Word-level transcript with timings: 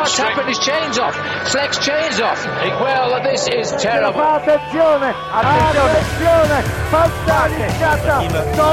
what's 0.00 0.16
happened? 0.16 0.48
His 0.48 0.58
chain's 0.58 0.98
off. 0.98 1.14
Flex 1.52 1.78
chain's 1.78 2.20
off. 2.20 2.40
Well, 2.80 3.22
this 3.22 3.46
is 3.48 3.72
terrible. 3.76 4.20
Attenzione, 4.20 5.14
attenzione, 5.32 6.64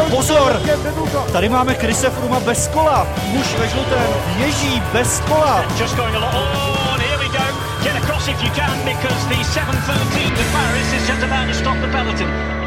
Pozor! 0.10 0.60
Tady 1.32 1.50
máme 1.50 1.76
Krise 1.76 2.10
Fruma 2.10 2.40
bez 2.40 2.68
kola. 2.68 3.08
Muž 3.28 3.56
ve 3.60 3.68
žlutém 3.68 4.14
ježí 4.38 4.84
bez 4.94 5.20
kola. 5.20 5.66
Just 5.78 5.96
going 5.96 6.16
along. 6.16 6.36
Oh, 6.36 6.94
and 6.94 7.02
here 7.02 7.18
we 7.18 7.28
go. 7.28 7.46
Get 7.84 7.96
across 8.04 8.28
if 8.28 8.44
you 8.44 8.50
can 8.52 8.78
because 8.86 9.28
the 9.30 9.36
7.13 9.36 10.36
to 10.38 10.44
Paris 10.52 10.94
is 10.94 11.08
just 11.08 11.24
about 11.24 11.48
to 11.48 11.54
stop 11.54 11.78
the 11.82 11.88
peloton. 11.88 12.67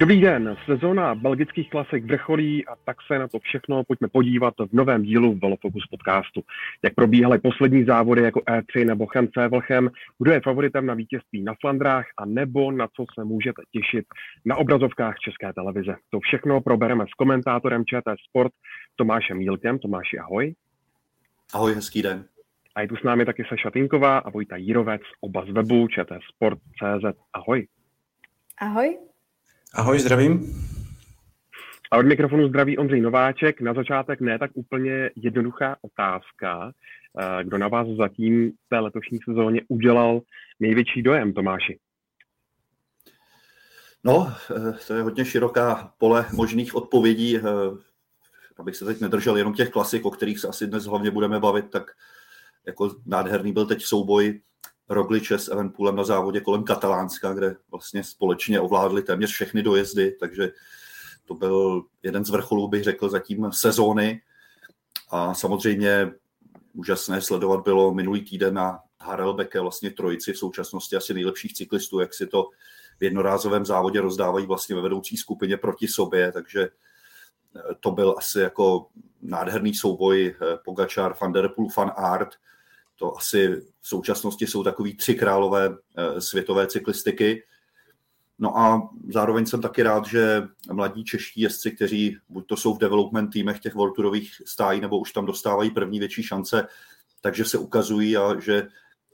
Dobrý 0.00 0.20
den, 0.20 0.56
sezóna 0.66 1.14
belgických 1.14 1.70
klasik 1.70 2.04
vrcholí 2.04 2.66
a 2.66 2.76
tak 2.84 2.96
se 3.06 3.18
na 3.18 3.28
to 3.28 3.38
všechno 3.38 3.84
pojďme 3.84 4.08
podívat 4.08 4.54
v 4.58 4.72
novém 4.72 5.02
dílu 5.02 5.38
Velofocus 5.42 5.86
podcastu. 5.90 6.42
Jak 6.84 6.94
probíhaly 6.94 7.38
poslední 7.38 7.84
závody 7.84 8.22
jako 8.22 8.40
E3 8.40 8.86
nebo 8.86 9.06
Chemce 9.06 9.48
Vlchem, 9.48 9.90
kdo 10.18 10.32
je 10.32 10.40
favoritem 10.40 10.86
na 10.86 10.94
vítězství 10.94 11.42
na 11.42 11.54
Flandrách 11.60 12.06
a 12.18 12.24
nebo 12.24 12.72
na 12.72 12.88
co 12.96 13.04
se 13.14 13.24
můžete 13.24 13.62
těšit 13.72 14.04
na 14.44 14.56
obrazovkách 14.56 15.18
České 15.18 15.52
televize. 15.52 15.96
To 16.10 16.20
všechno 16.20 16.60
probereme 16.60 17.04
s 17.08 17.14
komentátorem 17.14 17.84
ČT 17.84 18.16
Sport 18.28 18.52
Tomášem 18.96 19.38
Mílkem. 19.38 19.78
Tomáši, 19.78 20.18
ahoj. 20.18 20.54
Ahoj, 21.54 21.74
hezký 21.74 22.02
den. 22.02 22.24
A 22.74 22.80
je 22.80 22.88
tu 22.88 22.96
s 22.96 23.02
námi 23.02 23.24
taky 23.24 23.44
Saša 23.48 23.70
Tinková 23.70 24.18
a 24.18 24.30
Vojta 24.30 24.56
Jírovec, 24.56 25.02
oba 25.20 25.44
z 25.44 25.50
webu 25.50 25.88
ČT 25.88 26.20
Sport.cz. 26.34 27.18
Ahoj. 27.32 27.66
Ahoj. 28.58 29.09
Ahoj, 29.74 29.98
zdravím. 29.98 30.64
A 31.90 31.98
od 31.98 32.06
mikrofonu 32.06 32.48
zdraví 32.48 32.78
Ondřej 32.78 33.00
Nováček. 33.00 33.60
Na 33.60 33.74
začátek 33.74 34.20
ne 34.20 34.38
tak 34.38 34.50
úplně 34.54 35.10
jednoduchá 35.16 35.76
otázka. 35.82 36.72
Eh, 37.18 37.44
kdo 37.44 37.58
na 37.58 37.68
vás 37.68 37.88
zatím 37.88 38.50
v 38.50 38.68
té 38.68 38.78
letošní 38.78 39.18
sezóně 39.24 39.60
udělal 39.68 40.20
největší 40.60 41.02
dojem, 41.02 41.32
Tomáši? 41.32 41.78
No, 44.04 44.32
eh, 44.56 44.72
to 44.86 44.94
je 44.94 45.02
hodně 45.02 45.24
široká 45.24 45.92
pole 45.98 46.26
možných 46.32 46.74
odpovědí. 46.74 47.36
Eh, 47.36 47.42
abych 48.58 48.76
se 48.76 48.84
teď 48.84 49.00
nedržel 49.00 49.36
jenom 49.36 49.54
těch 49.54 49.70
klasik, 49.70 50.04
o 50.04 50.10
kterých 50.10 50.38
se 50.38 50.48
asi 50.48 50.66
dnes 50.66 50.84
hlavně 50.84 51.10
budeme 51.10 51.40
bavit, 51.40 51.70
tak 51.70 51.90
jako 52.66 52.96
nádherný 53.06 53.52
byl 53.52 53.66
teď 53.66 53.82
souboj 53.82 54.40
Rogliče 54.90 55.38
s 55.38 55.48
Evenpoolem 55.48 55.96
na 55.96 56.04
závodě 56.04 56.40
kolem 56.40 56.64
Katalánska, 56.64 57.32
kde 57.32 57.56
vlastně 57.70 58.04
společně 58.04 58.60
ovládli 58.60 59.02
téměř 59.02 59.30
všechny 59.30 59.62
dojezdy, 59.62 60.16
takže 60.20 60.52
to 61.24 61.34
byl 61.34 61.82
jeden 62.02 62.24
z 62.24 62.30
vrcholů, 62.30 62.68
bych 62.68 62.84
řekl, 62.84 63.08
zatím 63.08 63.52
sezóny. 63.52 64.22
A 65.10 65.34
samozřejmě 65.34 66.12
úžasné 66.72 67.22
sledovat 67.22 67.64
bylo 67.64 67.94
minulý 67.94 68.24
týden 68.24 68.54
na 68.54 68.80
Harelbeke, 69.00 69.60
vlastně 69.60 69.90
trojici 69.90 70.32
v 70.32 70.38
současnosti 70.38 70.96
asi 70.96 71.14
nejlepších 71.14 71.54
cyklistů, 71.54 72.00
jak 72.00 72.14
si 72.14 72.26
to 72.26 72.48
v 73.00 73.04
jednorázovém 73.04 73.66
závodě 73.66 74.00
rozdávají 74.00 74.46
vlastně 74.46 74.76
ve 74.76 74.82
vedoucí 74.82 75.16
skupině 75.16 75.56
proti 75.56 75.88
sobě, 75.88 76.32
takže 76.32 76.68
to 77.80 77.90
byl 77.90 78.14
asi 78.18 78.40
jako 78.40 78.86
nádherný 79.22 79.74
souboj 79.74 80.34
Pogačar, 80.64 81.14
Van 81.20 81.32
Der 81.32 81.48
Poel, 81.48 81.68
Van 81.76 81.92
Aert, 81.96 82.28
to 83.00 83.16
asi 83.16 83.48
v 83.80 83.88
současnosti 83.88 84.46
jsou 84.46 84.62
takový 84.62 84.96
tři 84.96 85.14
králové 85.14 85.70
eh, 85.96 86.20
světové 86.20 86.66
cyklistiky. 86.66 87.42
No 88.38 88.58
a 88.58 88.88
zároveň 89.08 89.46
jsem 89.46 89.60
taky 89.60 89.82
rád, 89.82 90.06
že 90.06 90.42
mladí 90.72 91.04
čeští 91.04 91.40
jezdci, 91.40 91.70
kteří 91.70 92.16
buď 92.28 92.46
to 92.46 92.56
jsou 92.56 92.74
v 92.74 92.78
development 92.78 93.32
týmech 93.32 93.60
těch 93.60 93.74
World 93.74 93.96
stájí, 94.46 94.80
nebo 94.80 94.98
už 94.98 95.12
tam 95.12 95.26
dostávají 95.26 95.70
první 95.70 95.98
větší 95.98 96.22
šance, 96.22 96.66
takže 97.20 97.44
se 97.44 97.58
ukazují 97.58 98.16
a 98.16 98.40
že 98.40 98.68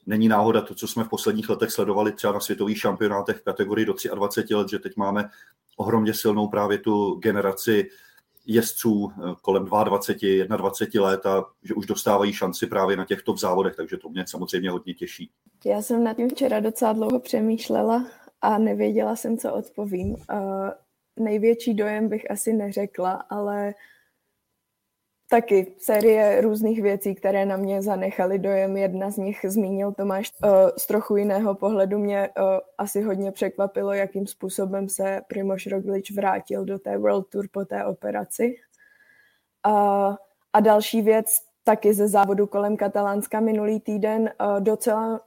není 0.06 0.28
náhoda 0.28 0.60
to, 0.60 0.74
co 0.74 0.88
jsme 0.88 1.04
v 1.04 1.08
posledních 1.08 1.48
letech 1.48 1.70
sledovali 1.70 2.12
třeba 2.12 2.32
na 2.32 2.40
světových 2.40 2.78
šampionátech 2.78 3.36
v 3.36 3.44
kategorii 3.44 3.86
do 3.86 3.94
23 4.14 4.54
let, 4.54 4.68
že 4.68 4.78
teď 4.78 4.96
máme 4.96 5.30
ohromně 5.76 6.14
silnou 6.14 6.48
právě 6.48 6.78
tu 6.78 7.14
generaci 7.14 7.90
jezdců 8.46 9.12
eh, 9.12 9.34
kolem 9.42 9.64
22, 9.64 10.56
21 10.56 11.08
let 11.08 11.26
a 11.26 11.44
že 11.62 11.74
už 11.74 11.86
dostávají 11.86 12.32
šanci 12.32 12.66
právě 12.66 12.96
na 12.96 13.04
těchto 13.04 13.36
závodech, 13.36 13.76
takže 13.76 13.96
to 13.96 14.08
mě 14.08 14.24
samozřejmě 14.26 14.70
hodně 14.70 14.94
těší. 14.94 15.30
Já 15.64 15.82
jsem 15.82 16.04
nad 16.04 16.16
tím 16.16 16.30
včera 16.30 16.60
docela 16.60 16.92
dlouho 16.92 17.20
přemýšlela 17.20 18.06
a 18.42 18.58
nevěděla 18.58 19.16
jsem, 19.16 19.38
co 19.38 19.54
odpovím. 19.54 20.10
Uh, 20.10 20.70
největší 21.16 21.74
dojem 21.74 22.08
bych 22.08 22.30
asi 22.30 22.52
neřekla, 22.52 23.12
ale 23.12 23.74
taky 25.28 25.74
série 25.78 26.40
různých 26.40 26.82
věcí, 26.82 27.14
které 27.14 27.46
na 27.46 27.56
mě 27.56 27.82
zanechaly 27.82 28.38
dojem. 28.38 28.76
Jedna 28.76 29.10
z 29.10 29.16
nich 29.16 29.40
zmínil 29.48 29.92
Tomáš 29.92 30.32
uh, 30.44 30.50
z 30.78 30.86
trochu 30.86 31.16
jiného 31.16 31.54
pohledu. 31.54 31.98
Mě 31.98 32.28
uh, 32.28 32.44
asi 32.78 33.02
hodně 33.02 33.32
překvapilo, 33.32 33.92
jakým 33.92 34.26
způsobem 34.26 34.88
se 34.88 35.20
Primoš 35.28 35.66
Roglič 35.66 36.10
vrátil 36.10 36.64
do 36.64 36.78
té 36.78 36.98
World 36.98 37.28
Tour 37.28 37.46
po 37.52 37.64
té 37.64 37.84
operaci. 37.84 38.54
A 40.52 40.60
další 40.60 41.02
věc, 41.02 41.26
taky 41.64 41.94
ze 41.94 42.08
závodu 42.08 42.46
kolem 42.46 42.76
Katalánska 42.76 43.40
minulý 43.40 43.80
týden, 43.80 44.30
uh, 44.40 44.60
docela 44.60 45.20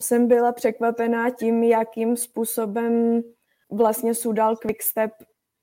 jsem 0.00 0.28
byla 0.28 0.52
překvapená 0.52 1.30
tím, 1.30 1.62
jakým 1.62 2.16
způsobem 2.16 3.22
vlastně 3.70 4.14
Sudal 4.14 4.56
Quickstep 4.56 5.10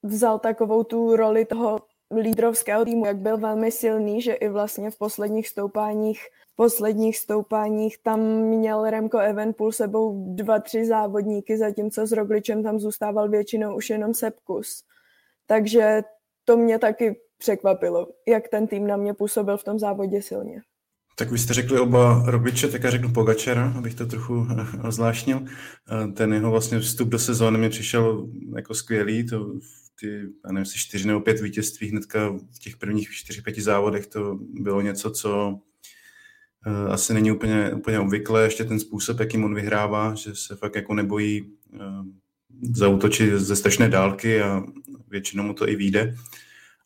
vzal 0.03 0.39
takovou 0.39 0.83
tu 0.83 1.15
roli 1.15 1.45
toho 1.45 1.79
lídrovského 2.21 2.85
týmu, 2.85 3.05
jak 3.05 3.17
byl 3.17 3.37
velmi 3.37 3.71
silný, 3.71 4.21
že 4.21 4.33
i 4.33 4.49
vlastně 4.49 4.91
v 4.91 4.97
posledních 4.97 5.47
stoupáních 5.47 6.19
posledních 6.59 7.17
stoupáních 7.17 7.97
tam 8.03 8.19
měl 8.41 8.89
Remko 8.89 9.17
Evenpool 9.17 9.71
sebou 9.71 10.35
dva, 10.35 10.59
tři 10.59 10.85
závodníky, 10.85 11.57
zatímco 11.57 12.07
s 12.07 12.11
Rogličem 12.11 12.63
tam 12.63 12.79
zůstával 12.79 13.29
většinou 13.29 13.75
už 13.75 13.89
jenom 13.89 14.13
Sepkus. 14.13 14.83
Takže 15.47 16.01
to 16.45 16.57
mě 16.57 16.79
taky 16.79 17.19
překvapilo, 17.37 18.07
jak 18.27 18.47
ten 18.47 18.67
tým 18.67 18.87
na 18.87 18.97
mě 18.97 19.13
působil 19.13 19.57
v 19.57 19.63
tom 19.63 19.79
závodě 19.79 20.21
silně. 20.21 20.61
Tak 21.15 21.31
vy 21.31 21.37
jste 21.37 21.53
řekli 21.53 21.79
oba 21.79 22.23
Rogliče, 22.27 22.67
tak 22.67 22.83
já 22.83 22.89
řeknu 22.89 23.13
Pogačera, 23.13 23.73
abych 23.77 23.95
to 23.95 24.05
trochu 24.05 24.47
ozvláštnil. 24.87 25.41
Ten 26.15 26.33
jeho 26.33 26.51
vlastně 26.51 26.79
vstup 26.79 27.09
do 27.09 27.19
sezóny 27.19 27.57
mi 27.57 27.69
přišel 27.69 28.27
jako 28.55 28.73
skvělý, 28.73 29.25
to 29.25 29.45
ty, 29.99 30.21
já 30.45 30.51
nevím, 30.51 30.65
čtyři 30.65 31.07
nebo 31.07 31.21
pět 31.21 31.41
vítězství 31.41 31.87
hnedka 31.87 32.29
v 32.29 32.59
těch 32.59 32.77
prvních 32.77 33.11
čtyři, 33.11 33.41
pěti 33.41 33.61
závodech, 33.61 34.07
to 34.07 34.39
bylo 34.41 34.81
něco, 34.81 35.11
co 35.11 35.49
uh, 36.67 36.93
asi 36.93 37.13
není 37.13 37.31
úplně, 37.31 37.73
úplně 37.73 37.99
obvyklé, 37.99 38.43
ještě 38.43 38.63
ten 38.63 38.79
způsob, 38.79 39.19
jakým 39.19 39.43
on 39.43 39.55
vyhrává, 39.55 40.15
že 40.15 40.35
se 40.35 40.55
fakt 40.55 40.75
jako 40.75 40.93
nebojí 40.93 41.41
uh, 41.41 42.05
zautočit 42.71 43.33
ze 43.33 43.55
strašné 43.55 43.89
dálky 43.89 44.41
a 44.41 44.63
většinou 45.07 45.43
mu 45.43 45.53
to 45.53 45.69
i 45.69 45.75
vyjde. 45.75 46.15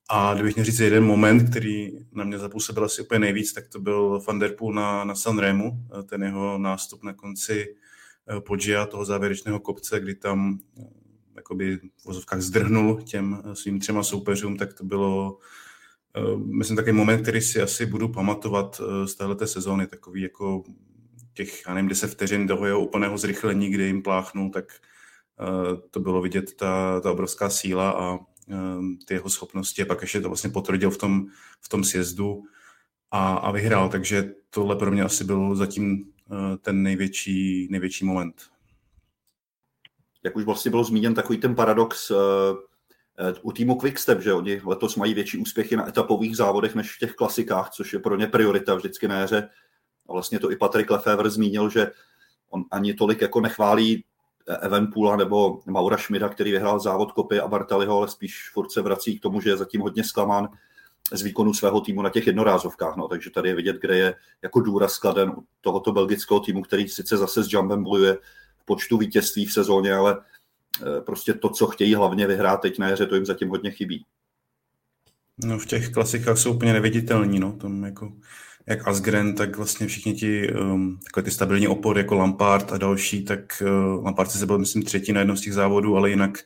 A 0.09 0.33
kdybych 0.33 0.55
měl 0.55 0.65
říct 0.65 0.79
jeden 0.79 1.03
moment, 1.03 1.49
který 1.49 1.91
na 2.11 2.23
mě 2.23 2.39
zapůsobil 2.39 2.83
asi 2.83 3.01
úplně 3.01 3.19
nejvíc, 3.19 3.53
tak 3.53 3.67
to 3.67 3.79
byl 3.79 4.21
Van 4.27 4.39
Der 4.39 4.55
Poel 4.55 4.73
na, 4.73 5.03
na 5.03 5.15
Sanremu, 5.15 5.85
ten 6.09 6.23
jeho 6.23 6.57
nástup 6.57 7.03
na 7.03 7.13
konci 7.13 7.75
Podžia, 8.39 8.85
toho 8.85 9.05
závěrečného 9.05 9.59
kopce, 9.59 9.99
kdy 9.99 10.15
tam 10.15 10.59
jakoby 11.35 11.77
v 11.77 12.05
vozovkách 12.05 12.41
zdrhnul 12.41 13.01
těm 13.01 13.41
eh, 13.45 13.55
svým 13.55 13.79
třema 13.79 14.03
soupeřům, 14.03 14.57
tak 14.57 14.73
to 14.73 14.83
bylo, 14.83 15.37
uh, 16.17 16.39
myslím, 16.39 16.77
takový 16.77 16.93
moment, 16.93 17.21
který 17.21 17.41
si 17.41 17.61
asi 17.61 17.85
budu 17.85 18.07
pamatovat 18.07 18.79
uh, 18.79 19.05
z 19.05 19.15
téhleté 19.15 19.47
sezóny, 19.47 19.87
takový 19.87 20.21
jako 20.21 20.63
těch, 21.33 21.63
já 21.67 21.73
nevím, 21.73 21.89
10 21.89 22.07
vteřin 22.07 22.47
toho 22.47 22.65
jeho 22.65 22.81
úplného 22.81 23.17
zrychlení, 23.17 23.69
kdy 23.69 23.83
jim 23.83 24.01
pláchnul, 24.01 24.49
tak 24.49 24.65
to 25.91 25.99
bylo 25.99 26.21
vidět 26.21 26.55
ta, 26.55 26.99
ta 26.99 27.11
obrovská 27.11 27.49
síla 27.49 27.91
a 27.91 28.19
ty 29.05 29.13
jeho 29.13 29.29
schopnosti. 29.29 29.81
A 29.81 29.85
pak 29.85 30.01
ještě 30.01 30.21
to 30.21 30.27
vlastně 30.27 30.49
potvrdil 30.49 30.89
v 30.89 30.97
tom, 30.97 31.25
v 31.61 31.69
tom 31.69 31.83
sjezdu 31.83 32.43
a, 33.11 33.33
a 33.33 33.51
vyhrál, 33.51 33.89
takže 33.89 34.33
tohle 34.49 34.75
pro 34.75 34.91
mě 34.91 35.03
asi 35.03 35.23
byl 35.23 35.55
zatím 35.55 36.13
ten 36.61 36.83
největší, 36.83 37.67
největší 37.71 38.05
moment 38.05 38.52
jak 40.23 40.35
už 40.35 40.43
vlastně 40.43 40.71
bylo 40.71 40.83
zmíněn, 40.83 41.13
takový 41.13 41.39
ten 41.39 41.55
paradox 41.55 42.11
uh, 42.11 42.17
u 43.41 43.51
týmu 43.51 43.75
Quickstep, 43.75 44.21
že 44.21 44.33
oni 44.33 44.61
letos 44.65 44.95
mají 44.95 45.13
větší 45.13 45.37
úspěchy 45.37 45.75
na 45.75 45.87
etapových 45.87 46.37
závodech 46.37 46.75
než 46.75 46.95
v 46.95 46.99
těch 46.99 47.13
klasikách, 47.13 47.69
což 47.69 47.93
je 47.93 47.99
pro 47.99 48.15
ně 48.15 48.27
priorita 48.27 48.75
vždycky 48.75 49.07
na 49.07 49.19
jaře. 49.19 49.49
A 50.09 50.13
vlastně 50.13 50.39
to 50.39 50.51
i 50.51 50.55
Patrick 50.55 50.91
Lefevre 50.91 51.29
zmínil, 51.29 51.69
že 51.69 51.91
on 52.49 52.63
ani 52.71 52.93
tolik 52.93 53.21
jako 53.21 53.41
nechválí 53.41 54.03
eh, 54.47 54.57
Evenpoola 54.57 55.15
nebo 55.15 55.61
Maura 55.65 55.97
Schmida, 55.97 56.29
který 56.29 56.51
vyhrál 56.51 56.79
závod 56.79 57.11
Kopy 57.11 57.39
a 57.39 57.47
Bartaliho, 57.47 57.97
ale 57.97 58.07
spíš 58.07 58.49
furt 58.53 58.71
se 58.71 58.81
vrací 58.81 59.19
k 59.19 59.21
tomu, 59.21 59.41
že 59.41 59.49
je 59.49 59.57
zatím 59.57 59.81
hodně 59.81 60.03
zklamán 60.03 60.49
z 61.11 61.21
výkonu 61.21 61.53
svého 61.53 61.81
týmu 61.81 62.01
na 62.01 62.09
těch 62.09 62.27
jednorázovkách. 62.27 62.95
No, 62.95 63.07
takže 63.07 63.29
tady 63.29 63.49
je 63.49 63.55
vidět, 63.55 63.75
kde 63.81 63.97
je 63.97 64.15
jako 64.41 64.59
důraz 64.59 64.91
skladen 64.91 65.29
u 65.29 65.43
tohoto 65.61 65.91
belgického 65.91 66.39
týmu, 66.39 66.61
který 66.61 66.87
sice 66.87 67.17
zase 67.17 67.43
s 67.43 67.53
Jumpem 67.53 67.83
bojuje 67.83 68.17
počtu 68.65 68.97
vítězství 68.97 69.45
v 69.45 69.53
sezóně, 69.53 69.93
ale 69.93 70.17
eh, 70.17 71.01
prostě 71.01 71.33
to, 71.33 71.49
co 71.49 71.67
chtějí 71.67 71.95
hlavně 71.95 72.27
vyhrát 72.27 72.61
teď 72.61 72.79
na 72.79 72.89
jaře, 72.89 73.05
to 73.05 73.15
jim 73.15 73.25
zatím 73.25 73.49
hodně 73.49 73.71
chybí. 73.71 74.05
No 75.45 75.59
v 75.59 75.65
těch 75.65 75.89
klasikách 75.89 76.37
jsou 76.37 76.53
úplně 76.53 76.73
neviditelní, 76.73 77.39
no, 77.39 77.51
tam 77.51 77.83
jako 77.83 78.13
jak 78.65 78.87
Asgren, 78.87 79.35
tak 79.35 79.57
vlastně 79.57 79.87
všichni 79.87 80.13
ti 80.13 80.53
um, 80.53 80.99
takové 81.03 81.23
ty 81.23 81.31
stabilní 81.31 81.67
opory 81.67 81.99
jako 81.99 82.15
Lampard 82.15 82.71
a 82.71 82.77
další, 82.77 83.23
tak 83.23 83.61
uh, 83.61 84.05
Lampard 84.05 84.31
se 84.31 84.45
byl, 84.45 84.57
myslím, 84.57 84.83
třetí 84.83 85.13
na 85.13 85.19
jednom 85.19 85.37
z 85.37 85.41
těch 85.41 85.53
závodů, 85.53 85.97
ale 85.97 86.09
jinak, 86.09 86.37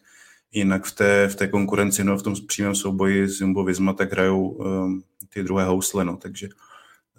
jinak 0.51 0.85
v 0.85 0.91
té, 0.91 1.27
v 1.27 1.35
té 1.35 1.47
konkurenci, 1.47 2.03
no 2.03 2.17
v 2.17 2.23
tom 2.23 2.35
přímém 2.47 2.75
souboji 2.75 3.29
s 3.29 3.41
Jumbo 3.41 3.63
Visma, 3.63 3.93
tak 3.93 4.11
hrajou 4.11 4.49
um, 4.49 5.03
ty 5.33 5.43
druhé 5.43 5.65
housle, 5.65 6.05
no, 6.05 6.17
takže 6.17 6.49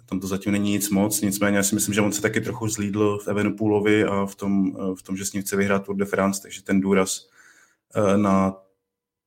tam 0.09 0.19
to 0.19 0.27
zatím 0.27 0.51
není 0.51 0.71
nic 0.71 0.89
moc, 0.89 1.21
nicméně 1.21 1.57
já 1.57 1.63
si 1.63 1.75
myslím, 1.75 1.93
že 1.93 2.01
on 2.01 2.11
se 2.11 2.21
taky 2.21 2.41
trochu 2.41 2.67
zlídl 2.67 3.19
v 3.23 3.27
Evenepoolovi 3.27 4.03
a 4.03 4.25
v 4.25 4.35
tom, 4.35 4.69
uh, 4.69 4.95
v 4.95 5.03
tom, 5.03 5.17
že 5.17 5.25
s 5.25 5.33
ním 5.33 5.41
chce 5.41 5.55
vyhrát 5.55 5.85
Tour 5.85 5.95
de 5.95 6.05
France, 6.05 6.41
takže 6.41 6.63
ten 6.63 6.81
důraz 6.81 7.29
uh, 7.97 8.17
na, 8.17 8.55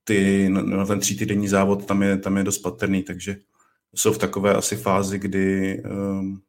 ty, 0.03 0.49
na 0.49 0.85
ten 0.85 0.99
třítýdenní 0.99 1.47
závod 1.47 1.85
tam 1.85 2.03
je, 2.03 2.17
tam 2.17 2.37
je 2.37 2.43
dost 2.43 2.57
patrný, 2.57 3.03
takže 3.03 3.37
jsou 3.95 4.13
v 4.13 4.17
takové 4.17 4.55
asi 4.55 4.75
fázi, 4.75 5.19
kdy 5.19 5.81
um, 5.83 6.41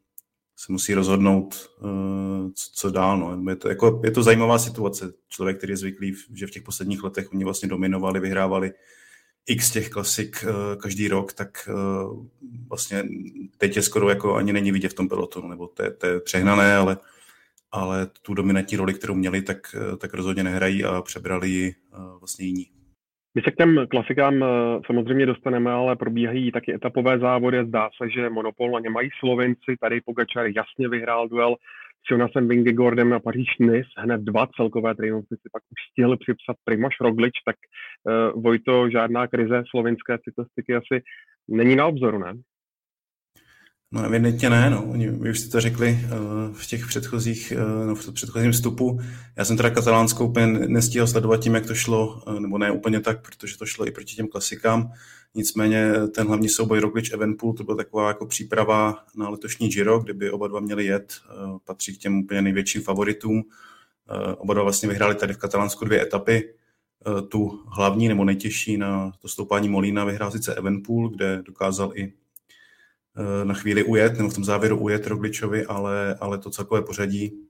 se 0.56 0.72
musí 0.72 0.94
rozhodnout, 0.94 1.70
uh, 1.80 2.50
co, 2.54 2.70
co 2.74 2.90
dál. 2.90 3.18
No. 3.18 3.50
Je, 3.50 3.56
to, 3.56 3.68
jako, 3.68 4.00
je 4.04 4.10
to 4.10 4.22
zajímavá 4.22 4.58
situace. 4.58 5.12
Člověk, 5.28 5.58
který 5.58 5.72
je 5.72 5.76
zvyklý, 5.76 6.14
že 6.34 6.46
v 6.46 6.50
těch 6.50 6.62
posledních 6.62 7.02
letech 7.02 7.32
oni 7.32 7.44
vlastně 7.44 7.68
dominovali, 7.68 8.20
vyhrávali 8.20 8.72
x 9.46 9.70
těch 9.70 9.90
klasik 9.90 10.44
uh, 10.44 10.80
každý 10.82 11.08
rok, 11.08 11.32
tak 11.32 11.68
uh, 11.68 12.26
vlastně 12.68 13.02
teď 13.58 13.76
je 13.76 13.82
skoro 13.82 14.08
jako 14.08 14.34
ani 14.34 14.52
není 14.52 14.72
vidět 14.72 14.88
v 14.88 14.94
tom 14.94 15.08
pelotonu, 15.08 15.48
nebo 15.48 15.66
to 15.66 15.82
je, 15.82 15.90
to 15.90 16.06
je 16.06 16.20
přehnané, 16.20 16.76
ale, 16.76 16.96
ale 17.72 18.06
tu 18.06 18.34
dominantní 18.34 18.76
roli, 18.76 18.94
kterou 18.94 19.14
měli, 19.14 19.42
tak, 19.42 19.76
tak 19.98 20.14
rozhodně 20.14 20.44
nehrají 20.44 20.84
a 20.84 21.02
přebrali 21.02 21.48
ji 21.48 21.74
vlastně 22.20 22.46
jiní. 22.46 22.66
My 23.34 23.42
se 23.42 23.50
k 23.50 23.56
těm 23.56 23.86
klasikám 23.90 24.42
eh, 24.42 24.46
samozřejmě 24.86 25.26
dostaneme, 25.26 25.70
ale 25.70 25.96
probíhají 25.96 26.52
taky 26.52 26.74
etapové 26.74 27.18
závody. 27.18 27.64
Zdá 27.66 27.90
se, 28.02 28.10
že 28.10 28.30
monopol 28.30 28.70
na 28.70 28.80
ně 28.80 28.90
mají 28.90 29.10
Slovenci. 29.18 29.76
Tady 29.80 30.00
Pogačar 30.00 30.46
jasně 30.46 30.88
vyhrál 30.88 31.28
duel 31.28 31.56
s 32.06 32.10
Jonasem 32.10 32.48
Vingegordem 32.48 33.08
na 33.08 33.20
paříž 33.20 33.48
nice 33.60 33.88
Hned 33.98 34.20
dva 34.20 34.46
celkové 34.56 34.94
triumfy 34.94 35.36
si 35.36 35.48
pak 35.52 35.62
už 35.62 35.92
stihl 35.92 36.16
připsat 36.16 36.56
Primoš 36.64 36.94
Roglič, 37.00 37.32
tak 37.46 37.56
uh, 37.56 38.42
Vojto, 38.42 38.90
žádná 38.90 39.26
krize 39.26 39.62
slovenské 39.70 40.18
cyklistiky 40.24 40.74
asi 40.74 41.02
není 41.48 41.76
na 41.76 41.86
obzoru, 41.86 42.18
ne? 42.18 42.32
No 43.92 44.04
evidentně 44.04 44.50
ne, 44.50 44.70
no. 44.70 44.84
Oni, 44.84 45.08
vy 45.08 45.30
už 45.30 45.38
jste 45.38 45.50
to 45.50 45.60
řekli 45.60 45.88
uh, 45.90 46.54
v 46.54 46.66
těch 46.66 46.86
předchozích, 46.86 47.52
uh, 47.56 47.86
no, 47.86 47.94
v 47.94 48.14
předchozím 48.14 48.52
vstupu. 48.52 48.98
Já 49.38 49.44
jsem 49.44 49.56
teda 49.56 49.70
katalánskou 49.70 50.28
úplně 50.28 50.46
nestíhal 50.46 51.06
sledovat 51.06 51.40
tím, 51.40 51.54
jak 51.54 51.66
to 51.66 51.74
šlo, 51.74 52.22
uh, 52.26 52.40
nebo 52.40 52.58
ne 52.58 52.70
úplně 52.70 53.00
tak, 53.00 53.22
protože 53.22 53.58
to 53.58 53.66
šlo 53.66 53.86
i 53.86 53.90
proti 53.90 54.14
těm 54.14 54.28
klasikám. 54.28 54.92
Nicméně 55.34 55.92
ten 56.14 56.26
hlavní 56.26 56.48
souboj 56.48 56.80
Roglič 56.80 57.12
Evenpool, 57.12 57.52
to 57.52 57.64
byla 57.64 57.76
taková 57.76 58.08
jako 58.08 58.26
příprava 58.26 59.04
na 59.16 59.28
letošní 59.28 59.68
Giro, 59.68 59.98
kde 59.98 60.14
by 60.14 60.30
oba 60.30 60.48
dva 60.48 60.60
měli 60.60 60.84
jet, 60.84 61.14
uh, 61.44 61.58
patří 61.64 61.96
k 61.96 62.00
těm 62.00 62.18
úplně 62.18 62.42
největším 62.42 62.82
favoritům. 62.82 63.36
Uh, 63.36 64.34
oba 64.38 64.54
dva 64.54 64.62
vlastně 64.62 64.88
vyhráli 64.88 65.14
tady 65.14 65.34
v 65.34 65.38
Katalánsku 65.38 65.84
dvě 65.84 66.02
etapy. 66.02 66.54
Uh, 67.06 67.28
tu 67.28 67.64
hlavní 67.66 68.08
nebo 68.08 68.24
nejtěžší 68.24 68.76
na 68.76 69.12
to 69.22 69.28
stoupání 69.28 69.68
Molína 69.68 70.04
vyhrál 70.04 70.30
sice 70.30 70.54
Evenpool, 70.54 71.08
kde 71.08 71.42
dokázal 71.42 71.92
i 71.94 72.12
Eh, 73.16 73.44
na 73.44 73.54
chvíli 73.54 73.84
ujet, 73.84 74.16
nebo 74.18 74.28
v 74.28 74.34
tom 74.34 74.44
závěru 74.44 74.78
ujet 74.78 75.06
Rogličovi, 75.06 75.66
ale, 75.66 76.14
ale 76.20 76.38
to 76.38 76.50
celkové 76.50 76.82
pořadí 76.82 77.46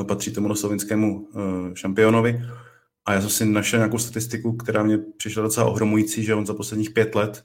eh, 0.00 0.04
patří 0.04 0.32
tomu 0.32 0.54
slovinskému 0.54 1.28
eh, 1.30 1.76
šampionovi. 1.76 2.42
A 3.06 3.12
já 3.12 3.20
jsem 3.20 3.30
si 3.30 3.44
našel 3.44 3.78
nějakou 3.78 3.98
statistiku, 3.98 4.56
která 4.56 4.82
mě 4.82 4.98
přišla 4.98 5.42
docela 5.42 5.66
ohromující, 5.66 6.24
že 6.24 6.34
on 6.34 6.46
za 6.46 6.54
posledních 6.54 6.90
pět 6.90 7.14
let 7.14 7.44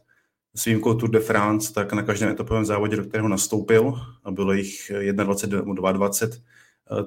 s 0.56 0.66
výjimkou 0.66 0.94
Tour 0.94 1.10
de 1.10 1.20
France, 1.20 1.74
tak 1.74 1.94
na 1.94 2.04
každém 2.04 2.30
etapovém 2.30 2.66
závodě, 2.66 2.96
do 2.96 3.04
kterého 3.04 3.28
nastoupil, 3.28 3.94
a 4.24 4.32
bylo 4.32 4.54
jich 4.54 4.92
21 5.12 5.60
nebo 5.60 5.74
22, 5.92 6.10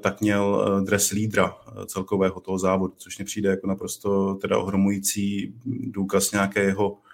tak 0.01 0.21
měl 0.21 0.65
dres 0.85 1.11
lídra 1.11 1.57
celkového 1.87 2.41
toho 2.41 2.59
závodu, 2.59 2.95
což 2.97 3.19
mi 3.19 3.25
přijde 3.25 3.51
jako 3.51 3.67
naprosto 3.67 4.35
teda 4.35 4.59
ohromující 4.59 5.55
důkaz 5.67 6.33
nějakého 6.33 6.99
Eh, 6.99 7.14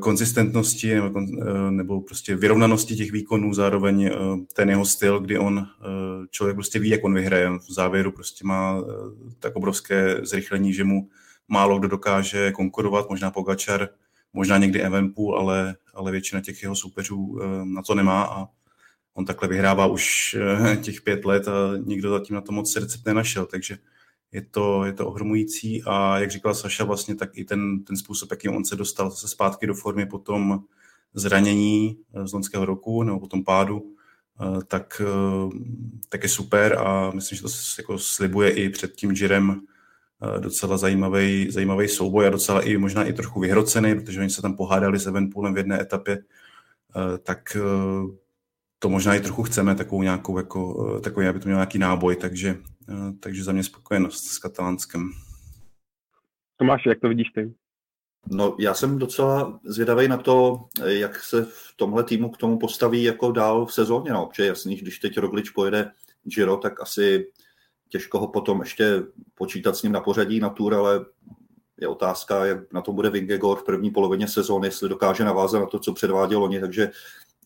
konzistentnosti 0.00 0.94
nebo, 0.94 1.20
eh, 1.20 1.70
nebo 1.70 2.00
prostě 2.00 2.36
vyrovnanosti 2.36 2.96
těch 2.96 3.12
výkonů, 3.12 3.54
zároveň 3.54 4.04
eh, 4.04 4.12
ten 4.54 4.70
jeho 4.70 4.84
styl, 4.84 5.20
kdy 5.20 5.38
on, 5.38 5.66
člověk 6.30 6.56
prostě 6.56 6.78
ví, 6.78 6.88
jak 6.88 7.04
on 7.04 7.14
vyhraje. 7.14 7.50
V 7.50 7.72
závěru 7.72 8.12
prostě 8.12 8.46
má 8.46 8.84
tak 9.38 9.56
obrovské 9.56 10.20
zrychlení, 10.22 10.72
že 10.72 10.84
mu 10.84 11.08
málo 11.48 11.78
kdo 11.78 11.88
dokáže 11.88 12.52
konkurovat, 12.52 13.10
možná 13.10 13.30
Pogačar, 13.30 13.88
možná 14.32 14.58
někdy 14.58 14.82
Evenpool, 14.82 15.38
ale, 15.38 15.76
ale 15.94 16.12
většina 16.12 16.40
těch 16.40 16.62
jeho 16.62 16.76
soupeřů 16.76 17.40
na 17.64 17.82
to 17.82 17.94
nemá 17.94 18.24
a 18.24 18.46
on 19.14 19.24
takhle 19.24 19.48
vyhrává 19.48 19.86
už 19.86 20.36
těch 20.82 21.00
pět 21.00 21.24
let 21.24 21.48
a 21.48 21.52
nikdo 21.84 22.10
zatím 22.10 22.34
na 22.34 22.40
to 22.40 22.52
moc 22.52 22.76
recept 22.76 23.06
nenašel, 23.06 23.46
takže 23.46 23.78
je 24.32 24.42
to, 24.42 24.84
je 24.84 24.92
to 24.92 25.06
ohromující 25.06 25.82
a 25.86 26.18
jak 26.18 26.30
říkala 26.30 26.54
Saša, 26.54 26.84
vlastně 26.84 27.14
tak 27.14 27.30
i 27.38 27.44
ten, 27.44 27.84
ten 27.84 27.96
způsob, 27.96 28.30
jakým 28.30 28.56
on 28.56 28.64
se 28.64 28.76
dostal 28.76 29.10
se 29.10 29.28
zpátky 29.28 29.66
do 29.66 29.74
formy 29.74 30.06
po 30.06 30.18
tom 30.18 30.60
zranění 31.14 31.98
eh, 32.14 32.26
z 32.26 32.32
loňského 32.32 32.64
roku 32.64 33.02
nebo 33.02 33.20
po 33.20 33.26
tom 33.26 33.44
pádu, 33.44 33.94
eh, 34.40 34.64
tak, 34.64 35.02
eh, 35.04 35.58
tak 36.08 36.22
je 36.22 36.28
super 36.28 36.78
a 36.78 37.10
myslím, 37.10 37.36
že 37.36 37.42
to 37.42 37.48
se 37.48 37.82
jako 37.82 37.98
slibuje 37.98 38.50
i 38.50 38.68
před 38.68 38.96
tím 38.96 39.10
Jirem 39.10 39.60
docela 40.38 40.76
zajímavý, 40.76 41.50
zajímavý 41.50 41.88
souboj 41.88 42.26
a 42.26 42.30
docela 42.30 42.60
i 42.60 42.76
možná 42.76 43.04
i 43.04 43.12
trochu 43.12 43.40
vyhrocený, 43.40 43.94
protože 43.94 44.20
oni 44.20 44.30
se 44.30 44.42
tam 44.42 44.56
pohádali 44.56 44.98
s 44.98 45.06
Evenpoolem 45.06 45.54
v 45.54 45.56
jedné 45.56 45.80
etapě, 45.80 46.24
tak 47.22 47.56
to 48.82 48.88
možná 48.88 49.14
i 49.14 49.20
trochu 49.20 49.42
chceme, 49.42 49.74
takovou 49.74 50.02
nějakou, 50.02 50.38
jako, 50.38 51.00
takový, 51.00 51.26
aby 51.26 51.40
to 51.40 51.48
měl 51.48 51.56
nějaký 51.56 51.78
náboj, 51.78 52.16
takže 52.16 52.56
Eh, 52.90 53.12
takže 53.20 53.44
za 53.44 53.52
mě 53.52 53.64
spokojenost 53.64 54.24
s 54.24 54.38
katalánskem. 54.38 55.10
Tomáš, 56.56 56.86
jak 56.86 57.00
to 57.00 57.08
vidíš 57.08 57.28
ty? 57.34 57.54
No, 58.26 58.56
já 58.58 58.74
jsem 58.74 58.98
docela 58.98 59.60
zvědavý 59.64 60.08
na 60.08 60.16
to, 60.16 60.68
jak 60.84 61.24
se 61.24 61.44
v 61.44 61.74
tomhle 61.76 62.04
týmu 62.04 62.30
k 62.30 62.36
tomu 62.36 62.58
postaví 62.58 63.02
jako 63.02 63.32
dál 63.32 63.66
v 63.66 63.72
sezóně. 63.72 64.12
No, 64.12 64.26
protože 64.26 64.46
jasný, 64.46 64.76
když 64.76 64.98
teď 64.98 65.18
Roglič 65.18 65.50
pojede 65.50 65.92
Giro, 66.24 66.56
tak 66.56 66.80
asi 66.80 67.32
těžko 67.88 68.18
ho 68.18 68.28
potom 68.28 68.60
ještě 68.60 69.02
počítat 69.34 69.76
s 69.76 69.82
ním 69.82 69.92
na 69.92 70.00
pořadí 70.00 70.40
na 70.40 70.50
tour, 70.50 70.74
ale 70.74 71.04
je 71.80 71.88
otázka, 71.88 72.46
jak 72.46 72.72
na 72.72 72.80
to 72.80 72.92
bude 72.92 73.10
Vingegaard 73.10 73.60
v 73.60 73.64
první 73.64 73.90
polovině 73.90 74.28
sezóny, 74.28 74.66
jestli 74.66 74.88
dokáže 74.88 75.24
navázat 75.24 75.60
na 75.60 75.66
to, 75.66 75.78
co 75.78 75.92
předváděl 75.92 76.44
oni, 76.44 76.60
takže 76.60 76.90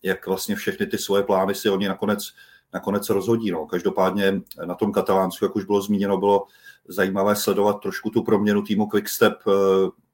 jak 0.04 0.26
vlastně 0.26 0.56
všechny 0.56 0.86
ty 0.86 0.98
svoje 0.98 1.22
plány 1.22 1.54
si 1.54 1.70
oni 1.70 1.88
nakonec 1.88 2.32
nakonec 2.74 3.08
rozhodí. 3.08 3.50
No. 3.50 3.66
Každopádně 3.66 4.40
na 4.64 4.74
tom 4.74 4.92
katalánsku, 4.92 5.44
jak 5.44 5.56
už 5.56 5.64
bylo 5.64 5.80
zmíněno, 5.80 6.18
bylo 6.18 6.46
zajímavé 6.88 7.36
sledovat 7.36 7.80
trošku 7.80 8.10
tu 8.10 8.22
proměnu 8.22 8.62
týmu 8.62 8.86
Quickstep 8.86 9.32
eh, 9.48 9.52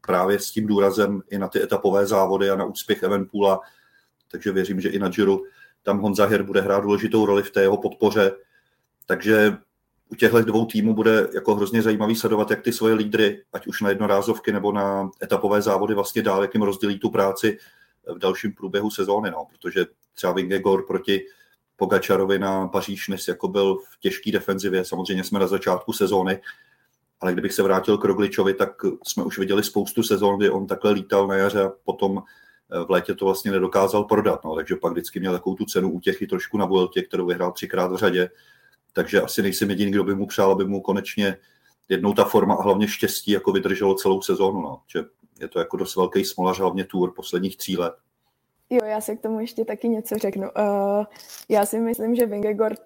právě 0.00 0.38
s 0.38 0.50
tím 0.50 0.66
důrazem 0.66 1.22
i 1.30 1.38
na 1.38 1.48
ty 1.48 1.62
etapové 1.62 2.06
závody 2.06 2.50
a 2.50 2.56
na 2.56 2.64
úspěch 2.64 3.02
Evenpoola. 3.02 3.60
Takže 4.30 4.52
věřím, 4.52 4.80
že 4.80 4.88
i 4.88 4.98
na 4.98 5.08
Giro 5.08 5.38
tam 5.82 5.98
Honza 5.98 6.26
Her 6.26 6.42
bude 6.42 6.60
hrát 6.60 6.80
důležitou 6.80 7.26
roli 7.26 7.42
v 7.42 7.50
té 7.50 7.62
jeho 7.62 7.76
podpoře. 7.76 8.32
Takže 9.06 9.56
u 10.08 10.14
těchto 10.14 10.42
dvou 10.42 10.66
týmů 10.66 10.94
bude 10.94 11.28
jako 11.34 11.54
hrozně 11.54 11.82
zajímavý 11.82 12.16
sledovat, 12.16 12.50
jak 12.50 12.62
ty 12.62 12.72
svoje 12.72 12.94
lídry, 12.94 13.42
ať 13.52 13.66
už 13.66 13.80
na 13.80 13.88
jednorázovky 13.88 14.52
nebo 14.52 14.72
na 14.72 15.10
etapové 15.22 15.62
závody 15.62 15.94
vlastně 15.94 16.22
dál, 16.22 16.42
jak 16.42 16.54
jim 16.54 16.62
rozdělí 16.62 16.98
tu 16.98 17.10
práci 17.10 17.58
v 18.06 18.18
dalším 18.18 18.52
průběhu 18.52 18.90
sezóny, 18.90 19.30
no, 19.30 19.46
protože 19.50 19.86
třeba 20.14 20.32
Vingegaard 20.32 20.86
proti 20.86 21.26
Pogačarovi 21.76 22.38
na 22.38 22.68
Paříž, 22.68 23.08
než 23.08 23.28
jako 23.28 23.48
byl 23.48 23.76
v 23.76 24.00
těžké 24.00 24.32
defenzivě. 24.32 24.84
Samozřejmě 24.84 25.24
jsme 25.24 25.38
na 25.38 25.46
začátku 25.46 25.92
sezóny, 25.92 26.40
ale 27.20 27.32
kdybych 27.32 27.52
se 27.52 27.62
vrátil 27.62 27.98
k 27.98 28.04
Rogličovi, 28.04 28.54
tak 28.54 28.70
jsme 29.06 29.24
už 29.24 29.38
viděli 29.38 29.62
spoustu 29.62 30.02
sezón, 30.02 30.38
kdy 30.38 30.50
on 30.50 30.66
takhle 30.66 30.90
lítal 30.90 31.26
na 31.26 31.34
jaře 31.34 31.62
a 31.62 31.72
potom 31.84 32.22
eh, 32.72 32.84
v 32.84 32.90
létě 32.90 33.14
to 33.14 33.24
vlastně 33.24 33.50
nedokázal 33.50 34.04
prodat. 34.04 34.44
No, 34.44 34.54
takže 34.54 34.76
pak 34.76 34.92
vždycky 34.92 35.20
měl 35.20 35.32
takovou 35.32 35.56
tu 35.56 35.64
cenu 35.64 35.90
útěchy 35.90 36.26
trošku 36.26 36.58
na 36.58 36.66
Vueltě, 36.66 37.02
kterou 37.02 37.26
vyhrál 37.26 37.52
třikrát 37.52 37.92
v 37.92 37.96
řadě. 37.96 38.30
Takže 38.92 39.22
asi 39.22 39.42
nejsem 39.42 39.70
jediný, 39.70 39.90
kdo 39.90 40.04
by 40.04 40.14
mu 40.14 40.26
přál, 40.26 40.52
aby 40.52 40.64
mu 40.64 40.80
konečně 40.80 41.36
jednou 41.88 42.14
ta 42.14 42.24
forma 42.24 42.54
a 42.54 42.62
hlavně 42.62 42.88
štěstí 42.88 43.30
jako 43.30 43.52
vydrželo 43.52 43.94
celou 43.94 44.22
sezónu. 44.22 44.62
No. 44.62 44.80
Že 44.86 45.04
je 45.40 45.48
to 45.48 45.58
jako 45.58 45.76
dost 45.76 45.96
velký 45.96 46.24
smolař, 46.24 46.58
hlavně 46.58 46.84
tour 46.84 47.14
posledních 47.14 47.56
tří 47.56 47.76
let. 47.76 47.94
Jo, 48.70 48.84
já 48.84 49.00
se 49.00 49.16
k 49.16 49.20
tomu 49.20 49.40
ještě 49.40 49.64
taky 49.64 49.88
něco 49.88 50.18
řeknu. 50.18 50.42
Uh, 50.42 51.04
já 51.48 51.66
si 51.66 51.80
myslím, 51.80 52.14
že 52.14 52.26
Vingegaard, 52.26 52.80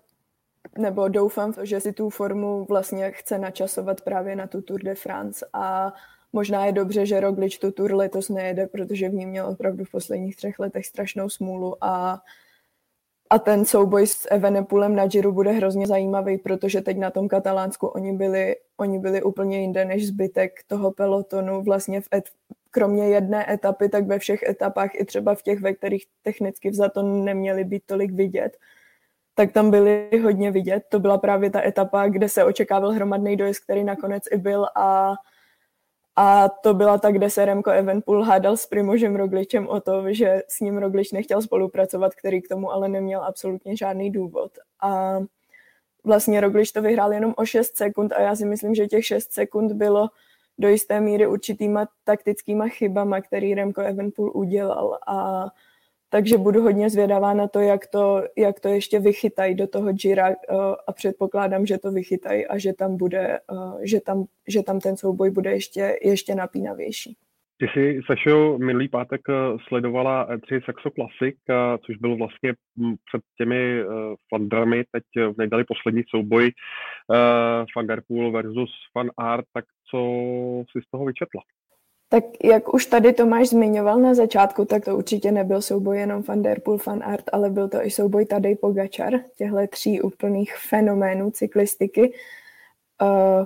nebo 0.78 1.08
doufám, 1.08 1.54
že 1.62 1.80
si 1.80 1.92
tu 1.92 2.10
formu 2.10 2.64
vlastně 2.64 3.10
chce 3.10 3.38
načasovat 3.38 4.00
právě 4.00 4.36
na 4.36 4.46
tu 4.46 4.62
Tour 4.62 4.82
de 4.82 4.94
France 4.94 5.46
a 5.52 5.92
možná 6.32 6.66
je 6.66 6.72
dobře, 6.72 7.06
že 7.06 7.20
Roglič 7.20 7.58
tu 7.58 7.70
Tour 7.70 7.94
letos 7.94 8.28
nejede, 8.28 8.66
protože 8.66 9.08
v 9.08 9.14
ní 9.14 9.26
měl 9.26 9.46
opravdu 9.46 9.84
v 9.84 9.90
posledních 9.90 10.36
třech 10.36 10.58
letech 10.58 10.86
strašnou 10.86 11.28
smůlu 11.28 11.84
a 11.84 12.22
a 13.30 13.38
ten 13.38 13.64
souboj 13.64 14.06
s 14.06 14.28
Evenepulem 14.30 14.94
na 14.96 15.06
Giro 15.06 15.32
bude 15.32 15.50
hrozně 15.50 15.86
zajímavý, 15.86 16.38
protože 16.38 16.80
teď 16.80 16.96
na 16.98 17.10
tom 17.10 17.28
katalánsku 17.28 17.86
oni 17.86 18.12
byli, 18.12 18.56
oni 18.76 18.98
byli 18.98 19.22
úplně 19.22 19.60
jinde 19.60 19.84
než 19.84 20.06
zbytek 20.06 20.52
toho 20.66 20.92
pelotonu. 20.92 21.62
Vlastně 21.62 22.00
v, 22.00 22.08
et, 22.14 22.24
kromě 22.70 23.08
jedné 23.08 23.52
etapy, 23.52 23.88
tak 23.88 24.06
ve 24.06 24.18
všech 24.18 24.42
etapách, 24.42 24.90
i 24.94 25.04
třeba 25.04 25.34
v 25.34 25.42
těch, 25.42 25.60
ve 25.60 25.74
kterých 25.74 26.06
technicky 26.22 26.70
vzato 26.70 27.02
neměly 27.02 27.64
být 27.64 27.82
tolik 27.86 28.12
vidět, 28.12 28.56
tak 29.34 29.52
tam 29.52 29.70
byly 29.70 30.10
hodně 30.22 30.50
vidět. 30.50 30.84
To 30.88 30.98
byla 30.98 31.18
právě 31.18 31.50
ta 31.50 31.62
etapa, 31.62 32.08
kde 32.08 32.28
se 32.28 32.44
očekával 32.44 32.90
hromadný 32.90 33.36
dojezd, 33.36 33.64
který 33.64 33.84
nakonec 33.84 34.22
i 34.30 34.36
byl 34.36 34.66
a 34.76 35.14
a 36.16 36.48
to 36.48 36.74
byla 36.74 36.98
ta, 36.98 37.10
kde 37.10 37.30
se 37.30 37.44
Remko 37.44 37.70
Evenpool 37.70 38.22
hádal 38.22 38.56
s 38.56 38.66
Primožem 38.66 39.16
Rogličem 39.16 39.68
o 39.68 39.80
to, 39.80 40.12
že 40.12 40.42
s 40.48 40.60
ním 40.60 40.78
Roglič 40.78 41.12
nechtěl 41.12 41.42
spolupracovat, 41.42 42.14
který 42.14 42.42
k 42.42 42.48
tomu 42.48 42.72
ale 42.72 42.88
neměl 42.88 43.24
absolutně 43.24 43.76
žádný 43.76 44.10
důvod. 44.10 44.52
A 44.82 45.18
vlastně 46.04 46.40
Roglič 46.40 46.72
to 46.72 46.82
vyhrál 46.82 47.12
jenom 47.12 47.34
o 47.36 47.44
6 47.44 47.76
sekund 47.76 48.12
a 48.12 48.20
já 48.20 48.36
si 48.36 48.46
myslím, 48.46 48.74
že 48.74 48.86
těch 48.86 49.06
6 49.06 49.32
sekund 49.32 49.72
bylo 49.72 50.08
do 50.58 50.68
jisté 50.68 51.00
míry 51.00 51.26
určitýma 51.26 51.88
taktickýma 52.04 52.68
chybama, 52.68 53.20
který 53.20 53.54
Remko 53.54 53.80
Evenpool 53.80 54.30
udělal 54.34 54.98
a 55.06 55.46
takže 56.14 56.38
budu 56.38 56.62
hodně 56.62 56.90
zvědavá 56.90 57.34
na 57.34 57.48
to, 57.48 57.60
jak 57.60 57.86
to, 57.86 58.22
jak 58.36 58.60
to 58.60 58.68
ještě 58.68 58.98
vychytají 58.98 59.54
do 59.54 59.66
toho 59.66 59.92
Gira 59.92 60.28
eh, 60.28 60.34
a 60.86 60.92
předpokládám, 60.92 61.66
že 61.66 61.78
to 61.78 61.92
vychytají 61.92 62.46
a 62.46 62.58
že 62.58 62.72
tam, 62.72 62.96
bude, 62.96 63.38
eh, 63.52 63.86
že 63.86 64.00
tam, 64.00 64.24
že 64.48 64.62
tam 64.62 64.80
ten 64.80 64.96
souboj 64.96 65.30
bude 65.30 65.50
ještě, 65.50 65.98
ještě 66.02 66.34
napínavější. 66.34 67.16
Ty 67.58 67.66
jsi, 67.66 68.00
Sašo, 68.06 68.58
minulý 68.58 68.88
pátek 68.88 69.20
eh, 69.28 69.34
sledovala 69.68 70.28
E3 70.36 70.60
Saxo 70.64 70.90
Classic, 70.90 71.36
což 71.86 71.96
byl 71.96 72.16
vlastně 72.16 72.52
hm, 72.78 72.94
před 73.08 73.22
těmi 73.38 73.82
Flandrami, 74.28 74.84
teď 74.92 75.04
v 75.34 75.38
neděli 75.38 75.64
poslední 75.64 76.02
souboj 76.08 76.52
Poel 78.08 78.32
versus 78.32 78.70
Van 78.96 79.10
Art, 79.16 79.46
tak 79.52 79.64
co 79.90 79.98
jsi 80.70 80.82
z 80.86 80.90
toho 80.90 81.04
vyčetla? 81.04 81.42
Tak 82.08 82.24
jak 82.44 82.74
už 82.74 82.86
tady 82.86 83.12
Tomáš 83.12 83.48
zmiňoval 83.48 83.98
na 83.98 84.14
začátku, 84.14 84.64
tak 84.64 84.84
to 84.84 84.96
určitě 84.96 85.32
nebyl 85.32 85.62
souboj 85.62 85.98
jenom 85.98 86.22
Van 86.22 86.42
Der 86.42 86.60
Poel, 86.60 86.78
Van 86.86 87.02
Art, 87.04 87.24
ale 87.32 87.50
byl 87.50 87.68
to 87.68 87.86
i 87.86 87.90
souboj 87.90 88.24
Tadej 88.24 88.56
Pogačar, 88.56 89.12
těchto 89.36 89.66
tří 89.70 90.02
úplných 90.02 90.56
fenoménů 90.56 91.30
cyklistiky. 91.30 92.12
Uh, 93.02 93.44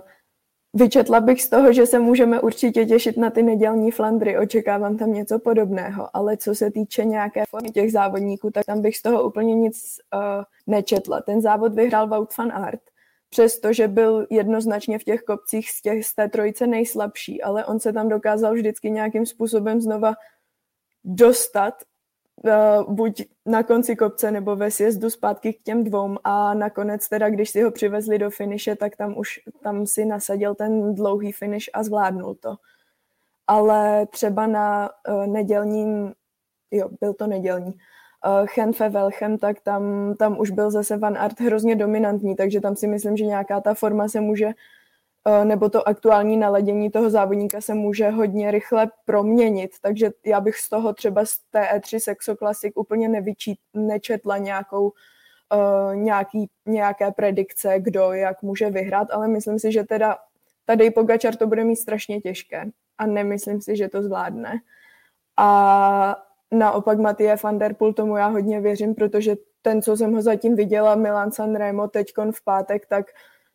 vyčetla 0.75 1.21
bych 1.21 1.43
z 1.43 1.49
toho, 1.49 1.73
že 1.73 1.87
se 1.87 1.99
můžeme 1.99 2.41
určitě 2.41 2.87
těšit 2.87 3.17
na 3.17 3.31
ty 3.31 3.43
nedělní 3.43 3.91
Flandry, 3.91 4.39
očekávám 4.39 4.97
tam 4.97 5.13
něco 5.13 5.39
podobného, 5.39 6.09
ale 6.17 6.37
co 6.37 6.55
se 6.55 6.71
týče 6.71 7.05
nějaké 7.05 7.45
formy 7.49 7.71
těch 7.71 7.93
závodníků, 7.93 8.51
tak 8.51 8.67
tam 8.67 8.83
bych 8.83 8.97
z 8.97 9.03
toho 9.03 9.23
úplně 9.23 9.55
nic 9.55 10.01
uh, 10.15 10.45
nečetla. 10.67 11.21
Ten 11.21 11.41
závod 11.41 11.75
vyhrál 11.75 12.09
Wout 12.09 12.37
van 12.37 12.53
Art, 12.53 12.81
přestože 13.31 13.89
byl 13.89 14.27
jednoznačně 14.31 14.99
v 14.99 15.05
těch 15.05 15.23
kopcích 15.23 15.71
z, 15.71 15.83
těch, 15.83 16.07
z 16.07 16.15
té 16.15 16.29
trojice 16.29 16.67
nejslabší, 16.67 17.43
ale 17.43 17.65
on 17.65 17.81
se 17.81 17.93
tam 17.93 18.09
dokázal 18.09 18.55
vždycky 18.55 18.91
nějakým 18.91 19.27
způsobem 19.27 19.81
znova 19.81 20.15
dostat, 21.05 21.75
uh, 22.37 22.95
buď 22.95 23.23
na 23.47 23.63
konci 23.63 23.97
kopce 23.97 24.31
nebo 24.31 24.57
ve 24.57 24.71
sjezdu 24.71 25.11
zpátky 25.11 25.53
k 25.53 25.63
těm 25.63 25.85
dvou 25.85 26.17
a 26.25 26.55
nakonec 26.55 27.09
teda, 27.09 27.31
když 27.31 27.51
si 27.51 27.63
ho 27.63 27.71
přivezli 27.71 28.19
do 28.19 28.31
finiše, 28.31 28.77
tak 28.77 28.97
tam 28.97 29.19
už 29.19 29.41
tam 29.63 29.87
si 29.87 30.05
nasadil 30.05 30.55
ten 30.55 30.95
dlouhý 30.95 31.33
finish 31.33 31.71
a 31.73 31.83
zvládnul 31.83 32.35
to. 32.35 32.57
Ale 33.47 34.07
třeba 34.07 34.47
na 34.47 34.91
uh, 35.09 35.27
nedělním, 35.27 36.13
jo, 36.71 36.89
byl 37.01 37.15
to 37.15 37.27
nedělní, 37.27 37.75
Eh, 38.27 38.89
Velchem, 38.89 39.39
tak 39.39 39.61
tam, 39.61 40.15
tam 40.19 40.41
už 40.41 40.51
byl 40.51 40.71
zase 40.71 40.97
Van 40.97 41.19
Art 41.19 41.41
hrozně 41.41 41.77
dominantní, 41.77 42.37
takže 42.37 42.61
tam 42.61 42.77
si 42.77 42.87
myslím, 42.87 43.17
že 43.17 43.25
nějaká 43.25 43.61
ta 43.61 43.75
forma 43.75 44.09
se 44.09 44.21
může, 44.21 44.49
eh, 45.29 45.45
nebo 45.45 45.69
to 45.69 45.89
aktuální 45.89 46.37
naladění 46.37 46.91
toho 46.91 47.11
závodníka 47.11 47.61
se 47.61 47.75
může 47.75 48.11
hodně 48.11 48.51
rychle 48.51 48.91
proměnit, 49.05 49.71
takže 49.83 50.11
já 50.27 50.41
bych 50.41 50.57
z 50.57 50.69
toho 50.69 50.93
třeba 50.95 51.25
z 51.25 51.39
té 51.51 51.63
E3 51.77 52.01
Sexo 52.01 52.37
Classic 52.37 52.73
úplně 52.77 53.09
nevyčít, 53.09 53.59
nečetla 53.75 54.39
nějakou 54.39 54.93
Uh, 55.55 55.97
nějaký, 55.97 56.51
nějaké 56.67 57.11
predikce, 57.13 57.75
kdo 57.79 58.13
jak 58.13 58.43
může 58.43 58.71
vyhrát, 58.71 59.11
ale 59.11 59.29
myslím 59.29 59.59
si, 59.59 59.73
že 59.73 59.85
teda 59.85 60.19
tady 60.65 60.91
Pogačar 60.91 61.37
to 61.37 61.47
bude 61.47 61.65
mít 61.65 61.77
strašně 61.77 62.21
těžké 62.21 62.65
a 62.99 63.07
nemyslím 63.07 63.61
si, 63.61 63.77
že 63.77 63.89
to 63.89 64.03
zvládne. 64.03 64.61
A 65.37 66.28
Naopak 66.53 66.99
Matie 66.99 67.37
van 67.43 67.59
der 67.59 67.75
Poel, 67.75 67.93
tomu 67.93 68.17
já 68.17 68.27
hodně 68.27 68.61
věřím, 68.61 68.95
protože 68.95 69.37
ten, 69.63 69.83
co 69.83 69.97
jsem 69.97 70.13
ho 70.13 70.23
zatím 70.23 70.57
viděla, 70.57 70.95
Milan 70.95 71.33
Sanremo 71.33 71.89
teďkon 71.89 72.33
v 72.33 72.45
pátek, 72.45 72.87
tak 72.87 73.07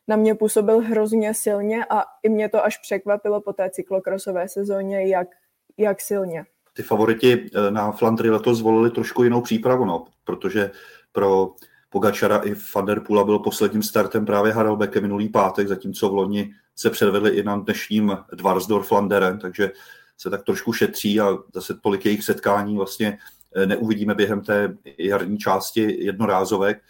na 0.08 0.16
mě 0.16 0.34
působil 0.34 0.80
hrozně 0.80 1.34
silně 1.34 1.84
a 1.90 2.04
i 2.22 2.28
mě 2.28 2.48
to 2.48 2.64
až 2.64 2.78
překvapilo 2.78 3.40
po 3.40 3.52
té 3.52 3.70
cyklokrosové 3.70 4.48
sezóně, 4.48 5.06
jak, 5.06 5.28
jak 5.76 6.00
silně. 6.00 6.44
Ty 6.72 6.82
favoriti 6.82 7.50
eh, 7.54 7.70
na 7.70 7.92
Flandry 7.92 8.30
letos 8.30 8.58
zvolili 8.58 8.90
trošku 8.90 9.22
jinou 9.22 9.40
přípravu, 9.40 9.84
no, 9.84 10.04
protože 10.24 10.70
pro 11.12 11.50
Pogačara 11.88 12.38
i 12.38 12.54
Van 12.74 12.86
der 12.86 13.00
Poola 13.00 13.24
byl 13.24 13.38
posledním 13.38 13.82
startem 13.82 14.26
právě 14.26 14.52
Harelbeke 14.52 15.00
minulý 15.00 15.28
pátek, 15.28 15.68
zatímco 15.68 16.08
v 16.08 16.14
loni 16.14 16.50
se 16.76 16.90
předvedli 16.90 17.30
i 17.30 17.42
na 17.42 17.56
dnešním 17.56 18.18
Dvarsdorf 18.32 18.88
Flanderen, 18.88 19.38
takže 19.38 19.70
se 20.16 20.30
tak 20.30 20.44
trošku 20.44 20.72
šetří 20.72 21.20
a 21.20 21.38
zase 21.54 21.74
tolik 21.82 22.04
jejich 22.04 22.24
setkání 22.24 22.76
vlastně 22.76 23.18
eh, 23.56 23.66
neuvidíme 23.66 24.14
během 24.14 24.40
té 24.40 24.76
jarní 24.98 25.38
části 25.38 26.04
jednorázovek, 26.04 26.82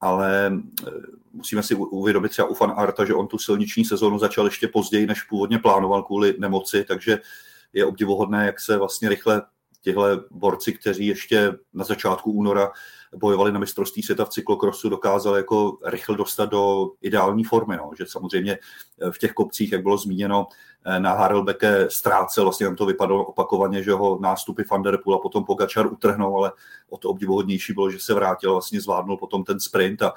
ale 0.00 0.60
eh, 0.86 0.90
musíme 1.32 1.62
si 1.62 1.74
uvědomit 1.74 2.28
třeba 2.28 2.48
u 2.48 2.54
Fan 2.54 2.74
Arta, 2.76 3.04
že 3.04 3.14
on 3.14 3.26
tu 3.26 3.38
silniční 3.38 3.84
sezónu 3.84 4.18
začal 4.18 4.44
ještě 4.44 4.68
později, 4.68 5.06
než 5.06 5.22
původně 5.22 5.58
plánoval 5.58 6.02
kvůli 6.02 6.34
nemoci, 6.38 6.84
takže 6.84 7.18
je 7.72 7.84
obdivuhodné, 7.84 8.46
jak 8.46 8.60
se 8.60 8.76
vlastně 8.76 9.08
rychle 9.08 9.42
těhle 9.80 10.20
borci, 10.30 10.72
kteří 10.72 11.06
ještě 11.06 11.52
na 11.72 11.84
začátku 11.84 12.32
února 12.32 12.70
bojovali 13.16 13.52
na 13.52 13.58
mistrovství 13.58 14.02
světa 14.02 14.24
v 14.24 14.28
cyklokrosu, 14.28 14.88
dokázali 14.88 15.38
jako 15.38 15.78
rychle 15.84 16.16
dostat 16.16 16.50
do 16.50 16.90
ideální 17.02 17.44
formy. 17.44 17.76
No. 17.76 17.90
Že 17.98 18.06
samozřejmě 18.06 18.58
eh, 19.00 19.10
v 19.10 19.18
těch 19.18 19.32
kopcích, 19.32 19.72
jak 19.72 19.82
bylo 19.82 19.98
zmíněno, 19.98 20.46
eh, 20.84 21.00
na 21.00 21.12
Harelbeke 21.12 21.86
ztrácel, 21.90 22.44
vlastně 22.44 22.66
tam 22.66 22.76
to 22.76 22.86
vypadalo 22.86 23.24
opakovaně, 23.24 23.82
že 23.82 23.92
ho 23.92 24.18
nástupy 24.20 24.62
Van 24.70 24.82
Der 24.82 24.98
Poel 25.04 25.16
a 25.16 25.22
potom 25.22 25.44
Pogačar 25.44 25.92
utrhnou, 25.92 26.38
ale 26.38 26.52
o 26.90 26.98
to 26.98 27.08
obdivuhodnější 27.08 27.72
bylo, 27.72 27.90
že 27.90 28.00
se 28.00 28.14
vrátil, 28.14 28.52
vlastně 28.52 28.80
zvládnul 28.80 29.16
potom 29.16 29.44
ten 29.44 29.60
sprint 29.60 30.02
a 30.02 30.12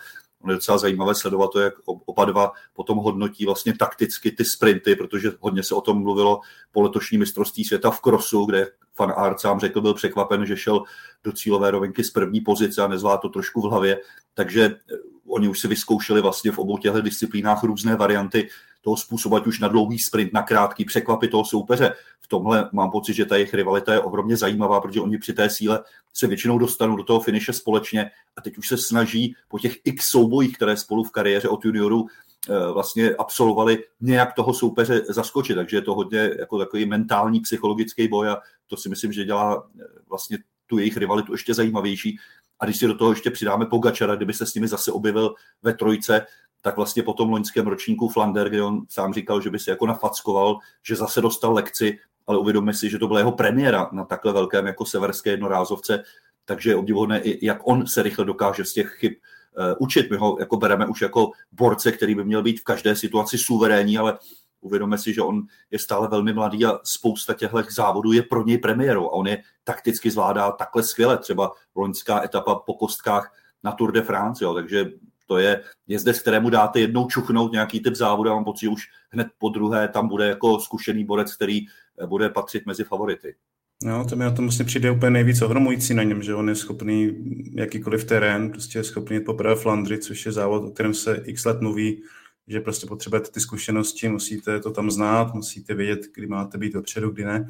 je 0.47 0.53
docela 0.53 0.77
zajímavé 0.77 1.15
sledovat 1.15 1.51
to, 1.51 1.59
jak 1.59 1.73
oba 1.85 2.25
dva 2.25 2.51
potom 2.73 2.97
hodnotí 2.97 3.45
vlastně 3.45 3.73
takticky 3.73 4.31
ty 4.31 4.45
sprinty, 4.45 4.95
protože 4.95 5.31
hodně 5.39 5.63
se 5.63 5.75
o 5.75 5.81
tom 5.81 6.01
mluvilo 6.01 6.39
po 6.71 6.81
letošní 6.81 7.17
mistrovství 7.17 7.65
světa 7.65 7.91
v 7.91 8.01
krosu, 8.01 8.45
kde 8.45 8.67
Fan 8.93 9.13
Art 9.15 9.39
sám 9.39 9.59
řekl, 9.59 9.81
byl 9.81 9.93
překvapen, 9.93 10.45
že 10.45 10.57
šel 10.57 10.83
do 11.23 11.31
cílové 11.31 11.71
rovinky 11.71 12.03
z 12.03 12.11
první 12.11 12.41
pozice 12.41 12.81
a 12.81 12.87
nezvládl 12.87 13.21
to 13.21 13.29
trošku 13.29 13.61
v 13.61 13.69
hlavě, 13.69 14.01
takže 14.33 14.63
eh, 14.65 14.95
oni 15.27 15.47
už 15.47 15.59
si 15.59 15.67
vyzkoušeli 15.67 16.21
vlastně 16.21 16.51
v 16.51 16.59
obou 16.59 16.77
těchto 16.77 17.01
disciplínách 17.01 17.63
různé 17.63 17.95
varianty 17.95 18.49
toho 18.81 18.97
způsobu, 18.97 19.35
ať 19.35 19.47
už 19.47 19.59
na 19.59 19.67
dlouhý 19.67 19.99
sprint, 19.99 20.33
na 20.33 20.41
krátký, 20.41 20.85
překvapit 20.85 21.31
toho 21.31 21.45
soupeře. 21.45 21.93
Tomhle 22.27 22.69
mám 22.73 22.91
pocit, 22.91 23.13
že 23.13 23.25
ta 23.25 23.35
jejich 23.35 23.53
rivalita 23.53 23.93
je 23.93 23.99
ohromně 23.99 24.37
zajímavá, 24.37 24.81
protože 24.81 25.01
oni 25.01 25.17
při 25.17 25.33
té 25.33 25.49
síle 25.49 25.83
se 26.13 26.27
většinou 26.27 26.57
dostanou 26.57 26.95
do 26.95 27.03
toho 27.03 27.19
finiše 27.19 27.53
společně 27.53 28.11
a 28.35 28.41
teď 28.41 28.57
už 28.57 28.67
se 28.67 28.77
snaží 28.77 29.35
po 29.47 29.59
těch 29.59 29.77
x 29.83 30.05
soubojích, 30.05 30.55
které 30.55 30.77
spolu 30.77 31.03
v 31.03 31.11
kariéře 31.11 31.49
od 31.49 31.65
juniorů 31.65 32.05
eh, 32.49 32.71
vlastně 32.73 33.15
absolvovali 33.15 33.83
nějak 34.01 34.33
toho 34.33 34.53
soupeře 34.53 35.01
zaskočit, 35.09 35.55
takže 35.55 35.77
je 35.77 35.81
to 35.81 35.95
hodně 35.95 36.31
jako 36.39 36.57
takový 36.57 36.85
mentální, 36.85 37.39
psychologický 37.39 38.07
boj 38.07 38.29
a 38.29 38.37
to 38.67 38.77
si 38.77 38.89
myslím, 38.89 39.11
že 39.11 39.25
dělá 39.25 39.67
eh, 39.79 39.83
vlastně 40.09 40.37
tu 40.67 40.77
jejich 40.77 40.97
rivalitu 40.97 41.31
ještě 41.31 41.53
zajímavější. 41.53 42.19
A 42.59 42.65
když 42.65 42.77
si 42.77 42.87
do 42.87 42.97
toho 42.97 43.11
ještě 43.11 43.31
přidáme 43.31 43.65
Pogačara, 43.65 44.15
kdyby 44.15 44.33
se 44.33 44.45
s 44.45 44.53
nimi 44.53 44.67
zase 44.67 44.91
objevil 44.91 45.35
ve 45.63 45.73
trojce, 45.73 46.25
tak 46.61 46.75
vlastně 46.75 47.03
po 47.03 47.13
tom 47.13 47.29
loňském 47.29 47.67
ročníku 47.67 48.09
Flander, 48.09 48.49
kde 48.49 48.63
on 48.63 48.81
sám 48.89 49.13
říkal, 49.13 49.41
že 49.41 49.49
by 49.49 49.59
se 49.59 49.71
jako 49.71 49.85
nafackoval, 49.85 50.57
že 50.83 50.95
zase 50.95 51.21
dostal 51.21 51.53
lekci, 51.53 51.99
ale 52.27 52.37
uvědomme 52.37 52.73
si, 52.73 52.89
že 52.89 52.99
to 52.99 53.07
byla 53.07 53.19
jeho 53.19 53.31
premiéra 53.31 53.89
na 53.91 54.05
takhle 54.05 54.33
velkém 54.33 54.67
jako 54.67 54.85
severské 54.85 55.29
jednorázovce, 55.29 56.03
takže 56.45 56.69
je 56.69 56.75
obdivuhodné, 56.75 57.21
jak 57.41 57.57
on 57.63 57.87
se 57.87 58.03
rychle 58.03 58.25
dokáže 58.25 58.65
z 58.65 58.73
těch 58.73 58.95
chyb 58.99 59.13
uh, 59.57 59.65
učit. 59.79 60.11
My 60.11 60.17
ho 60.17 60.37
jako 60.39 60.57
bereme 60.57 60.85
už 60.85 61.01
jako 61.01 61.31
borce, 61.51 61.91
který 61.91 62.15
by 62.15 62.23
měl 62.23 62.43
být 62.43 62.59
v 62.59 62.63
každé 62.63 62.95
situaci 62.95 63.37
suverénní, 63.37 63.97
ale 63.97 64.17
uvědomme 64.61 64.97
si, 64.97 65.13
že 65.13 65.21
on 65.21 65.43
je 65.71 65.79
stále 65.79 66.07
velmi 66.07 66.33
mladý 66.33 66.65
a 66.65 66.79
spousta 66.83 67.33
těchto 67.33 67.63
závodů 67.69 68.11
je 68.11 68.23
pro 68.23 68.45
něj 68.45 68.57
premiérou 68.57 69.05
a 69.07 69.11
on 69.11 69.27
je 69.27 69.43
takticky 69.63 70.11
zvládá 70.11 70.51
takhle 70.51 70.83
skvěle, 70.83 71.17
třeba 71.17 71.51
loňská 71.75 72.23
etapa 72.23 72.55
po 72.55 72.73
kostkách 72.73 73.33
na 73.63 73.71
Tour 73.71 73.91
de 73.91 74.01
France, 74.01 74.43
jo, 74.43 74.53
takže 74.53 74.85
to 75.27 75.37
je 75.37 75.63
jezdec, 75.87 76.19
kterému 76.19 76.49
dáte 76.49 76.79
jednou 76.79 77.07
čuchnout 77.07 77.51
nějaký 77.51 77.79
typ 77.79 77.95
závodu 77.95 78.29
a 78.29 78.33
mám 78.33 78.43
pocit, 78.43 78.67
už 78.67 78.83
hned 79.09 79.27
po 79.37 79.49
druhé 79.49 79.87
tam 79.87 80.07
bude 80.07 80.27
jako 80.27 80.59
zkušený 80.59 81.05
borec, 81.05 81.35
který 81.35 81.67
eh, 81.67 81.71
bude 82.05 82.29
patřit 82.29 82.65
mezi 82.65 82.83
favority. 82.83 83.35
No, 83.83 84.05
to 84.05 84.15
mi 84.15 84.23
na 84.23 84.31
tom 84.31 84.45
vlastně 84.45 84.65
přijde 84.65 84.91
úplně 84.91 85.09
nejvíc 85.09 85.41
ohromující 85.41 85.93
na 85.93 86.03
něm, 86.03 86.23
že 86.23 86.35
on 86.35 86.49
je 86.49 86.55
schopný 86.55 87.15
jakýkoliv 87.55 88.05
terén, 88.05 88.51
prostě 88.51 88.79
je 88.79 88.83
schopný 88.83 89.15
jít 89.15 89.25
poprvé 89.25 89.55
Flandry, 89.55 89.97
což 89.97 90.25
je 90.25 90.31
závod, 90.31 90.63
o 90.63 90.71
kterém 90.71 90.93
se 90.93 91.23
x 91.25 91.45
let 91.45 91.61
mluví, 91.61 92.03
že 92.47 92.59
prostě 92.59 92.87
potřebujete 92.87 93.31
ty 93.31 93.39
zkušenosti, 93.39 94.09
musíte 94.09 94.59
to 94.59 94.71
tam 94.71 94.91
znát, 94.91 95.33
musíte 95.33 95.73
vědět, 95.73 95.99
kdy 96.15 96.27
máte 96.27 96.57
být 96.57 96.73
dopředu, 96.73 97.09
kdy 97.09 97.25
ne. 97.25 97.47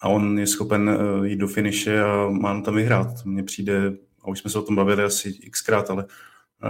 a 0.00 0.08
on 0.08 0.38
je 0.38 0.46
schopen 0.46 0.98
jít 1.24 1.36
do 1.36 1.48
finiše 1.48 2.02
a 2.02 2.28
má 2.30 2.60
tam 2.60 2.74
vyhrát. 2.74 3.24
Mně 3.24 3.42
přijde, 3.42 3.92
a 4.22 4.28
už 4.28 4.38
jsme 4.38 4.50
se 4.50 4.58
o 4.58 4.62
tom 4.62 4.76
bavili 4.76 5.02
asi 5.02 5.32
xkrát, 5.32 5.90
ale 5.90 6.06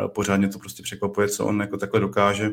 pořádně 0.06 0.48
to 0.48 0.58
prostě 0.58 0.82
překvapuje, 0.82 1.28
co 1.28 1.46
on 1.46 1.60
jako 1.60 1.76
takhle 1.76 2.00
dokáže. 2.00 2.50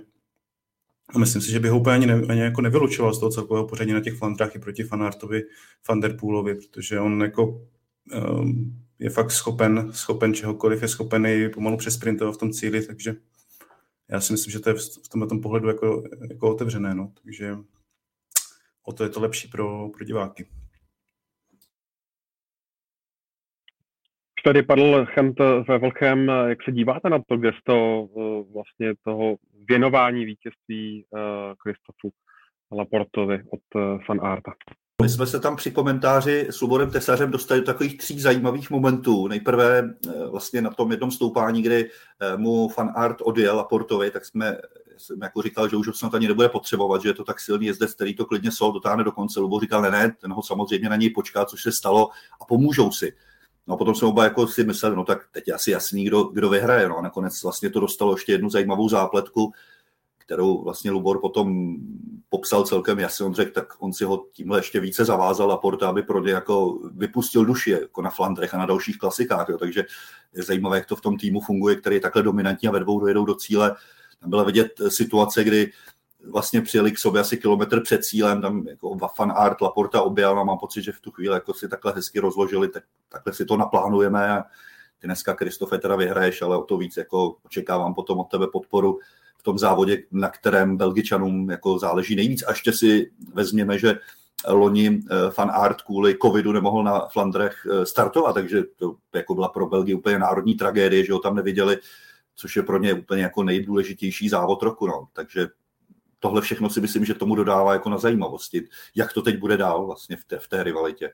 A 1.16 1.20
myslím 1.20 1.42
si, 1.42 1.52
že 1.52 1.60
by 1.60 1.70
ho 1.70 1.80
úplně 1.80 1.96
ani, 1.96 2.06
ne, 2.06 2.22
ani 2.30 2.42
jako 2.42 2.62
nevylučoval 2.62 3.14
z 3.14 3.20
toho 3.20 3.32
celkového 3.32 3.68
pořadí 3.68 3.94
na 3.94 4.02
těch 4.02 4.18
flandrách 4.18 4.56
i 4.56 4.60
proti 4.60 4.84
Fanartovi, 4.84 5.44
Fanderpoolovi, 5.84 6.56
protože 6.56 7.00
on 7.00 7.22
jako 7.22 7.68
um, 8.32 8.84
je 9.00 9.10
fakt 9.10 9.32
schopen, 9.32 9.94
schopen 9.94 10.34
čehokoliv, 10.34 10.82
je 10.82 10.88
schopen 10.88 11.26
i 11.26 11.50
pomalu 11.50 11.78
přesprintovat 11.78 12.32
v 12.36 12.38
tom 12.38 12.52
cíli, 12.52 12.86
takže 12.86 13.16
já 14.10 14.22
si 14.22 14.34
myslím, 14.34 14.52
že 14.52 14.60
to 14.60 14.70
je 14.70 14.76
v 14.76 15.10
tomhle 15.12 15.28
tom 15.30 15.42
pohledu 15.42 15.68
jako, 15.68 16.04
jako 16.30 16.52
otevřené, 16.52 16.96
no. 16.96 17.12
takže 17.24 17.58
o 18.84 18.94
to 18.94 19.04
je 19.04 19.10
to 19.10 19.20
lepší 19.20 19.48
pro, 19.48 19.90
pro 19.90 20.06
diváky. 20.06 20.48
tady 24.48 24.64
padl 24.64 25.06
Chent 25.06 25.40
ve 25.68 25.78
Velkém, 25.78 26.28
jak 26.48 26.64
se 26.64 26.72
díváte 26.72 27.10
na 27.10 27.20
to 27.28 27.38
gesto 27.38 28.08
eh, 28.08 28.54
vlastně 28.54 28.94
toho 29.04 29.36
věnování 29.68 30.26
vítězství 30.26 31.06
Kristofu 31.64 32.12
eh, 32.12 32.76
Laportovi 32.76 33.44
od 33.52 33.60
eh, 33.76 34.06
Fan 34.06 34.26
Arta? 34.26 34.52
My 35.02 35.10
jsme 35.10 35.26
se 35.28 35.40
tam 35.40 35.56
při 35.56 35.72
komentáři 35.72 36.48
s 36.50 36.62
Luborem 36.62 36.92
Tesařem 36.92 37.32
dostali 37.32 37.60
do 37.60 37.66
takových 37.66 37.98
tří 37.98 38.20
zajímavých 38.20 38.70
momentů. 38.70 39.28
Nejprve 39.28 39.90
vlastně 40.30 40.62
na 40.62 40.70
tom 40.70 40.92
jednom 40.92 41.12
stoupání, 41.12 41.62
kdy 41.62 41.90
mu 42.38 42.70
Fan 42.70 42.94
Art 42.96 43.18
odjel 43.22 43.56
Laportovi, 43.56 44.12
tak 44.12 44.26
jsme 44.26 44.58
jsem 44.98 45.20
jako 45.24 45.42
říkal, 45.42 45.70
že 45.70 45.76
už 45.76 45.88
ho 45.88 45.94
snad 45.94 46.14
ani 46.14 46.28
nebude 46.28 46.50
potřebovat, 46.50 47.02
že 47.02 47.10
je 47.10 47.14
to 47.14 47.24
tak 47.24 47.40
silný 47.40 47.66
jezdec, 47.66 47.94
který 47.94 48.16
to 48.16 48.26
klidně 48.26 48.52
sol 48.52 48.74
dotáhne 48.74 49.04
do 49.04 49.12
konce. 49.12 49.40
Lubo 49.40 49.60
říkal, 49.60 49.82
ne, 49.82 49.92
ne, 49.92 50.16
ten 50.22 50.34
ho 50.34 50.44
samozřejmě 50.44 50.90
na 50.90 50.96
něj 50.96 51.10
počká, 51.10 51.46
což 51.46 51.64
se 51.64 51.72
stalo 51.72 52.10
a 52.42 52.46
pomůžou 52.46 52.92
si. 52.92 53.14
No 53.68 53.74
a 53.74 53.78
potom 53.78 53.96
jsem 53.96 54.08
oba 54.08 54.24
jako 54.24 54.48
si 54.48 54.64
myslel, 54.64 54.96
no 54.96 55.04
tak 55.04 55.28
teď 55.32 55.48
je 55.48 55.54
asi 55.54 55.72
jasný, 55.72 56.06
kdo, 56.06 56.24
kdo 56.24 56.50
vyhraje. 56.50 56.90
No 56.90 56.98
a 56.98 57.02
nakonec 57.02 57.44
vlastně 57.44 57.70
to 57.70 57.80
dostalo 57.80 58.14
ještě 58.14 58.32
jednu 58.32 58.50
zajímavou 58.50 58.90
zápletku, 58.90 59.52
kterou 60.18 60.64
vlastně 60.64 60.92
Lubor 60.92 61.22
potom 61.22 61.76
popsal 62.30 62.64
celkem 62.64 63.00
jasně. 63.00 63.26
On 63.26 63.34
řekl, 63.34 63.52
tak 63.52 63.74
on 63.80 63.94
si 63.94 64.04
ho 64.04 64.26
tímhle 64.32 64.60
ještě 64.60 64.80
více 64.80 65.06
zavázal 65.06 65.52
a 65.52 65.58
Porta, 65.58 65.90
aby 65.90 66.04
pro 66.04 66.24
ně 66.24 66.32
jako 66.32 66.80
vypustil 66.94 67.46
duši 67.46 67.72
jako 67.72 68.02
na 68.02 68.10
Flandrech 68.10 68.54
a 68.54 68.58
na 68.58 68.66
dalších 68.66 68.98
klasikách. 68.98 69.50
Jo. 69.50 69.58
Takže 69.58 69.86
je 70.34 70.44
zajímavé, 70.44 70.78
jak 70.78 70.86
to 70.86 70.96
v 70.96 71.02
tom 71.02 71.18
týmu 71.18 71.42
funguje, 71.42 71.76
který 71.76 71.96
je 71.96 72.00
takhle 72.00 72.24
dominantní 72.24 72.68
a 72.68 72.72
ve 72.72 72.80
dvou 72.80 73.00
dojedou 73.00 73.26
do 73.26 73.36
cíle. 73.36 73.76
Tam 74.20 74.30
byla 74.30 74.44
vidět 74.44 74.82
situace, 74.88 75.44
kdy 75.44 75.72
vlastně 76.32 76.62
přijeli 76.62 76.92
k 76.92 77.00
sobě 77.00 77.22
asi 77.22 77.38
kilometr 77.38 77.82
před 77.82 78.06
cílem, 78.06 78.42
tam 78.42 78.68
jako 78.68 78.98
Fan 79.16 79.34
Art, 79.36 79.62
Laporta 79.62 80.02
objel 80.02 80.40
a 80.40 80.44
mám 80.44 80.58
pocit, 80.58 80.82
že 80.82 80.92
v 80.92 81.02
tu 81.02 81.12
chvíli 81.12 81.34
jako 81.34 81.54
si 81.54 81.68
takhle 81.70 81.94
hezky 81.94 82.20
rozložili, 82.20 82.68
tak, 82.68 82.84
takhle 83.10 83.34
si 83.34 83.46
to 83.46 83.58
naplánujeme 83.58 84.30
a 84.30 84.44
ty 85.00 85.08
dneska 85.08 85.34
Kristofe 85.34 85.78
teda 85.78 85.96
vyhraješ, 85.96 86.42
ale 86.42 86.58
o 86.58 86.64
to 86.64 86.78
víc 86.78 86.98
jako 86.98 87.36
očekávám 87.46 87.94
potom 87.94 88.20
od 88.20 88.30
tebe 88.32 88.48
podporu 88.48 89.00
v 89.38 89.44
tom 89.44 89.58
závodě, 89.58 90.04
na 90.12 90.30
kterém 90.30 90.78
Belgičanům 90.78 91.50
jako 91.50 91.80
záleží 91.80 92.16
nejvíc. 92.16 92.44
A 92.44 92.52
ještě 92.52 92.74
si 92.74 93.12
vezměme, 93.34 93.80
že 93.80 94.00
loni 94.48 95.00
eh, 95.12 95.32
Fan 95.32 95.52
Art 95.54 95.82
kvůli 95.82 96.18
covidu 96.22 96.52
nemohl 96.52 96.84
na 96.84 97.08
Flandrech 97.08 97.68
eh, 97.72 97.86
startovat, 97.86 98.34
takže 98.34 98.64
to 98.76 98.96
jako 99.16 99.36
byla 99.36 99.50
pro 99.50 99.68
Belgii 99.68 99.96
úplně 99.96 100.20
národní 100.20 100.56
tragédie, 100.56 101.06
že 101.06 101.14
ho 101.14 101.20
tam 101.20 101.36
neviděli, 101.36 101.78
což 102.36 102.56
je 102.56 102.64
pro 102.64 102.80
ně 102.80 102.94
úplně 102.94 103.24
jako 103.24 103.44
nejdůležitější 103.44 104.30
závod 104.30 104.64
roku. 104.64 104.88
No. 104.88 105.08
Takže 105.14 105.48
tohle 106.20 106.42
všechno 106.42 106.70
si 106.70 106.82
myslím, 106.82 107.06
že 107.06 107.14
tomu 107.14 107.36
dodává 107.36 107.74
jako 107.74 107.90
na 107.90 107.98
zajímavosti, 107.98 108.68
jak 108.96 109.14
to 109.14 109.22
teď 109.22 109.40
bude 109.40 109.58
dál 109.58 109.86
vlastně 109.86 110.18
v 110.18 110.26
té, 110.26 110.40
v 110.40 110.48
té 110.48 110.64
rivalitě. 110.64 111.14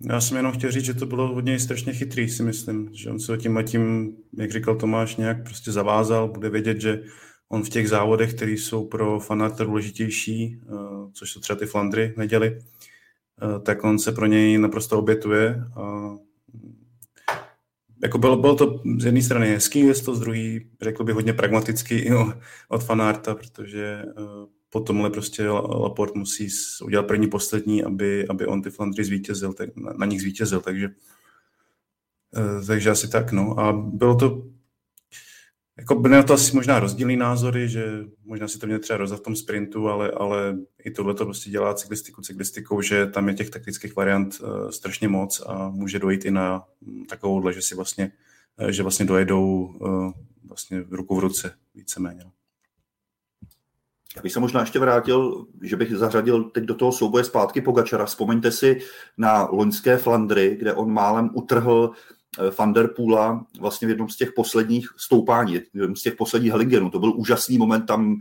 Já 0.00 0.20
jsem 0.20 0.36
jenom 0.36 0.52
chtěl 0.52 0.70
říct, 0.70 0.84
že 0.84 0.94
to 0.94 1.06
bylo 1.06 1.34
hodně 1.34 1.58
strašně 1.58 1.92
chytrý, 1.92 2.28
si 2.28 2.42
myslím, 2.42 2.88
že 2.92 3.10
on 3.10 3.20
se 3.20 3.36
tím 3.36 3.56
a 3.56 3.62
tím, 3.62 4.12
jak 4.32 4.50
říkal 4.50 4.76
Tomáš, 4.76 5.16
nějak 5.16 5.44
prostě 5.44 5.72
zavázal, 5.72 6.28
bude 6.28 6.50
vědět, 6.50 6.80
že 6.80 7.02
on 7.48 7.62
v 7.62 7.68
těch 7.68 7.88
závodech, 7.88 8.34
které 8.34 8.52
jsou 8.52 8.86
pro 8.86 9.20
fanáta 9.20 9.64
důležitější, 9.64 10.60
eh, 10.62 10.68
což 11.12 11.32
jsou 11.32 11.40
třeba 11.40 11.58
ty 11.58 11.66
Flandry 11.66 12.14
neděli, 12.16 12.58
eh, 12.58 13.60
tak 13.60 13.84
on 13.84 13.98
se 13.98 14.12
pro 14.12 14.26
něj 14.26 14.58
naprosto 14.58 14.98
obětuje 14.98 15.64
a 15.76 16.14
jako 18.02 18.18
bylo, 18.18 18.36
bylo 18.36 18.54
to 18.54 18.82
z 18.98 19.04
jedné 19.04 19.22
strany 19.22 19.48
hezký 19.48 19.92
to 20.04 20.14
z 20.14 20.20
druhé, 20.20 20.58
řekl 20.82 21.04
bych, 21.04 21.14
hodně 21.14 21.32
pragmatický 21.32 21.94
i 21.94 22.10
od 22.68 22.84
fanárta, 22.84 23.34
protože 23.34 24.04
uh, 24.18 24.24
po 24.70 24.80
tomhle 24.80 25.10
prostě 25.10 25.48
Laport 25.48 26.14
musí 26.14 26.48
udělat 26.84 27.06
první, 27.06 27.26
poslední, 27.26 27.84
aby, 27.84 28.28
aby 28.28 28.46
on 28.46 28.62
ty 28.62 28.70
Flandry 28.70 29.04
zvítězil, 29.04 29.52
tak, 29.52 29.76
na, 29.76 29.92
na 29.92 30.06
nich 30.06 30.20
zvítězil, 30.20 30.60
takže 30.60 30.88
uh, 30.88 32.66
takže 32.66 32.90
asi 32.90 33.08
tak, 33.08 33.32
no. 33.32 33.60
A 33.60 33.72
bylo 33.72 34.14
to 34.14 34.42
jako 35.78 35.94
na 36.08 36.22
to 36.22 36.34
asi 36.34 36.56
možná 36.56 36.80
rozdílný 36.80 37.16
názory, 37.16 37.68
že 37.68 38.04
možná 38.24 38.48
si 38.48 38.58
to 38.58 38.66
mě 38.66 38.78
třeba 38.78 38.96
rozdat 38.96 39.20
v 39.20 39.22
tom 39.22 39.36
sprintu, 39.36 39.88
ale, 39.88 40.10
ale 40.10 40.56
i 40.84 40.90
tohle 40.90 41.14
to 41.14 41.24
prostě 41.24 41.50
dělá 41.50 41.74
cyklistiku 41.74 42.22
cyklistikou, 42.22 42.80
že 42.80 43.06
tam 43.06 43.28
je 43.28 43.34
těch 43.34 43.50
taktických 43.50 43.96
variant 43.96 44.40
uh, 44.40 44.68
strašně 44.68 45.08
moc 45.08 45.42
a 45.46 45.68
může 45.68 45.98
dojít 45.98 46.24
i 46.24 46.30
na 46.30 46.64
um, 46.80 47.06
takovouhle, 47.06 47.52
že 47.52 47.62
si 47.62 47.74
vlastně, 47.74 48.12
uh, 48.60 48.68
že 48.68 48.82
vlastně 48.82 49.06
dojedou 49.06 49.74
uh, 49.80 50.12
vlastně 50.48 50.84
ruku 50.90 51.16
v 51.16 51.18
ruce 51.18 51.54
víceméně. 51.74 52.24
Já 54.16 54.22
bych 54.22 54.32
se 54.32 54.40
možná 54.40 54.60
ještě 54.60 54.78
vrátil, 54.78 55.46
že 55.62 55.76
bych 55.76 55.96
zařadil 55.96 56.44
teď 56.44 56.64
do 56.64 56.74
toho 56.74 56.92
souboje 56.92 57.24
zpátky 57.24 57.60
Pogačara. 57.60 58.06
Vzpomeňte 58.06 58.52
si 58.52 58.80
na 59.18 59.48
loňské 59.52 59.96
Flandry, 59.96 60.56
kde 60.56 60.74
on 60.74 60.92
málem 60.92 61.30
utrhl 61.32 61.90
Van 62.58 62.72
der 62.72 62.90
vlastně 63.60 63.86
v 63.86 63.88
jednom 63.88 64.08
z 64.08 64.16
těch 64.16 64.32
posledních 64.32 64.88
stoupání, 64.96 65.60
jednom 65.74 65.96
z 65.96 66.02
těch 66.02 66.14
posledních 66.14 66.50
Hellingenů. 66.50 66.90
To 66.90 66.98
byl 66.98 67.12
úžasný 67.16 67.58
moment, 67.58 67.86
tam 67.86 68.16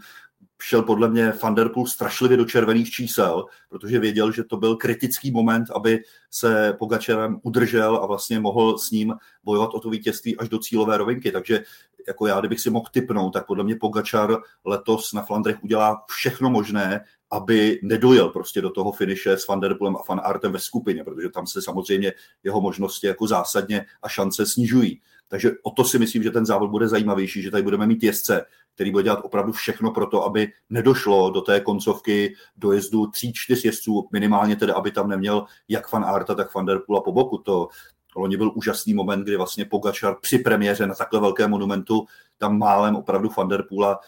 šel 0.62 0.82
podle 0.82 1.10
mě 1.10 1.34
Van 1.43 1.56
der 1.56 1.71
strašlivě 1.88 2.38
do 2.38 2.45
červených 2.45 2.91
čísel, 2.91 3.45
protože 3.69 3.99
věděl, 3.99 4.32
že 4.32 4.43
to 4.43 4.58
byl 4.58 4.76
kritický 4.76 5.32
moment, 5.32 5.67
aby 5.76 5.99
se 6.32 6.76
Pogačerem 6.80 7.39
udržel 7.43 7.95
a 7.95 8.06
vlastně 8.06 8.39
mohl 8.39 8.78
s 8.78 8.91
ním 8.91 9.13
bojovat 9.43 9.69
o 9.73 9.80
to 9.80 9.89
vítězství 9.89 10.38
až 10.38 10.49
do 10.49 10.60
cílové 10.60 10.97
rovinky. 10.97 11.32
Takže 11.32 11.63
jako 12.08 12.28
já, 12.28 12.39
kdybych 12.39 12.60
si 12.60 12.69
mohl 12.69 12.86
typnout, 12.91 13.34
tak 13.34 13.45
podle 13.47 13.63
mě 13.63 13.76
Pogačar 13.76 14.38
letos 14.65 15.13
na 15.13 15.21
Flandrech 15.21 15.63
udělá 15.63 16.04
všechno 16.08 16.49
možné, 16.49 17.02
aby 17.33 17.79
nedojel 17.83 18.29
prostě 18.29 18.61
do 18.61 18.69
toho 18.69 18.91
finiše 18.91 19.37
s 19.37 19.47
Van 19.47 19.59
Der 19.59 19.77
Poelem 19.77 19.95
a 19.95 20.03
Van 20.09 20.21
Artem 20.23 20.51
ve 20.51 20.59
skupině, 20.59 21.03
protože 21.03 21.29
tam 21.29 21.47
se 21.47 21.61
samozřejmě 21.61 22.13
jeho 22.43 22.61
možnosti 22.61 23.07
jako 23.07 23.27
zásadně 23.27 23.85
a 24.01 24.09
šance 24.09 24.45
snižují. 24.45 25.01
Takže 25.27 25.51
o 25.63 25.71
to 25.71 25.83
si 25.83 25.99
myslím, 25.99 26.23
že 26.23 26.31
ten 26.31 26.45
závod 26.45 26.69
bude 26.69 26.87
zajímavější, 26.87 27.41
že 27.41 27.51
tady 27.51 27.63
budeme 27.63 27.87
mít 27.87 28.03
jezdce, 28.03 28.45
který 28.75 28.91
bude 28.91 29.03
dělat 29.03 29.19
opravdu 29.23 29.51
všechno 29.51 29.91
pro 29.91 30.05
to, 30.05 30.23
aby 30.23 30.51
nedošlo 30.69 31.29
do 31.29 31.41
té 31.41 31.59
koncovky 31.59 32.35
dojezdu 32.57 33.07
tří, 33.07 33.33
čtyř 33.33 33.65
jezdců, 33.65 34.07
minimálně 34.11 34.55
tedy, 34.55 34.71
aby 34.71 34.91
tam 34.91 35.09
neměl 35.09 35.45
jak 35.67 35.91
Van 35.91 36.05
Arta, 36.05 36.35
tak 36.35 36.55
Van 36.55 36.65
Der 36.65 36.79
Poel 36.87 36.97
a 36.97 37.01
po 37.01 37.11
boku. 37.11 37.37
To 37.37 37.67
loni 38.15 38.37
byl 38.37 38.51
úžasný 38.55 38.93
moment, 38.93 39.23
kdy 39.23 39.37
vlastně 39.37 39.65
Pogačar 39.65 40.15
při 40.21 40.39
premiéře 40.39 40.87
na 40.87 40.95
takhle 40.95 41.19
velkém 41.19 41.49
monumentu 41.49 42.05
tam 42.37 42.57
málem 42.57 42.95
opravdu 42.95 43.29
Van 43.37 43.47
Der 43.47 43.63
Poola 43.69 43.99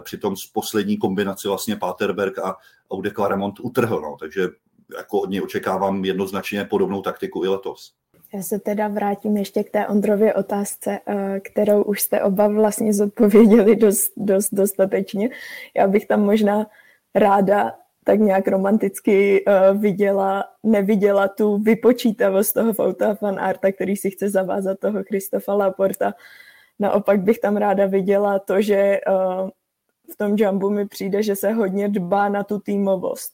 přitom 0.00 0.36
z 0.36 0.46
poslední 0.46 0.96
kombinaci 0.96 1.48
vlastně 1.48 1.76
Paterberg 1.76 2.38
a 2.38 2.56
Aude 2.90 3.10
Claremont 3.10 3.60
utrhl. 3.60 4.00
No. 4.00 4.16
Takže 4.20 4.48
jako 4.98 5.20
od 5.20 5.30
něj 5.30 5.42
očekávám 5.42 6.04
jednoznačně 6.04 6.64
podobnou 6.64 7.02
taktiku 7.02 7.44
i 7.44 7.48
letos. 7.48 7.92
Já 8.34 8.42
se 8.42 8.58
teda 8.58 8.88
vrátím 8.88 9.36
ještě 9.36 9.64
k 9.64 9.70
té 9.70 9.86
Ondrově 9.86 10.34
otázce, 10.34 11.00
eh, 11.06 11.40
kterou 11.40 11.82
už 11.82 12.00
jste 12.00 12.22
oba 12.22 12.48
vlastně 12.48 12.94
zodpověděli 12.94 13.76
dost, 13.76 14.12
dost 14.16 14.48
dostatečně. 14.52 15.30
Já 15.76 15.88
bych 15.88 16.06
tam 16.06 16.22
možná 16.22 16.66
ráda 17.14 17.72
tak 18.04 18.20
nějak 18.20 18.48
romanticky 18.48 19.44
uh, 19.44 19.80
viděla, 19.80 20.44
neviděla 20.62 21.28
tu 21.28 21.58
vypočítavost 21.58 22.54
toho 22.54 22.72
Fauta 22.72 23.14
fan 23.14 23.40
Arta, 23.40 23.72
který 23.72 23.96
si 23.96 24.10
chce 24.10 24.30
zavázat 24.30 24.78
toho 24.78 25.04
Kristofa 25.04 25.54
Laporta. 25.54 26.14
Naopak 26.78 27.20
bych 27.20 27.38
tam 27.38 27.56
ráda 27.56 27.86
viděla 27.86 28.38
to, 28.38 28.62
že 28.62 29.00
v 30.12 30.16
tom 30.16 30.34
jumpu 30.38 30.70
mi 30.70 30.86
přijde, 30.86 31.22
že 31.22 31.36
se 31.36 31.52
hodně 31.52 31.88
dbá 31.88 32.28
na 32.28 32.44
tu 32.44 32.58
týmovost. 32.58 33.32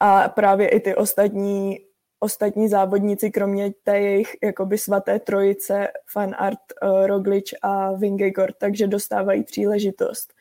A 0.00 0.28
právě 0.28 0.68
i 0.68 0.80
ty 0.80 0.94
ostatní, 0.94 1.78
ostatní 2.20 2.68
závodníci, 2.68 3.30
kromě 3.30 3.72
té 3.82 4.00
jejich 4.00 4.36
jakoby 4.42 4.78
svaté 4.78 5.18
trojice, 5.18 5.88
Fan 6.06 6.34
Art, 6.38 6.58
uh, 6.82 7.06
Roglič 7.06 7.54
a 7.62 7.92
Vingegor, 7.92 8.52
takže 8.52 8.86
dostávají 8.86 9.44
příležitost. 9.44 10.32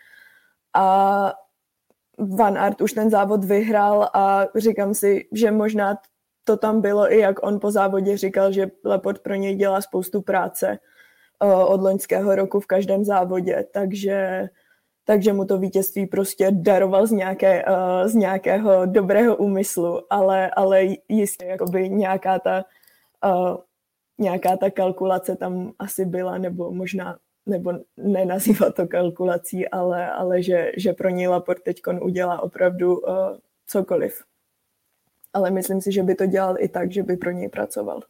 A 0.73 1.33
Van 2.17 2.57
Art 2.57 2.81
už 2.81 2.93
ten 2.93 3.09
závod 3.09 3.43
vyhrál 3.43 4.09
a 4.13 4.45
říkám 4.55 4.93
si, 4.93 5.27
že 5.31 5.51
možná 5.51 5.97
to 6.43 6.57
tam 6.57 6.81
bylo 6.81 7.13
i 7.13 7.19
jak 7.19 7.43
on 7.43 7.59
po 7.59 7.71
závodě 7.71 8.17
říkal, 8.17 8.51
že 8.51 8.71
Lepot 8.83 9.19
pro 9.19 9.35
něj 9.35 9.55
dělá 9.55 9.81
spoustu 9.81 10.21
práce 10.21 10.79
uh, 11.43 11.73
od 11.73 11.81
loňského 11.81 12.35
roku 12.35 12.59
v 12.59 12.67
každém 12.67 13.05
závodě, 13.05 13.65
takže 13.73 14.49
takže 15.05 15.33
mu 15.33 15.45
to 15.45 15.57
vítězství 15.57 16.05
prostě 16.05 16.51
daroval 16.51 17.07
z, 17.07 17.11
nějaké, 17.11 17.65
uh, 17.65 18.07
z 18.07 18.15
nějakého 18.15 18.85
dobrého 18.85 19.35
úmyslu, 19.35 20.13
ale, 20.13 20.51
ale 20.51 20.83
jistě 21.09 21.45
jakoby 21.45 21.89
nějaká 21.89 22.39
ta, 22.39 22.65
uh, 23.25 23.57
nějaká 24.17 24.57
ta 24.57 24.69
kalkulace 24.69 25.35
tam 25.35 25.71
asi 25.79 26.05
byla, 26.05 26.37
nebo 26.37 26.71
možná 26.71 27.17
nebo 27.45 27.73
nenazývat 27.97 28.75
to 28.75 28.87
kalkulací, 28.87 29.67
ale, 29.67 30.11
ale 30.11 30.43
že, 30.43 30.71
že 30.77 30.93
pro 30.93 31.09
něj 31.09 31.27
Laport 31.27 31.63
teď 31.63 31.81
udělá 32.01 32.41
opravdu 32.41 32.97
uh, 32.97 33.15
cokoliv. 33.67 34.23
Ale 35.33 35.51
myslím 35.51 35.81
si, 35.81 35.91
že 35.91 36.03
by 36.03 36.15
to 36.15 36.25
dělal 36.25 36.55
i 36.59 36.67
tak, 36.67 36.91
že 36.91 37.03
by 37.03 37.17
pro 37.17 37.31
něj 37.31 37.49
pracoval. 37.49 38.01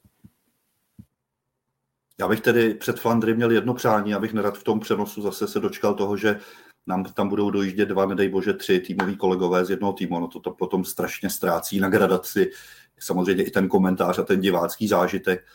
Já 2.20 2.28
bych 2.28 2.42
tedy 2.42 2.74
před 2.74 3.00
Flandry 3.00 3.34
měl 3.34 3.52
jedno 3.52 3.74
přání, 3.74 4.14
abych 4.14 4.34
nerad 4.34 4.58
v 4.58 4.64
tom 4.64 4.80
přenosu 4.80 5.22
zase 5.22 5.48
se 5.48 5.60
dočkal 5.60 5.94
toho, 5.94 6.18
že 6.18 6.40
nám 6.88 7.04
tam 7.04 7.30
budou 7.30 7.52
dojíždět 7.52 7.90
dva, 7.90 8.06
nedej 8.06 8.30
bože, 8.30 8.54
tři 8.54 8.80
týmoví 8.80 9.16
kolegové 9.16 9.66
z 9.66 9.70
jednoho 9.70 9.94
týmu. 9.94 10.20
No 10.20 10.28
to, 10.28 10.40
to 10.40 10.52
potom 10.52 10.86
strašně 10.86 11.30
ztrácí 11.30 11.80
na 11.80 11.90
gradaci. 11.90 12.52
Samozřejmě 13.00 13.44
i 13.44 13.52
ten 13.52 13.68
komentář 13.68 14.20
a 14.20 14.24
ten 14.24 14.40
divácký 14.40 14.88
zážitek 14.88 15.46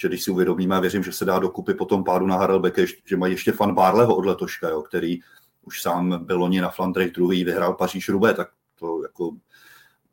že 0.00 0.08
když 0.08 0.24
si 0.24 0.30
uvědomíme, 0.30 0.76
a 0.76 0.80
věřím, 0.80 1.02
že 1.02 1.12
se 1.12 1.24
dá 1.24 1.38
dokupy 1.38 1.74
po 1.74 1.84
tom 1.84 2.04
pádu 2.04 2.26
na 2.26 2.36
Harelbeke, 2.36 2.86
že 3.04 3.16
mají 3.16 3.32
ještě 3.32 3.52
fan 3.52 3.74
Barleho 3.74 4.16
od 4.16 4.26
letoška, 4.26 4.68
jo, 4.68 4.82
který 4.82 5.20
už 5.62 5.82
sám 5.82 6.24
byl 6.24 6.38
loni 6.38 6.60
na 6.60 6.70
Flandrech 6.70 7.12
druhý, 7.12 7.44
vyhrál 7.44 7.74
Paříž 7.74 8.08
Rubé, 8.08 8.34
tak 8.34 8.48
to 8.78 9.02
jako 9.02 9.36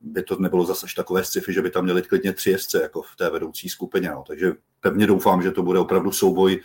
by 0.02 0.24
to 0.24 0.38
nebylo 0.40 0.66
zase 0.66 0.86
takové 0.96 1.24
sci-fi, 1.24 1.54
že 1.54 1.62
by 1.62 1.70
tam 1.70 1.84
měli 1.84 2.02
klidně 2.02 2.34
tři 2.34 2.50
jezdce 2.50 2.82
jako 2.82 3.02
v 3.02 3.16
té 3.16 3.30
vedoucí 3.30 3.70
skupině. 3.70 4.10
No. 4.10 4.24
Takže 4.28 4.52
pevně 4.80 5.08
doufám, 5.08 5.42
že 5.42 5.52
to 5.52 5.64
bude 5.64 5.80
opravdu 5.80 6.12
souboj 6.12 6.62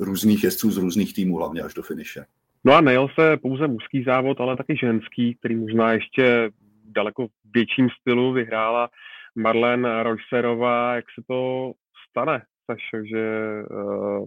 různých 0.00 0.44
jezdců 0.44 0.70
z 0.70 0.76
různých 0.76 1.14
týmů, 1.14 1.36
hlavně 1.36 1.62
až 1.62 1.74
do 1.74 1.82
finiše. 1.82 2.26
No 2.66 2.72
a 2.72 2.80
nejel 2.80 3.08
se 3.08 3.36
pouze 3.36 3.68
mužský 3.68 4.02
závod, 4.02 4.40
ale 4.40 4.56
taky 4.56 4.76
ženský, 4.76 5.34
který 5.34 5.56
možná 5.56 5.92
ještě 5.92 6.50
daleko 6.84 7.26
větším 7.54 7.88
stylu 8.00 8.32
vyhrála 8.32 8.90
Marlene 9.36 10.02
Roycerová. 10.02 10.94
Jak 10.94 11.04
se 11.18 11.24
to 11.28 11.72
stane? 12.10 12.42
Sašo, 12.70 13.04
že 13.10 13.52
uh, 13.70 14.26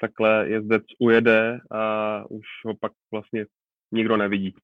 takhle 0.00 0.48
jezdec 0.48 0.82
ujede 0.98 1.58
a 1.70 2.24
už 2.30 2.46
ho 2.64 2.74
pak 2.80 2.92
vlastně 3.12 3.46
nikdo 3.92 4.16
nevidí. 4.16 4.54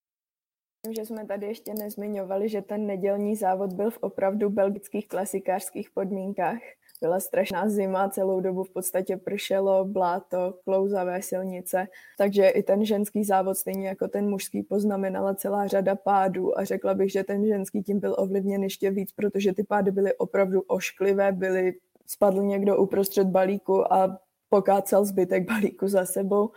Že 0.96 1.04
jsme 1.04 1.26
tady 1.26 1.46
ještě 1.46 1.72
nezmiňovali, 1.74 2.48
že 2.48 2.62
ten 2.62 2.86
nedělní 2.86 3.36
závod 3.36 3.72
byl 3.72 3.90
v 3.90 3.98
opravdu 3.98 4.50
belgických 4.50 5.08
klasikářských 5.08 5.90
podmínkách. 5.90 6.58
Byla 7.04 7.20
strašná 7.20 7.68
zima, 7.68 8.08
celou 8.08 8.40
dobu 8.40 8.64
v 8.64 8.70
podstatě 8.70 9.16
pršelo, 9.16 9.84
bláto, 9.84 10.54
klouzavé 10.64 11.22
silnice, 11.22 11.88
takže 12.18 12.48
i 12.48 12.62
ten 12.62 12.84
ženský 12.84 13.24
závod, 13.24 13.56
stejně 13.56 13.88
jako 13.88 14.08
ten 14.08 14.30
mužský, 14.30 14.62
poznamenala 14.62 15.34
celá 15.34 15.66
řada 15.66 15.96
pádů 15.96 16.58
a 16.58 16.64
řekla 16.64 16.94
bych, 16.94 17.12
že 17.12 17.24
ten 17.24 17.46
ženský 17.46 17.82
tím 17.82 18.00
byl 18.00 18.14
ovlivněn 18.18 18.62
ještě 18.62 18.90
víc, 18.90 19.12
protože 19.12 19.52
ty 19.52 19.64
pády 19.64 19.90
byly 19.90 20.14
opravdu 20.14 20.60
ošklivé, 20.60 21.32
byly 21.32 21.74
spadl 22.06 22.42
někdo 22.42 22.76
uprostřed 22.76 23.26
balíku 23.26 23.92
a 23.92 24.18
pokácel 24.48 25.04
zbytek 25.04 25.48
balíku 25.48 25.88
za 25.88 26.04
sebou. 26.06 26.50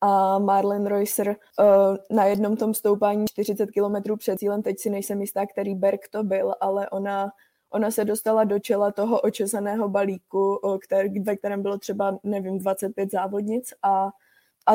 A 0.00 0.38
Marlen 0.38 0.86
Reusser 0.86 1.28
uh, 1.28 2.16
na 2.16 2.24
jednom 2.24 2.56
tom 2.56 2.74
stoupání 2.74 3.24
40 3.30 3.70
km 3.70 4.16
před 4.16 4.38
cílem, 4.38 4.62
teď 4.62 4.78
si 4.78 4.90
nejsem 4.90 5.20
jistá, 5.20 5.46
který 5.46 5.74
berg 5.74 6.08
to 6.10 6.22
byl, 6.22 6.54
ale 6.60 6.90
ona, 6.90 7.30
ona 7.74 7.90
se 7.90 8.04
dostala 8.04 8.44
do 8.44 8.58
čela 8.58 8.92
toho 8.92 9.20
očesaného 9.20 9.88
balíku, 9.88 10.60
který, 10.84 11.20
ve 11.20 11.36
kterém 11.36 11.62
bylo 11.62 11.78
třeba, 11.78 12.18
nevím, 12.22 12.58
25 12.58 13.10
závodnic 13.10 13.74
a, 13.82 14.10
a 14.66 14.72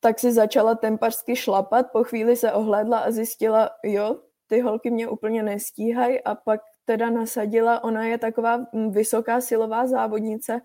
tak 0.00 0.18
si 0.18 0.32
začala 0.32 0.74
tempařsky 0.74 1.36
šlapat, 1.36 1.92
po 1.92 2.04
chvíli 2.04 2.36
se 2.36 2.52
ohlédla 2.52 2.98
a 2.98 3.10
zjistila, 3.10 3.70
jo, 3.82 4.18
ty 4.46 4.60
holky 4.60 4.90
mě 4.90 5.08
úplně 5.08 5.42
nestíhají 5.42 6.20
a 6.20 6.34
pak 6.34 6.60
teda 6.84 7.10
nasadila, 7.10 7.84
ona 7.84 8.04
je 8.04 8.18
taková 8.18 8.56
mm, 8.72 8.90
vysoká 8.90 9.40
silová 9.40 9.86
závodnice, 9.86 10.60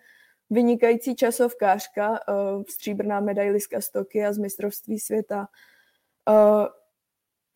vynikající 0.50 1.16
časovkářka, 1.16 2.20
stříbrná 2.70 3.20
medailistka 3.20 3.82
z 3.82 3.90
Tokia 3.90 4.34
z 4.34 4.38
mistrovství 4.38 5.00
světa, 5.00 5.48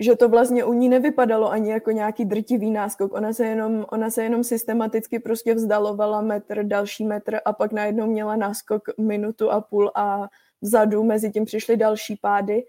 že 0.01 0.15
to 0.15 0.29
vlastně 0.29 0.63
u 0.63 0.73
ní 0.73 0.89
nevypadalo 0.89 1.51
ani 1.51 1.71
jako 1.71 1.91
nějaký 1.91 2.25
drtivý 2.25 2.71
náskok. 2.71 3.13
Ona 3.13 3.33
se 3.33 3.45
jenom, 3.45 3.85
ona 3.89 4.09
se 4.09 4.23
jenom 4.23 4.43
systematicky 4.43 5.19
prostě 5.19 5.53
vzdalovala 5.53 6.21
metr, 6.21 6.63
další 6.63 7.05
metr 7.05 7.39
a 7.45 7.53
pak 7.53 7.71
najednou 7.71 8.07
měla 8.07 8.35
náskok 8.35 8.81
minutu 8.97 9.51
a 9.51 9.61
půl 9.61 9.91
a 9.95 10.29
vzadu 10.61 11.03
mezi 11.03 11.31
tím 11.31 11.45
přišly 11.45 11.77
další 11.77 12.15
pády. 12.15 12.63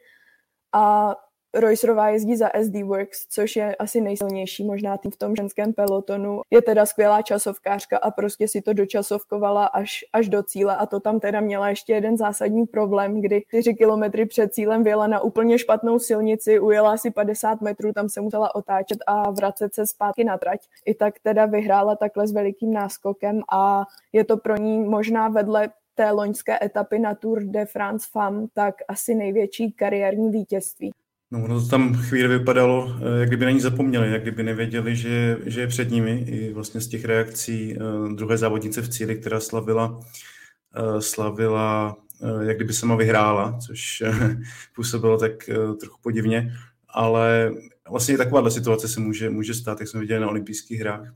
A 0.72 1.16
Roycerová 1.54 2.08
jezdí 2.08 2.36
za 2.36 2.48
SD 2.62 2.82
Works, 2.82 3.26
což 3.28 3.56
je 3.56 3.76
asi 3.76 4.00
nejsilnější 4.00 4.64
možná 4.64 4.96
tým 4.96 5.10
v 5.10 5.16
tom 5.16 5.36
ženském 5.36 5.72
pelotonu. 5.72 6.40
Je 6.50 6.62
teda 6.62 6.86
skvělá 6.86 7.22
časovkářka 7.22 7.98
a 7.98 8.10
prostě 8.10 8.48
si 8.48 8.62
to 8.62 8.72
dočasovkovala 8.72 9.66
až, 9.66 10.04
až 10.12 10.28
do 10.28 10.42
cíle 10.42 10.76
a 10.76 10.86
to 10.86 11.00
tam 11.00 11.20
teda 11.20 11.40
měla 11.40 11.68
ještě 11.68 11.92
jeden 11.92 12.16
zásadní 12.16 12.66
problém, 12.66 13.20
kdy 13.20 13.42
4 13.48 13.74
kilometry 13.74 14.26
před 14.26 14.54
cílem 14.54 14.82
vyjela 14.82 15.06
na 15.06 15.20
úplně 15.20 15.58
špatnou 15.58 15.98
silnici, 15.98 16.60
ujela 16.60 16.96
si 16.96 17.10
50 17.10 17.60
metrů, 17.60 17.92
tam 17.92 18.08
se 18.08 18.20
musela 18.20 18.54
otáčet 18.54 18.98
a 19.06 19.30
vracet 19.30 19.74
se 19.74 19.86
zpátky 19.86 20.24
na 20.24 20.38
trať. 20.38 20.60
I 20.86 20.94
tak 20.94 21.14
teda 21.22 21.46
vyhrála 21.46 21.96
takhle 21.96 22.26
s 22.26 22.32
velikým 22.32 22.72
náskokem 22.72 23.40
a 23.52 23.84
je 24.12 24.24
to 24.24 24.36
pro 24.36 24.56
ní 24.56 24.78
možná 24.78 25.28
vedle 25.28 25.70
té 25.94 26.10
loňské 26.10 26.58
etapy 26.64 26.98
na 26.98 27.14
Tour 27.14 27.42
de 27.42 27.66
France 27.66 28.06
Femme, 28.12 28.46
tak 28.54 28.74
asi 28.88 29.14
největší 29.14 29.72
kariérní 29.72 30.30
vítězství. 30.30 30.92
No, 31.32 31.44
ono 31.44 31.60
to 31.60 31.68
tam 31.68 31.94
chvíli 31.94 32.28
vypadalo, 32.28 32.96
eh, 33.00 33.20
jak 33.20 33.28
kdyby 33.28 33.44
na 33.44 33.50
ní 33.50 33.60
zapomněli, 33.60 34.12
jak 34.12 34.22
kdyby 34.22 34.42
nevěděli, 34.42 34.96
že, 34.96 35.38
že 35.46 35.60
je 35.60 35.66
před 35.66 35.90
nimi. 35.90 36.24
I 36.28 36.52
vlastně 36.52 36.80
z 36.80 36.88
těch 36.88 37.04
reakcí 37.04 37.76
uh, 37.76 38.12
druhé 38.12 38.38
závodnice 38.38 38.82
v 38.82 38.88
cíli, 38.88 39.16
která 39.16 39.40
slavila, 39.40 39.88
uh, 39.88 40.98
slavila 40.98 41.96
jak 42.40 42.56
kdyby 42.56 42.72
sama 42.72 42.96
vyhrála, 42.96 43.58
což 43.66 44.02
působilo 44.74 45.18
tak 45.18 45.50
trochu 45.80 45.98
podivně. 46.02 46.52
Ale 46.88 47.52
vlastně 47.90 48.18
takováhle 48.18 48.50
situace 48.50 48.88
se 48.88 49.00
může, 49.00 49.30
může 49.30 49.54
stát, 49.54 49.80
jak 49.80 49.88
jsme 49.88 50.00
viděli 50.00 50.20
na 50.20 50.28
olympijských 50.28 50.80
hrách. 50.80 51.14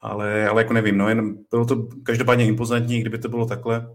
Ale, 0.00 0.48
ale 0.48 0.62
jako 0.62 0.72
nevím, 0.72 0.98
no, 0.98 1.08
jen 1.08 1.34
bylo 1.50 1.64
to 1.64 1.88
každopádně 2.02 2.46
impozantní, 2.46 3.00
kdyby 3.00 3.18
to 3.18 3.28
bylo 3.28 3.46
takhle, 3.46 3.86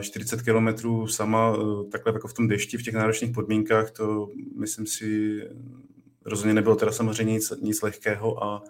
40 0.00 0.42
kilometrů 0.42 1.06
sama, 1.06 1.56
eh, 1.56 1.90
takhle 1.90 2.12
jako 2.12 2.28
v 2.28 2.34
tom 2.34 2.48
dešti, 2.48 2.78
v 2.78 2.82
těch 2.82 2.94
náročných 2.94 3.30
podmínkách, 3.34 3.90
to 3.90 4.28
myslím 4.56 4.86
si 4.86 5.40
rozhodně 6.24 6.54
nebylo 6.54 6.76
teda 6.76 6.92
samozřejmě 6.92 7.32
nic, 7.32 7.52
nic 7.60 7.82
lehkého 7.82 8.44
a, 8.44 8.62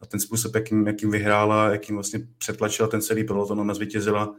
a 0.00 0.06
ten 0.06 0.20
způsob, 0.20 0.54
jakým, 0.54 0.86
jakým 0.86 1.10
vyhrála, 1.10 1.70
jakým 1.70 1.94
vlastně 1.94 2.28
přetlačila 2.38 2.88
ten 2.88 3.02
celý 3.02 3.24
peloton, 3.24 3.60
ona 3.60 3.74
zvítězila 3.74 4.34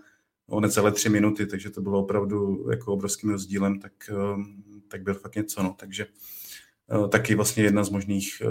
o 0.47 0.59
necelé 0.59 0.91
tři 0.91 1.09
minuty, 1.09 1.45
takže 1.45 1.69
to 1.69 1.81
bylo 1.81 1.99
opravdu 1.99 2.67
jako 2.71 2.93
obrovským 2.93 3.29
rozdílem, 3.29 3.79
tak, 3.79 3.91
eh, 4.09 4.43
tak 4.87 5.01
byl 5.01 5.13
fakt 5.13 5.35
něco. 5.35 5.63
No. 5.63 5.75
Takže 5.79 6.05
eh, 6.05 7.07
taky 7.07 7.35
vlastně 7.35 7.63
jedna 7.63 7.83
z 7.83 7.89
možných 7.89 8.41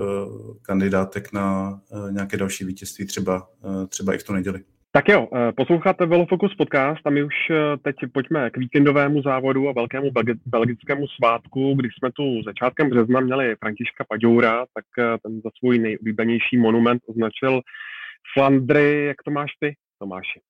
kandidátek 0.62 1.32
na 1.32 1.80
nějaké 2.10 2.36
další 2.36 2.64
vítězství, 2.64 3.06
třeba, 3.06 3.50
třeba 3.88 4.14
i 4.14 4.18
v 4.18 4.22
tu 4.22 4.32
neděli. 4.32 4.64
Tak 4.98 5.08
jo, 5.08 5.28
eh, 5.34 5.52
posloucháte 5.52 6.06
Velofocus 6.06 6.54
podcast 6.54 7.06
a 7.06 7.10
my 7.10 7.22
už 7.22 7.34
eh, 7.50 7.76
teď 7.82 7.96
pojďme 8.12 8.50
k 8.50 8.56
víkendovému 8.56 9.22
závodu 9.22 9.68
a 9.68 9.72
velkému 9.72 10.10
belgickému 10.46 11.06
svátku, 11.08 11.74
když 11.74 11.92
jsme 11.98 12.12
tu 12.12 12.42
začátkem 12.42 12.90
března 12.90 13.20
měli 13.20 13.56
Františka 13.56 14.04
Paďoura, 14.08 14.66
tak 14.74 14.84
eh, 14.98 15.18
ten 15.22 15.40
za 15.40 15.50
svůj 15.58 15.78
nejoblíbenější 15.78 16.56
monument 16.56 17.02
označil 17.08 17.60
Flandry. 18.34 19.04
Jak 19.06 19.16
to 19.24 19.30
máš 19.30 19.50
ty, 19.60 19.76
Tomáši? 19.98 20.40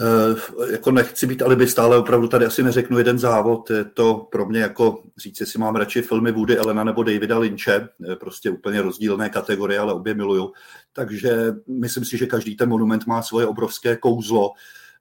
Uh, 0.00 0.70
jako 0.70 0.90
nechci 0.90 1.26
být 1.26 1.42
ale 1.78 1.98
opravdu 1.98 2.28
tady 2.28 2.46
asi 2.46 2.62
neřeknu 2.62 2.98
jeden 2.98 3.18
závod. 3.18 3.70
Je 3.70 3.84
to 3.84 4.28
pro 4.32 4.46
mě 4.46 4.60
jako 4.60 5.02
říct, 5.16 5.40
jestli 5.40 5.58
mám 5.58 5.76
radši 5.76 6.02
filmy 6.02 6.32
Woody 6.32 6.56
Elena 6.56 6.84
nebo 6.84 7.02
Davida 7.02 7.38
Lynche, 7.38 7.88
prostě 8.20 8.50
úplně 8.50 8.82
rozdílné 8.82 9.28
kategorie, 9.28 9.78
ale 9.78 9.92
obě 9.92 10.14
miluju. 10.14 10.52
Takže 10.92 11.52
myslím 11.66 12.04
si, 12.04 12.18
že 12.18 12.26
každý 12.26 12.56
ten 12.56 12.68
monument 12.68 13.06
má 13.06 13.22
svoje 13.22 13.46
obrovské 13.46 13.96
kouzlo. 13.96 14.52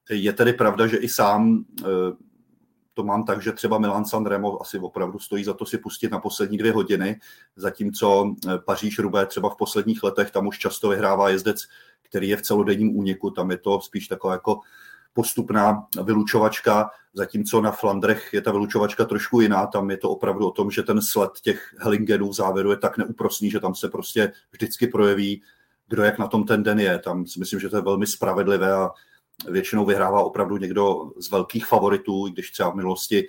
Je 0.09 0.33
tedy 0.33 0.53
pravda, 0.53 0.87
že 0.87 0.97
i 0.97 1.09
sám 1.09 1.65
uh, 1.81 1.87
to 2.93 3.03
mám 3.03 3.25
tak, 3.25 3.41
že 3.41 3.51
třeba 3.51 3.77
Milan 3.77 4.05
Sanremo 4.05 4.61
asi 4.61 4.79
opravdu 4.79 5.19
stojí 5.19 5.43
za 5.43 5.53
to 5.53 5.65
si 5.65 5.77
pustit 5.77 6.11
na 6.11 6.19
poslední 6.19 6.57
dvě 6.57 6.71
hodiny, 6.71 7.19
zatímco 7.55 8.35
Paříž 8.65 8.99
Rubé 8.99 9.25
třeba 9.25 9.49
v 9.49 9.57
posledních 9.57 10.03
letech 10.03 10.31
tam 10.31 10.47
už 10.47 10.57
často 10.57 10.89
vyhrává 10.89 11.29
jezdec, 11.29 11.63
který 12.01 12.29
je 12.29 12.37
v 12.37 12.41
celodenním 12.41 12.97
úniku, 12.97 13.29
tam 13.29 13.51
je 13.51 13.57
to 13.57 13.81
spíš 13.81 14.07
taková 14.07 14.33
jako 14.33 14.59
postupná 15.15 15.87
vylučovačka, 16.03 16.89
zatímco 17.13 17.61
na 17.61 17.71
Flandrech 17.71 18.33
je 18.33 18.41
ta 18.41 18.51
vylučovačka 18.51 19.05
trošku 19.05 19.41
jiná, 19.41 19.67
tam 19.67 19.89
je 19.91 19.97
to 19.97 20.09
opravdu 20.09 20.47
o 20.47 20.51
tom, 20.51 20.71
že 20.71 20.83
ten 20.83 21.01
sled 21.01 21.31
těch 21.41 21.75
Hellingenů 21.79 22.29
v 22.29 22.33
závěru 22.35 22.71
je 22.71 22.77
tak 22.77 22.97
neúprosný, 22.97 23.51
že 23.51 23.59
tam 23.59 23.75
se 23.75 23.89
prostě 23.89 24.31
vždycky 24.51 24.87
projeví, 24.87 25.41
kdo 25.87 26.03
jak 26.03 26.19
na 26.19 26.27
tom 26.27 26.43
ten 26.43 26.63
den 26.63 26.79
je. 26.79 26.99
Tam 26.99 27.27
si 27.27 27.39
myslím, 27.39 27.59
že 27.59 27.69
to 27.69 27.75
je 27.75 27.81
velmi 27.81 28.07
spravedlivé 28.07 28.73
a 28.73 28.89
většinou 29.49 29.85
vyhrává 29.85 30.23
opravdu 30.23 30.57
někdo 30.57 31.11
z 31.17 31.31
velkých 31.31 31.65
favoritů, 31.65 32.27
když 32.27 32.51
třeba 32.51 32.69
v 32.69 32.75
minulosti 32.75 33.27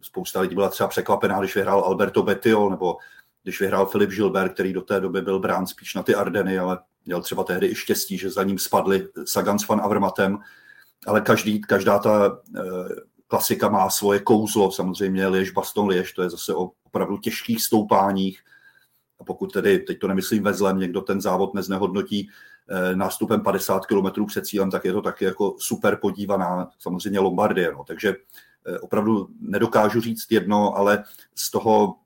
spousta 0.00 0.40
lidí 0.40 0.54
byla 0.54 0.68
třeba 0.68 0.88
překvapená, 0.88 1.40
když 1.40 1.54
vyhrál 1.54 1.80
Alberto 1.80 2.22
Betio, 2.22 2.70
nebo 2.70 2.96
když 3.42 3.60
vyhrál 3.60 3.86
Filip 3.86 4.10
Gilbert, 4.10 4.52
který 4.52 4.72
do 4.72 4.82
té 4.82 5.00
doby 5.00 5.22
byl 5.22 5.38
brán 5.38 5.66
spíš 5.66 5.94
na 5.94 6.02
ty 6.02 6.14
Ardeny, 6.14 6.58
ale 6.58 6.78
měl 7.06 7.22
třeba 7.22 7.44
tehdy 7.44 7.66
i 7.66 7.74
štěstí, 7.74 8.18
že 8.18 8.30
za 8.30 8.42
ním 8.42 8.58
spadli 8.58 9.08
Sagan 9.24 9.58
s 9.58 9.68
Van 9.68 9.80
Avermatem, 9.80 10.38
ale 11.06 11.20
každý, 11.20 11.60
každá 11.60 11.98
ta 11.98 12.38
e, 12.56 12.60
klasika 13.26 13.68
má 13.68 13.90
svoje 13.90 14.20
kouzlo, 14.20 14.70
samozřejmě 14.70 15.26
Liež, 15.26 15.50
Baston, 15.50 15.88
Liež, 15.88 16.12
to 16.12 16.22
je 16.22 16.30
zase 16.30 16.54
o 16.54 16.70
opravdu 16.86 17.18
těžkých 17.18 17.64
stoupáních, 17.64 18.40
a 19.20 19.24
pokud 19.24 19.52
tedy, 19.52 19.78
teď 19.78 19.98
to 19.98 20.08
nemyslím 20.08 20.42
ve 20.42 20.54
zlem, 20.54 20.78
někdo 20.78 21.00
ten 21.00 21.20
závod 21.20 21.54
neznehodnotí 21.54 22.30
e, 22.68 22.96
nástupem 22.96 23.40
50 23.40 23.86
km 23.86 24.26
před 24.26 24.46
cílem, 24.46 24.70
tak 24.70 24.84
je 24.84 24.92
to 24.92 25.02
taky 25.02 25.24
jako 25.24 25.54
super 25.58 25.96
podívaná, 25.96 26.70
samozřejmě 26.78 27.20
Lombardie, 27.20 27.72
no. 27.72 27.84
takže 27.84 28.16
e, 28.66 28.78
opravdu 28.78 29.28
nedokážu 29.40 30.00
říct 30.00 30.26
jedno, 30.30 30.76
ale 30.76 31.04
z 31.34 31.50
toho 31.50 31.96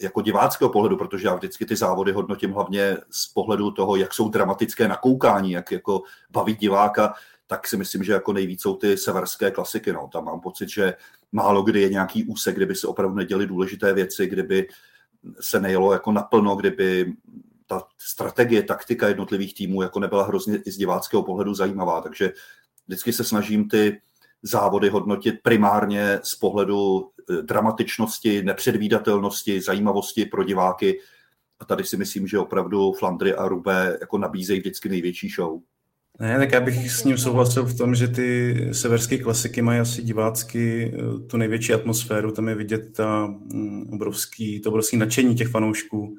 jako 0.00 0.20
diváckého 0.20 0.70
pohledu, 0.70 0.96
protože 0.96 1.28
já 1.28 1.34
vždycky 1.34 1.66
ty 1.66 1.76
závody 1.76 2.12
hodnotím 2.12 2.52
hlavně 2.52 2.96
z 3.10 3.28
pohledu 3.28 3.70
toho, 3.70 3.96
jak 3.96 4.14
jsou 4.14 4.28
dramatické 4.28 4.88
nakoukání, 4.88 5.52
jak 5.52 5.72
jako 5.72 6.02
baví 6.30 6.56
diváka, 6.56 7.14
tak 7.50 7.66
si 7.66 7.76
myslím, 7.76 8.04
že 8.04 8.12
jako 8.12 8.32
nejvíc 8.32 8.62
jsou 8.62 8.76
ty 8.76 8.96
severské 8.96 9.50
klasiky. 9.50 9.92
No. 9.92 10.08
Tam 10.12 10.24
mám 10.24 10.40
pocit, 10.40 10.68
že 10.68 10.94
málo 11.32 11.62
kdy 11.62 11.80
je 11.80 11.88
nějaký 11.88 12.24
úsek, 12.24 12.56
kdyby 12.56 12.74
se 12.74 12.86
opravdu 12.86 13.16
neděli 13.16 13.46
důležité 13.46 13.92
věci, 13.92 14.26
kdyby 14.26 14.68
se 15.40 15.60
nejelo 15.60 15.92
jako 15.92 16.12
naplno, 16.12 16.56
kdyby 16.56 17.12
ta 17.66 17.86
strategie, 17.98 18.62
taktika 18.62 19.08
jednotlivých 19.08 19.54
týmů 19.54 19.82
jako 19.82 20.00
nebyla 20.00 20.24
hrozně 20.24 20.56
i 20.56 20.70
z 20.70 20.76
diváckého 20.76 21.22
pohledu 21.22 21.54
zajímavá. 21.54 22.00
Takže 22.00 22.32
vždycky 22.86 23.12
se 23.12 23.24
snažím 23.24 23.68
ty 23.68 24.00
závody 24.42 24.88
hodnotit 24.88 25.34
primárně 25.42 26.20
z 26.22 26.34
pohledu 26.34 27.10
eh, 27.30 27.42
dramatičnosti, 27.42 28.42
nepředvídatelnosti, 28.42 29.60
zajímavosti 29.60 30.24
pro 30.24 30.44
diváky. 30.44 31.00
A 31.60 31.64
tady 31.64 31.84
si 31.84 31.96
myslím, 31.96 32.26
že 32.26 32.38
opravdu 32.38 32.92
Flandry 32.92 33.34
a 33.34 33.48
Rubé 33.48 33.98
jako 34.00 34.18
nabízejí 34.18 34.60
vždycky 34.60 34.88
největší 34.88 35.28
show. 35.28 35.60
Ne, 36.20 36.38
tak 36.38 36.52
já 36.52 36.60
bych 36.60 36.92
s 36.92 37.04
ním 37.04 37.18
souhlasil 37.18 37.64
v 37.64 37.76
tom, 37.76 37.94
že 37.94 38.08
ty 38.08 38.56
severské 38.72 39.18
klasiky 39.18 39.62
mají 39.62 39.80
asi 39.80 40.02
divácky 40.02 40.94
eh, 40.94 41.18
tu 41.26 41.36
největší 41.36 41.72
atmosféru, 41.72 42.32
tam 42.32 42.48
je 42.48 42.54
vidět 42.54 42.92
ta 42.92 43.26
mm, 43.26 43.90
obrovský, 43.92 44.60
to 44.60 44.68
obrovský 44.68 44.96
nadšení 44.96 45.34
těch 45.34 45.48
fanoušků, 45.48 46.16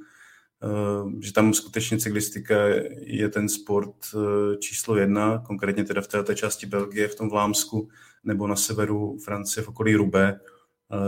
eh, 0.63 1.21
že 1.21 1.33
tam 1.33 1.53
skutečně 1.53 1.97
cyklistika 1.97 2.55
je 3.01 3.29
ten 3.29 3.49
sport 3.49 3.95
číslo 4.59 4.97
jedna, 4.97 5.43
konkrétně 5.47 5.83
teda 5.83 6.01
v 6.01 6.07
této 6.07 6.33
části 6.33 6.65
Belgie, 6.65 7.07
v 7.07 7.15
tom 7.15 7.29
Vlámsku, 7.29 7.89
nebo 8.23 8.47
na 8.47 8.55
severu 8.55 9.17
Francie 9.25 9.63
v 9.63 9.67
okolí 9.67 9.95
Rubé. 9.95 10.39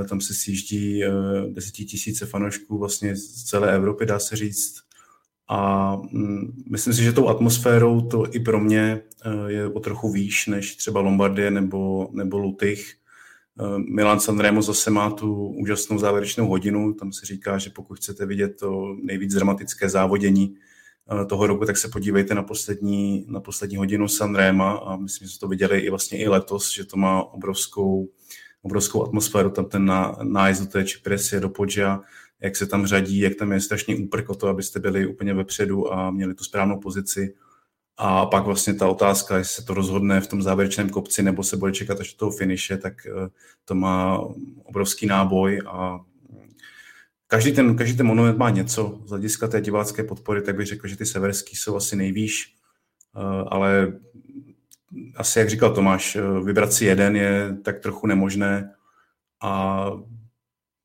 Tam 0.10 0.22
se 0.22 0.34
sjíždí 0.34 1.04
eh, 1.04 1.10
desetitisíce 1.50 2.26
fanoušků 2.26 2.78
vlastně 2.78 3.16
z 3.16 3.44
celé 3.44 3.76
Evropy, 3.76 4.06
dá 4.06 4.20
se 4.20 4.36
říct. 4.36 4.82
A 5.54 5.96
mm, 6.12 6.64
myslím 6.70 6.94
si, 6.94 7.04
že 7.04 7.14
tou 7.14 7.28
atmosférou 7.28 8.02
to 8.02 8.36
i 8.36 8.40
pro 8.40 8.60
mě 8.60 9.02
eh, 9.26 9.52
je 9.52 9.68
o 9.68 9.80
trochu 9.80 10.12
výš 10.12 10.48
než 10.48 10.76
třeba 10.76 11.00
Lombardie 11.00 11.52
nebo, 11.52 12.10
nebo 12.12 12.38
Lutych. 12.38 12.96
Eh, 13.60 13.80
Milan 13.94 14.20
Sanremo 14.20 14.62
zase 14.62 14.92
má 14.92 15.10
tu 15.10 15.48
úžasnou 15.48 15.98
závěrečnou 15.98 16.48
hodinu. 16.48 16.94
Tam 16.94 17.12
se 17.12 17.26
říká, 17.26 17.58
že 17.58 17.70
pokud 17.70 17.98
chcete 17.98 18.26
vidět 18.26 18.58
to 18.60 18.96
nejvíc 19.04 19.34
dramatické 19.34 19.90
závodění, 19.90 20.56
Eh, 21.12 21.26
toho 21.26 21.48
roku, 21.48 21.66
tak 21.66 21.78
se 21.78 21.88
podívejte 21.88 22.36
na 22.36 22.44
poslední, 22.44 23.26
na 23.28 23.40
poslední 23.40 23.78
hodinu 23.78 24.08
Sanrema 24.08 24.72
a 24.72 24.96
myslím, 24.96 25.28
že 25.28 25.40
to 25.40 25.48
viděli 25.48 25.80
i 25.80 25.90
vlastně 25.90 26.20
i 26.20 26.28
letos, 26.28 26.74
že 26.74 26.86
to 26.86 26.98
má 26.98 27.24
obrovskou, 27.24 28.10
obrovskou 28.62 29.04
atmosféru, 29.04 29.50
tam 29.50 29.66
ten 29.66 29.92
nájezd 30.24 30.62
do 30.62 30.68
té 30.68 30.84
Čipresie, 30.84 31.40
do 31.40 31.50
Podža, 31.50 32.02
jak 32.44 32.56
se 32.56 32.68
tam 32.68 32.86
řadí, 32.86 33.20
jak 33.20 33.36
tam 33.36 33.52
je 33.52 33.62
strašný 33.62 33.96
úprk 33.96 34.30
o 34.30 34.36
to, 34.36 34.48
abyste 34.48 34.80
byli 34.80 35.08
úplně 35.08 35.34
vepředu 35.34 35.94
a 35.94 36.12
měli 36.12 36.34
tu 36.34 36.44
správnou 36.44 36.80
pozici. 36.80 37.36
A 37.98 38.26
pak 38.26 38.46
vlastně 38.46 38.74
ta 38.74 38.88
otázka, 38.88 39.38
jestli 39.38 39.56
se 39.56 39.66
to 39.66 39.74
rozhodne 39.74 40.22
v 40.22 40.28
tom 40.28 40.42
závěrečném 40.42 40.90
kopci 40.90 41.24
nebo 41.24 41.44
se 41.44 41.58
bude 41.58 41.72
čekat 41.72 42.00
až 42.00 42.14
do 42.14 42.18
toho 42.18 42.32
finiše, 42.32 42.78
tak 42.78 42.94
eh, 43.06 43.30
to 43.66 43.76
má 43.76 44.20
obrovský 44.64 45.06
náboj 45.06 45.62
a 45.68 46.00
každý 47.28 47.52
ten, 47.52 47.76
každý 47.76 47.98
ten 47.98 48.06
monument 48.06 48.38
má 48.38 48.50
něco. 48.50 49.02
Z 49.06 49.10
hlediska 49.10 49.48
té 49.48 49.62
divácké 49.62 50.04
podpory, 50.04 50.42
tak 50.42 50.56
bych 50.56 50.68
řekl, 50.68 50.88
že 50.88 50.98
ty 50.98 51.06
severský 51.06 51.56
jsou 51.56 51.76
asi 51.76 51.96
nejvýš, 51.96 52.56
eh, 53.16 53.44
ale 53.48 53.94
asi, 55.16 55.40
jak 55.40 55.50
říkal 55.50 55.76
Tomáš, 55.76 56.16
eh, 56.16 56.22
vybrat 56.44 56.74
si 56.74 56.86
jeden 56.86 57.16
je 57.16 57.58
tak 57.64 57.80
trochu 57.80 58.08
nemožné 58.08 58.74
a 59.42 59.86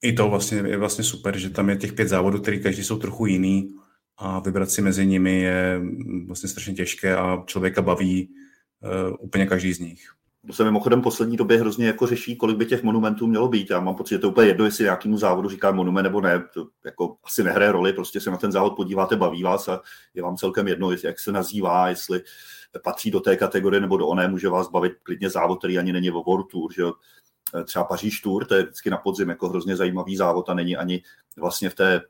i 0.02 0.12
to 0.12 0.28
vlastně 0.28 0.58
je 0.58 0.76
vlastně 0.76 1.04
super, 1.04 1.38
že 1.38 1.50
tam 1.50 1.70
je 1.70 1.76
těch 1.76 1.92
pět 1.92 2.08
závodů, 2.08 2.40
který 2.40 2.62
každý 2.62 2.84
jsou 2.84 2.98
trochu 2.98 3.26
jiný 3.26 3.74
a 4.16 4.38
vybrat 4.38 4.70
si 4.70 4.82
mezi 4.82 5.06
nimi 5.06 5.40
je 5.40 5.80
vlastně 6.26 6.48
strašně 6.48 6.74
těžké 6.74 7.16
a 7.16 7.42
člověka 7.46 7.82
baví 7.82 8.28
uh, 8.80 9.16
úplně 9.20 9.46
každý 9.46 9.72
z 9.72 9.78
nich. 9.78 10.00
To 10.46 10.52
se 10.52 10.64
mimochodem 10.64 11.02
poslední 11.02 11.36
době 11.36 11.58
hrozně 11.58 11.86
jako 11.86 12.06
řeší, 12.06 12.36
kolik 12.36 12.56
by 12.56 12.66
těch 12.66 12.82
monumentů 12.82 13.26
mělo 13.26 13.48
být. 13.48 13.70
Já 13.70 13.80
mám 13.80 13.94
pocit, 13.94 14.14
že 14.14 14.18
to 14.18 14.26
je 14.26 14.30
úplně 14.30 14.48
jedno, 14.48 14.64
jestli 14.64 14.84
nějakému 14.84 15.18
závodu 15.18 15.48
říká 15.48 15.72
monument 15.72 16.04
nebo 16.04 16.20
ne. 16.20 16.44
To 16.54 16.68
jako 16.84 17.16
asi 17.24 17.44
nehraje 17.44 17.72
roli, 17.72 17.92
prostě 17.92 18.20
se 18.20 18.30
na 18.30 18.36
ten 18.36 18.52
závod 18.52 18.76
podíváte, 18.76 19.16
baví 19.16 19.42
vás 19.42 19.68
a 19.68 19.80
je 20.14 20.22
vám 20.22 20.36
celkem 20.36 20.68
jedno, 20.68 20.90
jak 21.04 21.20
se 21.20 21.32
nazývá, 21.32 21.88
jestli 21.88 22.20
patří 22.84 23.10
do 23.10 23.20
té 23.20 23.36
kategorie 23.36 23.80
nebo 23.80 23.96
do 23.96 24.06
oné, 24.06 24.28
může 24.28 24.48
vás 24.48 24.70
bavit 24.70 24.92
klidně 25.02 25.30
závod, 25.30 25.58
který 25.58 25.78
ani 25.78 25.92
není 25.92 26.10
o 26.10 26.22
World 26.22 26.46
Tour, 26.50 26.72
že 26.72 26.82
jo? 26.82 26.92
Třeba 27.64 27.84
Paříž 27.84 28.20
Tour, 28.20 28.44
to 28.44 28.54
je 28.54 28.62
vždycky 28.62 28.90
na 28.90 28.96
podzim 28.96 29.28
jako 29.28 29.48
hrozně 29.48 29.76
zajímavý 29.76 30.16
závod 30.16 30.48
a 30.48 30.54
není 30.54 30.76
ani 30.76 31.02
vlastně 31.36 31.70
v 31.70 31.74
té 31.74 32.00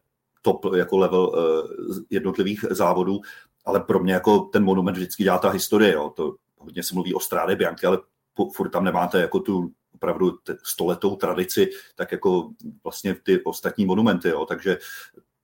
top 0.43 0.75
jako 0.77 0.99
level 0.99 1.29
uh, 1.29 1.99
jednotlivých 2.11 2.65
závodů, 2.71 3.21
ale 3.65 3.81
pro 3.81 3.99
mě 3.99 4.13
jako 4.13 4.41
ten 4.41 4.65
monument 4.65 4.97
vždycky 4.97 5.23
dělá 5.23 5.39
ta 5.39 5.51
historie, 5.51 5.93
jo? 5.93 6.13
to 6.17 6.35
hodně 6.59 6.83
se 6.83 6.95
mluví 6.95 7.15
o 7.15 7.21
Stráde 7.21 7.57
Bianchi, 7.57 7.87
ale 7.87 7.99
furt 8.55 8.71
tam 8.71 8.85
nemáte 8.85 9.21
jako 9.21 9.41
tu 9.41 9.73
opravdu 9.95 10.39
stoletou 10.63 11.17
tradici, 11.17 11.71
tak 11.97 12.13
jako 12.13 12.51
vlastně 12.85 13.15
ty 13.15 13.43
ostatní 13.45 13.87
monumenty, 13.87 14.29
jo. 14.29 14.47
takže 14.47 14.79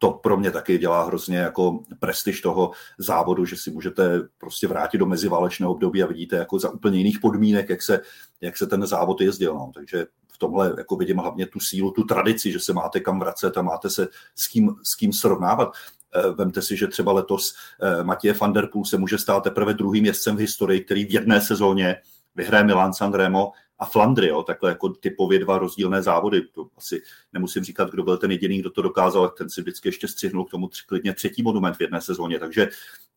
to 0.04 0.10
pro 0.10 0.36
mě 0.36 0.50
taky 0.50 0.78
dělá 0.78 1.04
hrozně 1.04 1.38
jako 1.38 1.80
prestiž 2.00 2.40
toho 2.40 2.70
závodu, 2.98 3.44
že 3.44 3.56
si 3.56 3.70
můžete 3.70 4.20
prostě 4.38 4.68
vrátit 4.68 4.98
do 4.98 5.06
meziválečného 5.06 5.72
období 5.72 6.02
a 6.02 6.06
vidíte 6.06 6.36
jako 6.36 6.58
za 6.58 6.70
úplně 6.70 6.98
jiných 6.98 7.18
podmínek, 7.18 7.68
jak 7.68 7.82
se, 7.82 8.00
jak 8.40 8.56
se 8.56 8.66
ten 8.66 8.86
závod 8.86 9.20
jezdil. 9.20 9.54
No. 9.54 9.70
Takže 9.74 10.06
v 10.32 10.38
tomhle 10.38 10.74
jako 10.78 10.96
vidím 10.96 11.18
hlavně 11.18 11.46
tu 11.46 11.60
sílu, 11.60 11.90
tu 11.90 12.04
tradici, 12.04 12.52
že 12.52 12.60
se 12.60 12.72
máte 12.72 13.00
kam 13.00 13.20
vracet 13.20 13.58
a 13.58 13.62
máte 13.62 13.90
se 13.90 14.08
s 14.34 14.48
kým, 14.48 14.74
s 14.82 14.94
kým 14.94 15.12
srovnávat. 15.12 15.72
Eh, 16.14 16.30
vemte 16.30 16.62
si, 16.62 16.76
že 16.76 16.86
třeba 16.86 17.12
letos 17.12 17.54
eh, 17.82 18.04
Matěje 18.04 18.34
van 18.34 18.52
der 18.52 18.68
Poel 18.72 18.84
se 18.84 18.98
může 18.98 19.18
stát 19.18 19.42
teprve 19.42 19.74
druhým 19.74 20.04
jezdcem 20.06 20.36
v 20.36 20.40
historii, 20.40 20.80
který 20.80 21.04
v 21.04 21.10
jedné 21.10 21.40
sezóně 21.40 21.96
vyhraje 22.34 22.64
Milan 22.64 22.92
Sanremo 22.92 23.52
a 23.78 23.84
Flandry, 23.84 24.28
jo, 24.28 24.42
takhle 24.42 24.70
jako 24.70 24.88
typově 24.88 25.38
dva 25.38 25.58
rozdílné 25.58 26.02
závody. 26.02 26.42
To 26.42 26.68
asi 26.76 27.02
nemusím 27.32 27.64
říkat, 27.64 27.90
kdo 27.90 28.02
byl 28.02 28.16
ten 28.16 28.30
jediný, 28.30 28.58
kdo 28.58 28.70
to 28.70 28.82
dokázal, 28.82 29.28
ten 29.28 29.50
si 29.50 29.60
vždycky 29.60 29.88
ještě 29.88 30.08
střihnul 30.08 30.44
k 30.44 30.50
tomu 30.50 30.68
tři, 30.68 30.82
klidně 30.87 31.14
třetí 31.14 31.42
monument 31.42 31.76
v 31.76 31.80
jedné 31.80 32.00
sezóně. 32.00 32.38
Takže 32.38 32.68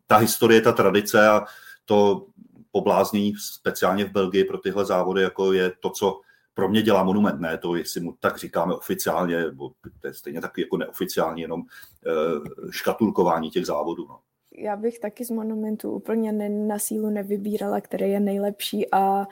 ta 0.08 0.18
historie, 0.18 0.62
ta 0.62 0.72
tradice 0.72 1.28
a 1.28 1.46
to 1.86 2.28
pobláznění 2.72 3.34
speciálně 3.40 4.06
v 4.06 4.12
Belgii 4.12 4.44
pro 4.44 4.58
tyhle 4.58 4.86
závody, 4.86 5.22
jako 5.22 5.54
je 5.54 5.72
to, 5.80 5.90
co 5.90 6.22
pro 6.54 6.70
mě 6.70 6.82
dělá 6.82 7.04
monument, 7.04 7.42
ne 7.42 7.58
to, 7.58 7.76
jestli 7.76 8.02
mu 8.02 8.16
tak 8.20 8.38
říkáme 8.38 8.76
oficiálně, 8.76 9.46
nebo 9.46 9.72
to 10.02 10.08
je 10.08 10.14
stejně 10.14 10.42
taky 10.42 10.62
jako 10.62 10.78
neoficiálně, 10.78 11.44
jenom 11.44 11.62
uh, 11.62 12.70
škatulkování 12.72 13.50
těch 13.50 13.66
závodů. 13.66 14.08
No 14.08 14.20
já 14.58 14.76
bych 14.76 15.00
taky 15.00 15.26
z 15.26 15.30
monumentu 15.30 15.92
úplně 15.92 16.32
na 16.50 16.80
sílu 16.80 17.10
nevybírala, 17.10 17.82
který 17.82 18.12
je 18.12 18.20
nejlepší 18.20 18.92
a, 18.92 19.26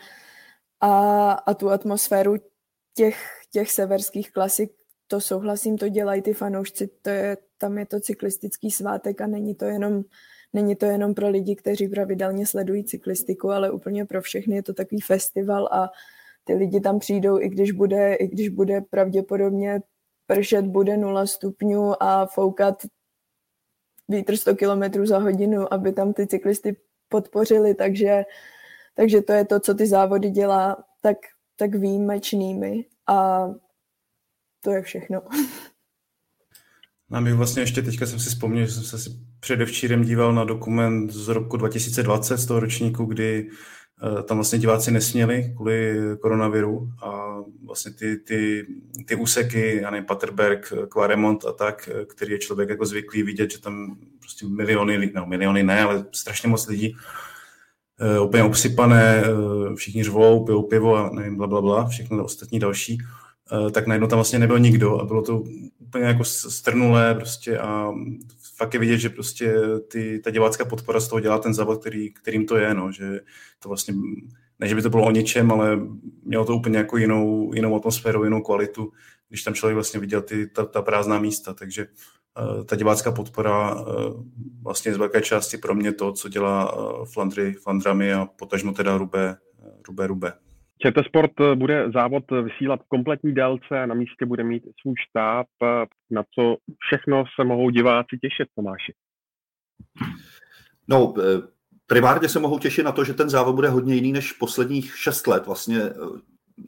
a, 0.81 1.31
a 1.31 1.53
tu 1.53 1.69
atmosféru 1.69 2.35
těch, 2.93 3.17
těch 3.51 3.71
severských 3.71 4.31
klasik, 4.31 4.71
to 5.07 5.21
souhlasím, 5.21 5.77
to 5.77 5.89
dělají 5.89 6.21
ty 6.21 6.33
fanoušci, 6.33 6.89
to 7.01 7.09
je, 7.09 7.37
tam 7.57 7.77
je 7.77 7.85
to 7.85 7.99
cyklistický 7.99 8.71
svátek 8.71 9.21
a 9.21 9.27
není 9.27 9.55
to 9.55 9.65
jenom 9.65 10.03
Není 10.55 10.75
to 10.75 10.85
jenom 10.85 11.13
pro 11.13 11.29
lidi, 11.29 11.55
kteří 11.55 11.87
pravidelně 11.87 12.45
sledují 12.45 12.83
cyklistiku, 12.83 13.51
ale 13.51 13.71
úplně 13.71 14.05
pro 14.05 14.21
všechny 14.21 14.55
je 14.55 14.63
to 14.63 14.73
takový 14.73 15.01
festival 15.01 15.69
a 15.71 15.89
ty 16.43 16.53
lidi 16.53 16.79
tam 16.79 16.99
přijdou, 16.99 17.39
i 17.39 17.49
když 17.49 17.71
bude, 17.71 18.15
i 18.15 18.27
když 18.27 18.49
bude 18.49 18.81
pravděpodobně 18.81 19.81
pršet, 20.27 20.65
bude 20.65 20.97
0 20.97 21.25
stupňů 21.25 22.03
a 22.03 22.25
foukat 22.25 22.83
vítr 24.07 24.37
100 24.37 24.55
km 24.55 25.05
za 25.05 25.17
hodinu, 25.17 25.73
aby 25.73 25.93
tam 25.93 26.13
ty 26.13 26.27
cyklisty 26.27 26.77
podpořili, 27.09 27.75
takže, 27.75 28.25
takže 28.95 29.21
to 29.21 29.33
je 29.33 29.45
to, 29.45 29.59
co 29.59 29.73
ty 29.73 29.87
závody 29.87 30.29
dělá 30.29 30.77
tak, 31.01 31.17
tak 31.55 31.75
výjimečnými 31.75 32.85
a 33.07 33.47
to 34.63 34.71
je 34.71 34.81
všechno. 34.81 35.21
A 37.11 37.19
my 37.19 37.33
vlastně 37.33 37.61
ještě 37.61 37.81
teďka 37.81 38.05
jsem 38.05 38.19
si 38.19 38.29
vzpomněl, 38.29 38.65
že 38.65 38.71
jsem 38.71 38.83
se 38.83 38.99
si 38.99 39.09
předevčírem 39.39 40.03
díval 40.03 40.33
na 40.33 40.43
dokument 40.43 41.09
z 41.09 41.27
roku 41.27 41.57
2020 41.57 42.37
z 42.37 42.45
toho 42.45 42.59
ročníku, 42.59 43.05
kdy 43.05 43.49
tam 44.27 44.37
vlastně 44.37 44.59
diváci 44.59 44.91
nesměli 44.91 45.53
kvůli 45.55 45.99
koronaviru 46.21 46.89
a 47.03 47.37
vlastně 47.65 47.91
ty, 47.91 48.17
ty, 48.17 48.67
ty 49.05 49.15
úseky, 49.15 49.79
já 49.81 49.89
nevím, 49.89 50.05
Paterberg, 50.05 50.73
Claremont 50.93 51.45
a 51.45 51.51
tak, 51.51 51.89
který 52.07 52.31
je 52.31 52.39
člověk 52.39 52.69
jako 52.69 52.85
zvyklý 52.85 53.23
vidět, 53.23 53.51
že 53.51 53.61
tam 53.61 53.97
prostě 54.19 54.45
miliony, 54.45 55.11
no 55.15 55.25
miliony 55.25 55.63
ne, 55.63 55.83
ale 55.83 56.05
strašně 56.11 56.49
moc 56.49 56.67
lidí 56.67 56.95
úplně 58.23 58.43
obsypané, 58.43 59.23
uh, 59.33 59.75
všichni 59.75 60.03
řvou, 60.03 60.45
pijou 60.45 60.63
pivo 60.63 60.95
a 60.95 61.09
nevím, 61.09 61.35
bla, 61.35 61.47
bla, 61.47 61.61
bla, 61.61 61.87
všechno 61.87 62.23
ostatní 62.23 62.59
další, 62.59 62.97
uh, 63.51 63.69
tak 63.71 63.87
najednou 63.87 64.07
tam 64.07 64.17
vlastně 64.17 64.39
nebyl 64.39 64.59
nikdo 64.59 64.99
a 64.99 65.05
bylo 65.05 65.21
to 65.21 65.43
úplně 65.79 66.05
jako 66.05 66.23
strnulé 66.23 67.15
prostě 67.15 67.59
a 67.59 67.93
fakt 68.55 68.73
je 68.73 68.79
vidět, 68.79 68.97
že 68.97 69.09
prostě 69.09 69.55
ty, 69.91 70.19
ta 70.23 70.31
divácká 70.31 70.65
podpora 70.65 70.99
z 70.99 71.07
toho 71.07 71.19
dělá 71.19 71.37
ten 71.37 71.53
závod, 71.53 71.81
který, 71.81 72.13
kterým 72.13 72.45
to 72.45 72.57
je, 72.57 72.73
no, 72.73 72.91
že 72.91 73.19
to 73.59 73.69
vlastně, 73.69 73.93
ne, 74.59 74.67
že 74.67 74.75
by 74.75 74.81
to 74.81 74.89
bylo 74.89 75.05
o 75.05 75.11
ničem, 75.11 75.51
ale 75.51 75.79
mělo 76.25 76.45
to 76.45 76.55
úplně 76.55 76.77
jako 76.77 76.97
jinou, 76.97 77.53
jinou 77.53 77.75
atmosféru, 77.75 78.23
jinou 78.23 78.41
kvalitu, 78.41 78.91
když 79.29 79.43
tam 79.43 79.53
člověk 79.53 79.75
vlastně 79.75 79.99
viděl 79.99 80.21
ty, 80.21 80.47
ta, 80.47 80.65
ta 80.65 80.81
prázdná 80.81 81.19
místa, 81.19 81.53
takže 81.53 81.87
uh, 82.39 82.63
ta 82.63 82.75
divácká 82.75 83.11
podpora 83.11 83.75
uh, 83.75 84.23
vlastně 84.63 84.93
z 84.93 84.97
velké 84.97 85.21
části 85.21 85.57
pro 85.57 85.75
mě 85.75 85.93
to, 85.93 86.13
co 86.13 86.29
dělá 86.29 86.75
Flandry, 87.13 87.53
Flandrami 87.53 88.13
a 88.13 88.25
potažmo 88.25 88.71
teda 88.71 88.97
Rube, 88.97 89.35
Rube, 89.87 90.07
Rube. 90.07 90.33
ČT 90.81 91.05
Sport 91.05 91.31
bude 91.55 91.91
závod 91.93 92.23
vysílat 92.43 92.79
v 92.81 92.87
kompletní 92.87 93.33
délce 93.33 93.79
a 93.83 93.85
na 93.85 93.95
místě 93.95 94.25
bude 94.25 94.43
mít 94.43 94.63
svůj 94.81 94.95
štáb, 95.09 95.47
na 96.11 96.23
co 96.35 96.57
všechno 96.79 97.23
se 97.39 97.43
mohou 97.43 97.69
diváci 97.69 98.17
těšit, 98.21 98.47
Tomáši. 98.55 98.93
No, 100.87 101.13
primárně 101.87 102.29
se 102.29 102.39
mohou 102.39 102.59
těšit 102.59 102.85
na 102.85 102.91
to, 102.91 103.03
že 103.03 103.13
ten 103.13 103.29
závod 103.29 103.55
bude 103.55 103.69
hodně 103.69 103.95
jiný 103.95 104.11
než 104.11 104.31
posledních 104.31 104.97
šest 104.97 105.27
let. 105.27 105.45
Vlastně 105.45 105.81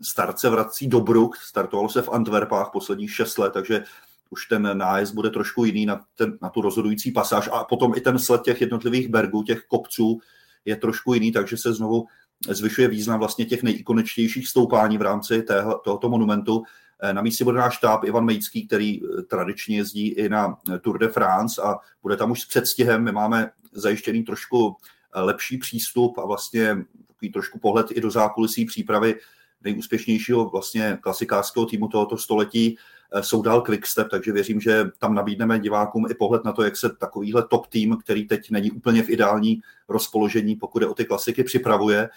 start 0.01 0.39
se 0.39 0.49
vrací 0.49 0.88
do 0.88 0.99
Bruk, 0.99 1.38
startovalo 1.38 1.89
se 1.89 2.01
v 2.01 2.10
Antwerpách 2.10 2.69
posledních 2.73 3.15
šest 3.15 3.38
let, 3.38 3.53
takže 3.53 3.84
už 4.30 4.45
ten 4.45 4.77
nájezd 4.77 5.13
bude 5.13 5.30
trošku 5.30 5.65
jiný 5.65 5.86
na, 5.86 6.01
ten, 6.15 6.38
na 6.41 6.49
tu 6.49 6.62
rozhodující 6.62 7.12
pasáž 7.12 7.49
a 7.51 7.63
potom 7.63 7.93
i 7.95 8.01
ten 8.01 8.19
sled 8.19 8.41
těch 8.41 8.62
jednotlivých 8.62 9.08
bergů, 9.08 9.43
těch 9.43 9.63
kopců 9.67 10.19
je 10.65 10.75
trošku 10.75 11.13
jiný, 11.13 11.32
takže 11.32 11.58
se 11.58 11.73
znovu 11.73 12.06
zvyšuje 12.49 12.88
význam 12.88 13.19
vlastně 13.19 13.45
těch 13.45 13.63
nejikoničtějších 13.63 14.47
stoupání 14.47 14.97
v 14.97 15.01
rámci 15.01 15.41
tého, 15.41 15.82
tohoto 15.84 16.10
monumentu. 16.10 16.63
Eh, 17.01 17.13
na 17.13 17.21
místě 17.21 17.43
bude 17.43 17.58
náš 17.58 17.75
štáb 17.75 18.03
Ivan 18.03 18.25
Mejcký, 18.25 18.67
který 18.67 19.01
eh, 19.03 19.21
tradičně 19.21 19.77
jezdí 19.77 20.08
i 20.08 20.30
na 20.30 20.58
Tour 20.82 20.97
de 20.97 21.08
France 21.08 21.62
a 21.62 21.75
bude 22.01 22.17
tam 22.17 22.32
už 22.32 22.41
s 22.41 22.45
předstihem. 22.45 23.03
My 23.03 23.12
máme 23.12 23.51
zajištěný 23.71 24.23
trošku 24.23 24.75
eh, 24.75 24.97
lepší 25.21 25.58
přístup 25.58 26.17
a 26.17 26.25
vlastně 26.25 26.77
takový 27.08 27.32
trošku 27.32 27.60
pohled 27.60 27.88
i 27.91 28.01
do 28.01 28.12
zákulisí 28.12 28.65
přípravy 28.65 29.15
nejúspěšnějšího 29.63 30.49
vlastně 30.49 30.97
klasikářského 31.01 31.65
týmu 31.65 31.88
tohoto 31.88 32.17
století 32.17 32.77
jsou 33.21 33.41
dál 33.41 33.62
Quickstep, 33.62 34.08
takže 34.10 34.32
věřím, 34.32 34.62
že 34.62 34.86
tam 34.99 35.15
nabídneme 35.15 35.60
divákům 35.60 36.06
i 36.12 36.13
pohled 36.13 36.43
na 36.43 36.51
to, 36.51 36.63
jak 36.63 36.77
se 36.77 36.89
takovýhle 36.89 37.47
top 37.47 37.67
tým, 37.67 37.97
který 37.97 38.27
teď 38.27 38.51
není 38.51 38.71
úplně 38.71 39.03
v 39.03 39.10
ideální 39.10 39.62
rozpoložení, 39.89 40.56
pokud 40.56 40.82
je 40.82 40.88
o 40.88 40.93
ty 40.93 41.06
klasiky, 41.06 41.43
připravuje. 41.43 42.10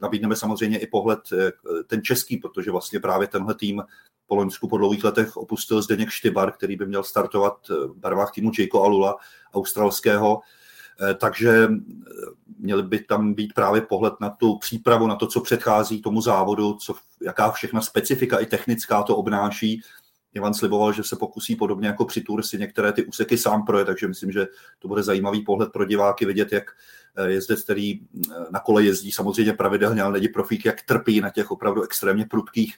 Nabídneme 0.00 0.36
samozřejmě 0.36 0.78
i 0.78 0.86
pohled 0.86 1.20
ten 1.86 2.02
český, 2.02 2.36
protože 2.36 2.70
vlastně 2.70 3.00
právě 3.00 3.28
tenhle 3.28 3.54
tým 3.54 3.82
po 4.26 4.34
Loňsku 4.34 4.68
po 4.68 4.76
dlouhých 4.76 5.04
letech 5.04 5.36
opustil 5.36 5.82
Zdeněk 5.82 6.10
Štybar, 6.10 6.52
který 6.52 6.76
by 6.76 6.86
měl 6.86 7.02
startovat 7.02 7.68
v 7.68 7.94
barvách 7.96 8.32
týmu 8.32 8.50
Jayko 8.58 8.82
Alula, 8.82 9.16
australského. 9.54 10.40
Eh, 11.02 11.14
takže 11.14 11.68
eh, 11.70 11.76
měl 12.58 12.82
by 12.82 12.98
tam 12.98 13.34
být 13.34 13.52
právě 13.52 13.80
pohled 13.80 14.14
na 14.20 14.30
tu 14.30 14.58
přípravu, 14.58 15.06
na 15.06 15.16
to, 15.16 15.26
co 15.26 15.40
předchází 15.40 16.02
tomu 16.02 16.20
závodu, 16.20 16.74
co, 16.74 16.94
jaká 17.22 17.50
všechna 17.50 17.80
specifika 17.80 18.38
i 18.38 18.46
technická 18.46 19.02
to 19.02 19.16
obnáší. 19.16 19.82
Ivan 20.34 20.54
sliboval, 20.54 20.92
že 20.92 21.02
se 21.02 21.16
pokusí 21.16 21.56
podobně 21.56 21.88
jako 21.88 22.04
při 22.04 22.20
Tour 22.20 22.42
si 22.42 22.58
některé 22.58 22.92
ty 22.92 23.04
úseky 23.04 23.38
sám 23.38 23.64
projet, 23.64 23.84
takže 23.84 24.08
myslím, 24.08 24.32
že 24.32 24.46
to 24.78 24.88
bude 24.88 25.02
zajímavý 25.02 25.44
pohled 25.44 25.72
pro 25.72 25.84
diváky 25.84 26.26
vidět, 26.26 26.52
jak 26.52 26.64
eh, 27.16 27.30
jezdec, 27.30 27.62
který 27.62 28.00
na 28.50 28.60
kole 28.60 28.84
jezdí 28.84 29.12
samozřejmě 29.12 29.52
pravidelně, 29.52 30.02
ale 30.02 30.12
není 30.12 30.28
profík, 30.28 30.64
jak 30.64 30.82
trpí 30.82 31.20
na 31.20 31.30
těch 31.30 31.50
opravdu 31.50 31.82
extrémně 31.82 32.26
prudkých 32.26 32.74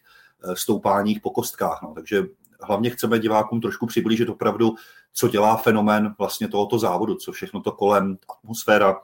stoupáních 0.54 1.20
po 1.20 1.30
kostkách. 1.30 1.82
No. 1.82 1.92
Takže 1.94 2.22
hlavně 2.64 2.90
chceme 2.90 3.18
divákům 3.18 3.60
trošku 3.60 3.86
přiblížit 3.86 4.28
opravdu, 4.28 4.74
co 5.12 5.28
dělá 5.28 5.56
fenomén 5.56 6.14
vlastně 6.18 6.48
tohoto 6.48 6.78
závodu, 6.78 7.14
co 7.14 7.32
všechno 7.32 7.60
to 7.60 7.72
kolem, 7.72 8.18
atmosféra, 8.30 9.00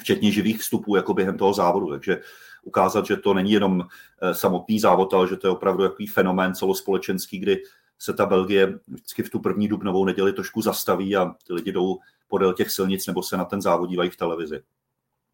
včetně 0.00 0.32
živých 0.32 0.60
vstupů 0.60 0.96
jako 0.96 1.14
během 1.14 1.38
toho 1.38 1.54
závodu. 1.54 1.90
Takže 1.90 2.20
ukázat, 2.62 3.06
že 3.06 3.16
to 3.16 3.34
není 3.34 3.52
jenom 3.52 3.84
eh, 4.22 4.34
samotný 4.34 4.80
závod, 4.80 5.14
ale 5.14 5.28
že 5.28 5.36
to 5.36 5.46
je 5.46 5.50
opravdu 5.50 5.82
takový 5.82 6.06
fenomén 6.06 6.54
celospolečenský, 6.54 7.38
kdy 7.38 7.62
se 7.98 8.12
ta 8.12 8.26
Belgie 8.26 8.78
vždycky 8.86 9.22
v 9.22 9.30
tu 9.30 9.38
první 9.38 9.68
dubnovou 9.68 10.04
neděli 10.04 10.32
trošku 10.32 10.62
zastaví 10.62 11.16
a 11.16 11.34
ty 11.46 11.52
lidi 11.52 11.72
jdou 11.72 11.98
podél 12.28 12.52
těch 12.52 12.70
silnic 12.70 13.06
nebo 13.06 13.22
se 13.22 13.36
na 13.36 13.44
ten 13.44 13.62
závod 13.62 13.90
dívají 13.90 14.10
v 14.10 14.16
televizi. 14.16 14.60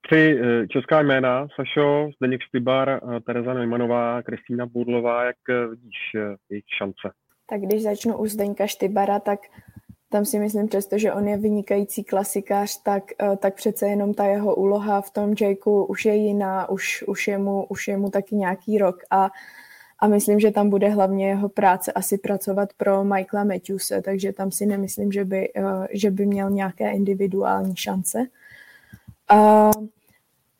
Tři 0.07 0.41
eh, 0.43 0.67
česká 0.69 1.03
jména, 1.03 1.47
Sašo, 1.57 2.11
Zdeněk 2.17 2.43
Štybar, 2.43 2.89
eh, 2.91 3.21
Tereza 3.21 3.55
Neumanová, 3.55 4.23
Kristýna 4.23 4.67
Budlová, 4.67 5.25
jak 5.25 5.37
vidíš 5.71 5.97
jejich 6.51 6.65
šance? 6.79 7.24
Tak 7.47 7.61
když 7.61 7.83
začnu 7.83 8.17
u 8.17 8.27
Zdeňka 8.27 8.67
Štybara, 8.67 9.21
tak 9.21 9.41
tam 10.15 10.25
si 10.25 10.39
myslím, 10.39 10.69
přesto, 10.69 10.99
že 10.99 11.13
on 11.13 11.29
je 11.29 11.37
vynikající 11.37 12.05
klasikář, 12.05 12.83
tak, 12.83 13.03
eh, 13.23 13.37
tak 13.37 13.55
přece 13.55 13.87
jenom 13.87 14.15
ta 14.15 14.25
jeho 14.25 14.55
úloha 14.55 15.01
v 15.01 15.11
tom 15.11 15.35
Jakeu 15.41 15.85
už 15.85 16.05
je 16.05 16.15
jiná, 16.15 16.69
už, 16.69 17.05
už, 17.07 17.29
je, 17.29 17.39
mu, 17.39 17.67
už 17.69 17.89
je 17.89 17.97
mu 17.97 18.11
taky 18.11 18.35
nějaký 18.37 18.79
rok 18.79 18.97
a, 19.11 19.31
a 19.99 20.07
myslím, 20.07 20.41
že 20.41 20.51
tam 20.51 20.71
bude 20.71 20.89
hlavně 20.89 21.29
jeho 21.29 21.49
práce 21.49 21.93
asi 21.93 22.19
pracovat 22.19 22.69
pro 22.77 23.05
Michaela 23.05 23.45
Matthewse, 23.45 24.03
takže 24.03 24.33
tam 24.33 24.51
si 24.51 24.67
nemyslím, 24.67 25.13
že 25.13 25.25
by, 25.25 25.53
eh, 25.57 25.63
že 25.93 26.11
by 26.11 26.27
měl 26.27 26.51
nějaké 26.51 26.91
individuální 26.91 27.77
šance. 27.77 28.27
A 29.29 29.71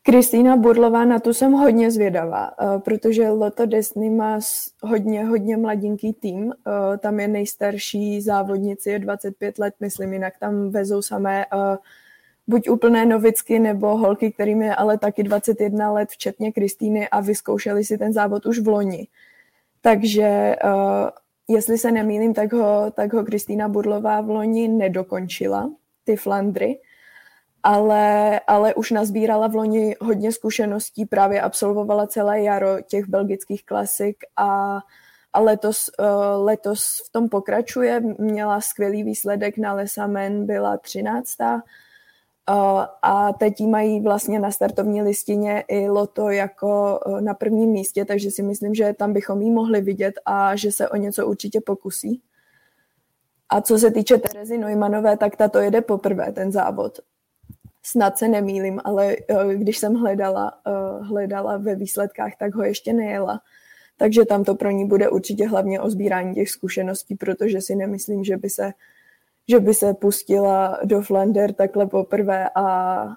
Kristýna 0.07 0.57
Burlová, 0.57 1.05
na 1.05 1.19
tu 1.19 1.33
jsem 1.33 1.51
hodně 1.51 1.91
zvědavá, 1.91 2.51
eh, 2.59 2.79
protože 2.79 3.29
Loto 3.29 3.65
Destiny 3.65 4.09
má 4.09 4.39
hodně, 4.83 5.25
hodně 5.25 5.57
mladinký 5.57 6.13
tým. 6.13 6.53
Eh, 6.53 6.97
tam 6.97 7.19
je 7.19 7.27
nejstarší 7.27 8.21
závodnici, 8.21 8.89
je 8.89 8.99
25 8.99 9.59
let, 9.59 9.73
myslím, 9.79 10.13
jinak 10.13 10.33
tam 10.39 10.69
vezou 10.69 11.01
samé 11.01 11.45
eh, 11.45 11.77
buď 12.47 12.69
úplné 12.69 13.05
novicky, 13.05 13.59
nebo 13.59 13.97
holky, 13.97 14.31
kterým 14.31 14.61
je 14.61 14.75
ale 14.75 14.97
taky 14.97 15.23
21 15.23 15.91
let, 15.91 16.09
včetně 16.09 16.51
Kristýny 16.51 17.09
a 17.09 17.19
vyzkoušeli 17.21 17.83
si 17.83 17.97
ten 17.97 18.13
závod 18.13 18.45
už 18.45 18.59
v 18.59 18.67
loni. 18.67 19.07
Takže 19.81 20.55
jestli 21.47 21.77
se 21.77 21.91
nemýlím, 21.91 22.33
tak 22.33 22.53
ho, 22.53 22.91
tak 22.91 23.13
ho 23.13 23.23
Kristýna 23.23 23.67
Burlová 23.67 24.21
v 24.21 24.29
loni 24.29 24.67
nedokončila, 24.67 25.69
ty 26.03 26.15
Flandry 26.15 26.77
ale, 27.65 28.39
ale 28.47 28.73
už 28.73 28.91
nazbírala 28.91 29.47
v 29.47 29.55
loni 29.55 29.95
hodně 30.01 30.31
zkušeností, 30.31 31.05
právě 31.05 31.41
absolvovala 31.41 32.07
celé 32.07 32.41
jaro 32.41 32.81
těch 32.81 33.09
belgických 33.09 33.65
klasik 33.65 34.17
a, 34.37 34.79
a 35.33 35.39
letos, 35.39 35.89
uh, 35.99 36.45
letos 36.45 36.85
v 37.07 37.11
tom 37.11 37.29
pokračuje. 37.29 38.01
Měla 38.19 38.61
skvělý 38.61 39.03
výsledek 39.03 39.57
na 39.57 39.73
Lesamen, 39.73 40.45
byla 40.45 40.77
13. 40.77 41.29
Uh, 41.39 42.85
a 43.01 43.33
teď 43.33 43.61
jí 43.61 43.67
mají 43.67 44.01
vlastně 44.01 44.39
na 44.39 44.51
startovní 44.51 45.01
listině 45.01 45.63
i 45.67 45.89
Loto 45.89 46.29
jako 46.29 46.99
uh, 47.05 47.21
na 47.21 47.33
prvním 47.33 47.69
místě, 47.69 48.05
takže 48.05 48.31
si 48.31 48.43
myslím, 48.43 48.75
že 48.75 48.93
tam 48.93 49.13
bychom 49.13 49.41
jí 49.41 49.51
mohli 49.51 49.81
vidět 49.81 50.13
a 50.25 50.55
že 50.55 50.71
se 50.71 50.89
o 50.89 50.95
něco 50.95 51.27
určitě 51.27 51.61
pokusí. 51.61 52.21
A 53.49 53.61
co 53.61 53.77
se 53.77 53.91
týče 53.91 54.17
Terezy 54.17 54.57
Neumanové, 54.57 55.17
tak 55.17 55.35
ta 55.35 55.47
to 55.47 55.59
jede 55.59 55.81
poprvé, 55.81 56.31
ten 56.31 56.51
závod 56.51 56.99
snad 57.85 58.17
se 58.17 58.27
nemýlim, 58.27 58.81
ale 58.83 59.15
eh, 59.15 59.55
když 59.55 59.77
jsem 59.77 59.93
hledala, 59.93 60.61
eh, 60.67 61.03
hledala 61.03 61.57
ve 61.57 61.75
výsledkách, 61.75 62.35
tak 62.39 62.55
ho 62.55 62.63
ještě 62.63 62.93
nejela. 62.93 63.41
Takže 63.97 64.25
tam 64.25 64.43
to 64.43 64.55
pro 64.55 64.71
ní 64.71 64.87
bude 64.87 65.09
určitě 65.09 65.47
hlavně 65.47 65.81
o 65.81 65.89
sbírání 65.89 66.35
těch 66.35 66.49
zkušeností, 66.49 67.15
protože 67.15 67.61
si 67.61 67.75
nemyslím, 67.75 68.23
že 68.23 68.37
by 68.37 68.49
se, 68.49 68.71
že 69.47 69.59
by 69.59 69.73
se 69.73 69.93
pustila 69.93 70.79
do 70.83 71.01
Flander 71.01 71.53
takhle 71.53 71.85
poprvé 71.85 72.49
a, 72.55 73.07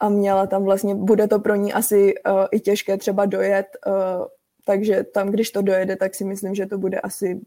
a 0.00 0.08
měla 0.08 0.46
tam 0.46 0.64
vlastně, 0.64 0.94
bude 0.94 1.28
to 1.28 1.38
pro 1.38 1.54
ní 1.54 1.72
asi 1.72 2.14
uh, 2.14 2.46
i 2.50 2.60
těžké 2.60 2.96
třeba 2.96 3.26
dojet, 3.26 3.66
uh, 3.86 4.26
takže 4.64 5.04
tam, 5.04 5.30
když 5.30 5.50
to 5.50 5.62
dojede, 5.62 5.96
tak 5.96 6.14
si 6.14 6.24
myslím, 6.24 6.54
že 6.54 6.66
to 6.66 6.78
bude 6.78 7.00
asi 7.00 7.40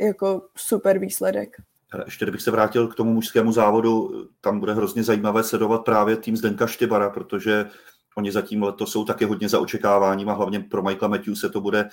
jako 0.00 0.42
super 0.56 0.98
výsledek. 0.98 1.56
Ještě 2.04 2.24
kdybych 2.24 2.42
se 2.42 2.50
vrátil 2.50 2.88
k 2.88 2.94
tomu 2.94 3.12
mužskému 3.12 3.52
závodu, 3.52 4.10
tam 4.40 4.60
bude 4.60 4.74
hrozně 4.74 5.04
zajímavé 5.04 5.42
sledovat 5.42 5.78
právě 5.78 6.16
tým 6.16 6.36
Zdenka 6.36 6.66
Štěbara, 6.66 7.10
protože 7.10 7.70
oni 8.16 8.32
zatím 8.32 8.62
letos 8.62 8.92
jsou 8.92 9.04
taky 9.04 9.24
hodně 9.24 9.48
za 9.48 9.60
očekáváním 9.60 10.28
a 10.28 10.32
hlavně 10.32 10.60
pro 10.60 10.82
Michaela 10.82 11.08
Matthew 11.08 11.34
se 11.34 11.48
to 11.48 11.60
bude 11.60 11.88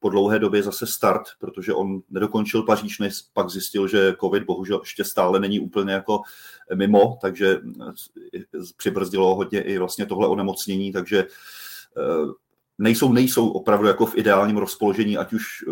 po 0.00 0.08
dlouhé 0.08 0.38
době 0.38 0.62
zase 0.62 0.86
start, 0.86 1.22
protože 1.38 1.74
on 1.74 2.00
nedokončil 2.10 2.62
Paříž, 2.62 2.98
než 2.98 3.14
pak 3.32 3.50
zjistil, 3.50 3.88
že 3.88 4.14
covid 4.20 4.42
bohužel 4.42 4.80
ještě 4.82 5.04
stále 5.04 5.40
není 5.40 5.60
úplně 5.60 5.92
jako 5.92 6.20
mimo, 6.74 7.18
takže 7.20 7.60
přibrzdilo 8.76 9.34
hodně 9.34 9.62
i 9.62 9.78
vlastně 9.78 10.06
tohle 10.06 10.28
onemocnění, 10.28 10.92
takže 10.92 11.26
nejsou, 12.80 13.12
nejsou 13.12 13.48
opravdu 13.48 13.86
jako 13.86 14.06
v 14.06 14.18
ideálním 14.18 14.56
rozpoložení, 14.56 15.16
ať 15.16 15.32
už 15.32 15.64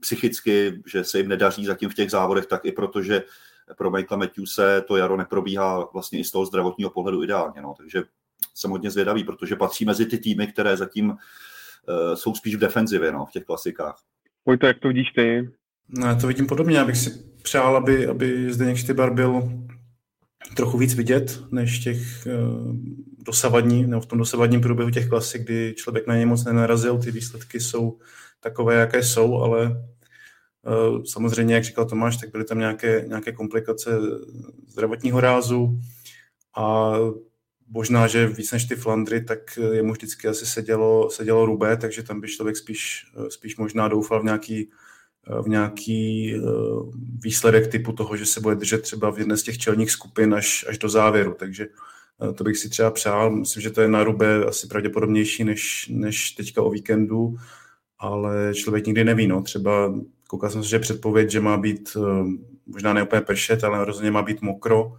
psychicky, 0.00 0.82
že 0.86 1.04
se 1.04 1.18
jim 1.18 1.28
nedaří 1.28 1.66
zatím 1.66 1.88
v 1.90 1.94
těch 1.94 2.10
závodech, 2.10 2.46
tak 2.46 2.64
i 2.64 2.72
protože 2.72 3.22
pro 3.76 3.90
Michaela 3.90 4.18
Matthewse 4.18 4.84
to 4.88 4.96
jaro 4.96 5.16
neprobíhá 5.16 5.88
vlastně 5.92 6.18
i 6.18 6.24
z 6.24 6.30
toho 6.30 6.46
zdravotního 6.46 6.90
pohledu 6.90 7.22
ideálně. 7.22 7.60
No. 7.62 7.74
Takže 7.78 8.02
jsem 8.54 8.70
hodně 8.70 8.90
zvědavý, 8.90 9.24
protože 9.24 9.56
patří 9.56 9.84
mezi 9.84 10.06
ty 10.06 10.18
týmy, 10.18 10.46
které 10.46 10.76
zatím 10.76 11.10
uh, 11.10 11.16
jsou 12.14 12.34
spíš 12.34 12.54
v 12.54 12.58
defenzivě 12.58 13.12
no, 13.12 13.26
v 13.26 13.30
těch 13.30 13.44
klasikách. 13.44 13.96
Pojďte, 14.44 14.66
jak 14.66 14.78
to 14.78 14.88
vidíš 14.88 15.10
ty? 15.10 15.50
No, 15.88 16.06
já 16.06 16.14
to 16.14 16.26
vidím 16.26 16.46
podobně, 16.46 16.80
abych 16.80 16.96
si 16.96 17.10
přál, 17.42 17.76
aby, 17.76 18.06
aby 18.06 18.52
Zdeněk 18.52 18.76
Štybar 18.76 19.14
byl 19.14 19.42
trochu 20.56 20.78
víc 20.78 20.94
vidět, 20.94 21.42
než 21.50 21.78
těch 21.78 22.26
uh, 22.26 22.76
dosavadní, 23.26 23.86
nebo 23.86 24.00
v 24.00 24.06
tom 24.06 24.18
dosavadním 24.18 24.60
průběhu 24.60 24.90
těch 24.90 25.08
klasik, 25.08 25.42
kdy 25.42 25.74
člověk 25.76 26.06
na 26.06 26.16
ně 26.16 26.26
moc 26.26 26.44
nenarazil, 26.44 26.98
ty 26.98 27.10
výsledky 27.10 27.60
jsou 27.60 27.98
takové, 28.40 28.74
jaké 28.74 29.02
jsou, 29.02 29.38
ale 29.38 29.84
uh, 30.62 31.02
samozřejmě, 31.02 31.54
jak 31.54 31.64
říkal 31.64 31.84
Tomáš, 31.84 32.16
tak 32.16 32.30
byly 32.30 32.44
tam 32.44 32.58
nějaké, 32.58 33.04
nějaké 33.06 33.32
komplikace 33.32 33.98
zdravotního 34.68 35.20
rázu 35.20 35.80
a 36.56 36.94
možná, 37.68 38.06
že 38.06 38.26
víc 38.26 38.52
než 38.52 38.64
ty 38.64 38.76
Flandry, 38.76 39.24
tak 39.24 39.58
jemu 39.72 39.92
vždycky 39.92 40.28
asi 40.28 40.46
sedělo, 40.46 41.10
sedělo 41.10 41.46
rubé, 41.46 41.76
takže 41.76 42.02
tam 42.02 42.20
by 42.20 42.28
člověk 42.28 42.56
spíš, 42.56 43.06
spíš 43.28 43.56
možná 43.56 43.88
doufal 43.88 44.20
v 44.20 44.24
nějaký, 44.24 44.70
v 45.42 45.48
nějaký 45.48 46.34
eh, 46.34 46.40
výsledek 47.22 47.66
typu 47.66 47.92
toho, 47.92 48.16
že 48.16 48.26
se 48.26 48.40
bude 48.40 48.54
držet 48.54 48.82
třeba 48.82 49.10
v 49.10 49.18
jedné 49.18 49.36
z 49.36 49.42
těch 49.42 49.58
čelních 49.58 49.90
skupin 49.90 50.34
až, 50.34 50.66
až 50.68 50.78
do 50.78 50.88
závěru. 50.88 51.34
Takže 51.38 51.64
eh, 51.64 51.95
to 52.34 52.44
bych 52.44 52.56
si 52.56 52.68
třeba 52.68 52.90
přál. 52.90 53.30
Myslím, 53.30 53.62
že 53.62 53.70
to 53.70 53.80
je 53.80 53.88
na 53.88 54.04
rubé 54.04 54.44
asi 54.44 54.66
pravděpodobnější 54.66 55.44
než, 55.44 55.88
než 55.92 56.30
teďka 56.30 56.62
o 56.62 56.70
víkendu, 56.70 57.36
ale 57.98 58.54
člověk 58.54 58.86
nikdy 58.86 59.04
neví. 59.04 59.26
No. 59.26 59.42
Třeba 59.42 59.94
koukal 60.28 60.50
jsem 60.50 60.62
se, 60.62 60.68
že 60.68 60.78
předpověď, 60.78 61.30
že 61.30 61.40
má 61.40 61.56
být 61.56 61.96
eh, 61.96 62.24
možná 62.66 62.92
ne 62.92 63.02
úplně 63.02 63.22
pršet, 63.22 63.64
ale 63.64 63.84
rozhodně 63.84 64.10
má 64.10 64.22
být 64.22 64.42
mokro, 64.42 64.92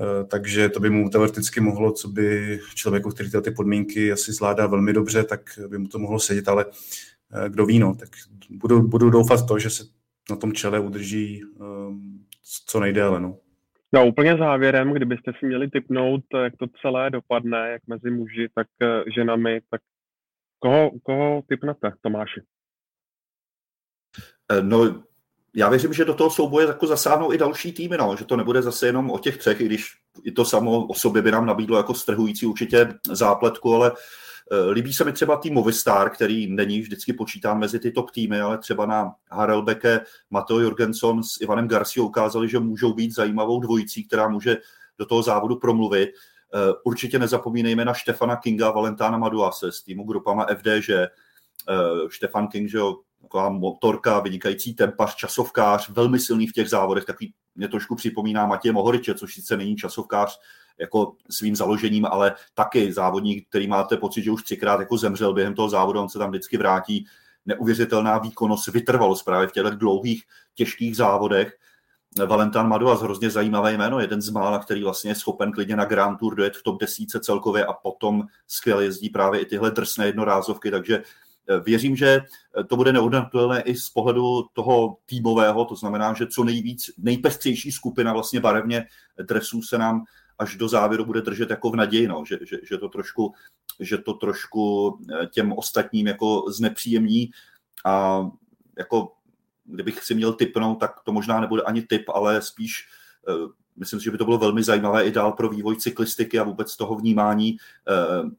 Eh, 0.00 0.24
takže 0.24 0.68
to 0.68 0.80
by 0.80 0.90
mu 0.90 1.08
teoreticky 1.08 1.60
mohlo, 1.60 1.92
co 1.92 2.08
by 2.08 2.60
člověku, 2.74 3.10
který 3.10 3.30
ty 3.42 3.50
podmínky 3.50 4.12
asi 4.12 4.32
zvládá 4.32 4.66
velmi 4.66 4.92
dobře, 4.92 5.24
tak 5.24 5.58
by 5.68 5.78
mu 5.78 5.88
to 5.88 5.98
mohlo 5.98 6.20
sedět, 6.20 6.48
ale 6.48 6.64
eh, 7.32 7.48
kdo 7.48 7.66
ví, 7.66 7.78
no, 7.78 7.94
tak 7.94 8.08
budu, 8.50 8.82
budu 8.82 9.10
doufat 9.10 9.46
to, 9.48 9.58
že 9.58 9.70
se 9.70 9.84
na 10.30 10.36
tom 10.36 10.52
čele 10.52 10.80
udrží 10.80 11.42
co 12.66 12.80
nejdéle. 12.80 13.20
No. 13.20 13.38
No 13.92 14.06
úplně 14.06 14.36
závěrem, 14.36 14.92
kdybyste 14.92 15.32
si 15.38 15.46
měli 15.46 15.70
typnout, 15.70 16.20
jak 16.42 16.56
to 16.56 16.66
celé 16.82 17.10
dopadne, 17.10 17.70
jak 17.70 17.82
mezi 17.86 18.10
muži, 18.10 18.48
tak 18.54 18.66
ženami, 19.14 19.60
tak 19.70 19.80
koho, 20.58 20.90
koho 21.02 21.42
typnete, 21.48 21.92
Tomáši? 22.00 22.40
No, 24.62 25.02
já 25.56 25.68
věřím, 25.68 25.92
že 25.92 26.04
do 26.04 26.14
toho 26.14 26.30
souboje 26.30 26.66
jako 26.66 26.86
zasáhnou 26.86 27.32
i 27.32 27.38
další 27.38 27.72
týmy, 27.72 27.96
no, 27.96 28.16
že 28.16 28.24
to 28.24 28.36
nebude 28.36 28.62
zase 28.62 28.86
jenom 28.86 29.10
o 29.10 29.18
těch 29.18 29.36
třech, 29.36 29.60
i 29.60 29.64
když 29.64 29.86
i 30.24 30.32
to 30.32 30.44
samo 30.44 30.86
o 30.86 30.94
sobě 30.94 31.22
by 31.22 31.30
nám 31.30 31.46
nabídlo 31.46 31.76
jako 31.76 31.94
strhující 31.94 32.46
určitě 32.46 32.88
zápletku, 33.12 33.74
ale 33.74 33.90
uh, 33.90 33.98
líbí 34.70 34.92
se 34.92 35.04
mi 35.04 35.12
třeba 35.12 35.36
tým 35.36 35.54
Movistar, 35.54 36.10
který 36.10 36.46
není 36.46 36.80
vždycky 36.80 37.12
počítán 37.12 37.58
mezi 37.58 37.78
ty 37.78 37.90
top 37.90 38.10
týmy, 38.10 38.40
ale 38.40 38.58
třeba 38.58 38.86
na 38.86 39.12
Harelbeke, 39.30 40.00
Mateo 40.30 40.58
Jorgenson 40.58 41.22
s 41.22 41.40
Ivanem 41.40 41.68
Garcia 41.68 42.04
ukázali, 42.04 42.48
že 42.48 42.58
můžou 42.58 42.94
být 42.94 43.14
zajímavou 43.14 43.60
dvojicí, 43.60 44.04
která 44.04 44.28
může 44.28 44.56
do 44.98 45.06
toho 45.06 45.22
závodu 45.22 45.56
promluvit. 45.56 46.10
Uh, 46.54 46.74
určitě 46.84 47.18
nezapomínejme 47.18 47.84
na 47.84 47.94
Štefana 47.94 48.36
Kinga 48.36 48.68
a 48.68 48.72
Valentána 48.72 49.18
Maduase 49.18 49.72
z 49.72 49.82
týmu 49.82 50.04
grupama 50.04 50.46
FDŽ. 50.56 50.88
Uh, 50.88 52.08
Štefan 52.08 52.48
King, 52.48 52.70
že 52.70 52.78
jo, 52.78 52.96
taková 53.22 53.50
motorka, 53.50 54.20
vynikající 54.20 54.74
tempař, 54.74 55.14
časovkář, 55.14 55.88
velmi 55.88 56.18
silný 56.18 56.46
v 56.46 56.52
těch 56.52 56.68
závodech, 56.68 57.04
takový 57.04 57.34
mě 57.54 57.68
trošku 57.68 57.94
připomíná 57.94 58.46
Matěje 58.46 58.72
Mohoriče, 58.72 59.14
což 59.14 59.34
sice 59.34 59.56
není 59.56 59.76
časovkář 59.76 60.38
jako 60.80 61.12
svým 61.30 61.56
založením, 61.56 62.06
ale 62.06 62.34
taky 62.54 62.92
závodník, 62.92 63.48
který 63.48 63.66
máte 63.66 63.96
pocit, 63.96 64.22
že 64.22 64.30
už 64.30 64.42
třikrát 64.42 64.80
jako 64.80 64.96
zemřel 64.96 65.34
během 65.34 65.54
toho 65.54 65.68
závodu, 65.68 66.00
on 66.00 66.08
se 66.08 66.18
tam 66.18 66.30
vždycky 66.30 66.56
vrátí. 66.56 67.06
Neuvěřitelná 67.46 68.18
výkonnost, 68.18 68.66
vytrvalost 68.66 69.24
právě 69.24 69.48
v 69.48 69.52
těch 69.52 69.64
dlouhých, 69.64 70.22
těžkých 70.54 70.96
závodech. 70.96 71.56
Valentán 72.26 72.68
Maduas, 72.68 73.02
hrozně 73.02 73.30
zajímavé 73.30 73.72
jméno, 73.72 74.00
jeden 74.00 74.22
z 74.22 74.30
mála, 74.30 74.58
který 74.58 74.82
vlastně 74.82 75.10
je 75.10 75.14
schopen 75.14 75.52
klidně 75.52 75.76
na 75.76 75.84
Grand 75.84 76.18
Tour 76.18 76.34
dojet 76.34 76.56
v 76.56 76.62
top 76.62 76.80
desíce 76.80 77.20
celkově 77.20 77.66
a 77.66 77.72
potom 77.72 78.22
skvěle 78.46 78.84
jezdí 78.84 79.10
právě 79.10 79.40
i 79.40 79.46
tyhle 79.46 79.70
drsné 79.70 80.06
jednorázovky, 80.06 80.70
takže 80.70 81.02
Věřím, 81.64 81.96
že 81.96 82.20
to 82.66 82.76
bude 82.76 82.92
neodnatelné 82.92 83.62
i 83.62 83.74
z 83.74 83.90
pohledu 83.90 84.42
toho 84.52 84.96
týmového, 85.06 85.64
to 85.64 85.76
znamená, 85.76 86.14
že 86.14 86.26
co 86.26 86.44
nejvíc, 86.44 86.90
nejpestřejší 86.98 87.72
skupina 87.72 88.12
vlastně 88.12 88.40
barevně 88.40 88.86
dresů 89.22 89.62
se 89.62 89.78
nám 89.78 90.04
až 90.38 90.56
do 90.56 90.68
závěru 90.68 91.04
bude 91.04 91.20
držet 91.20 91.50
jako 91.50 91.70
v 91.70 91.76
naději, 91.76 92.08
no, 92.08 92.24
že, 92.26 92.38
že, 92.42 92.58
že, 92.62 92.78
to 92.78 92.88
trošku, 92.88 93.34
že 93.80 93.98
to 93.98 94.14
trošku 94.14 94.98
eh, 95.12 95.26
těm 95.26 95.52
ostatním 95.52 96.06
jako 96.06 96.44
znepříjemní. 96.48 97.30
A 97.84 98.26
jako 98.78 99.12
kdybych 99.64 100.04
si 100.04 100.14
měl 100.14 100.32
typnout, 100.32 100.80
tak 100.80 101.00
to 101.04 101.12
možná 101.12 101.40
nebude 101.40 101.62
ani 101.62 101.82
typ, 101.82 102.08
ale 102.08 102.42
spíš 102.42 102.88
eh, 103.28 103.52
myslím 103.76 104.00
si, 104.00 104.04
že 104.04 104.10
by 104.10 104.18
to 104.18 104.24
bylo 104.24 104.38
velmi 104.38 104.62
zajímavé 104.62 105.04
i 105.04 105.10
dál 105.10 105.32
pro 105.32 105.48
vývoj 105.48 105.76
cyklistiky 105.76 106.38
a 106.38 106.42
vůbec 106.42 106.76
toho 106.76 106.96
vnímání 106.96 107.56
eh, 107.88 108.30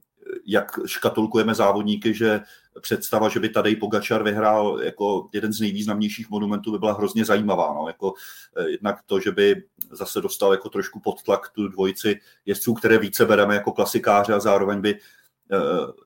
jak 0.46 0.80
škatulkujeme 0.86 1.56
závodníky, 1.56 2.14
že 2.14 2.42
představa, 2.82 3.30
že 3.30 3.40
by 3.40 3.50
tady 3.50 3.76
Pogačar 3.76 4.24
vyhrál 4.24 4.80
jako 4.84 5.30
jeden 5.34 5.54
z 5.54 5.60
nejvýznamnějších 5.60 6.30
monumentů 6.30 6.72
by 6.72 6.80
byla 6.80 6.94
hrozně 6.94 7.26
zajímavá. 7.26 7.74
No. 7.74 7.88
Jako, 7.88 8.14
eh, 8.58 8.70
jednak 8.70 9.00
to, 9.06 9.20
že 9.20 9.32
by 9.32 9.64
zase 9.92 10.22
dostal 10.22 10.52
jako 10.52 10.70
trošku 10.70 11.00
pod 11.00 11.24
tlak 11.24 11.50
tu 11.50 11.68
dvojici 11.68 12.20
jezdců, 12.46 12.74
které 12.74 12.98
více 12.98 13.26
bereme 13.26 13.56
jako 13.56 13.72
klasikáře 13.72 14.34
a 14.34 14.40
zároveň 14.40 14.82
by 14.82 14.96
eh, 15.52 15.58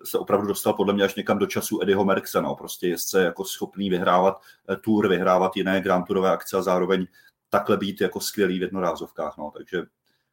se 0.04 0.18
opravdu 0.18 0.48
dostal 0.48 0.74
podle 0.74 0.94
mě 0.94 1.04
až 1.04 1.16
někam 1.16 1.38
do 1.38 1.46
času 1.46 1.82
Eddieho 1.82 2.06
Merkse, 2.06 2.42
no, 2.42 2.56
prostě 2.56 2.88
jezdce 2.88 3.24
jako 3.24 3.46
schopný 3.46 3.90
vyhrávat 3.90 4.42
eh, 4.70 4.76
tour, 4.76 5.08
vyhrávat 5.08 5.58
jiné 5.58 5.82
Grand 5.82 6.08
Tourové 6.08 6.32
akce 6.32 6.58
a 6.58 6.62
zároveň 6.62 7.08
takhle 7.50 7.78
být 7.78 8.02
jako 8.02 8.20
skvělý 8.20 8.60
v 8.60 8.62
jednorázovkách, 8.62 9.38
no, 9.38 9.52
takže 9.58 9.84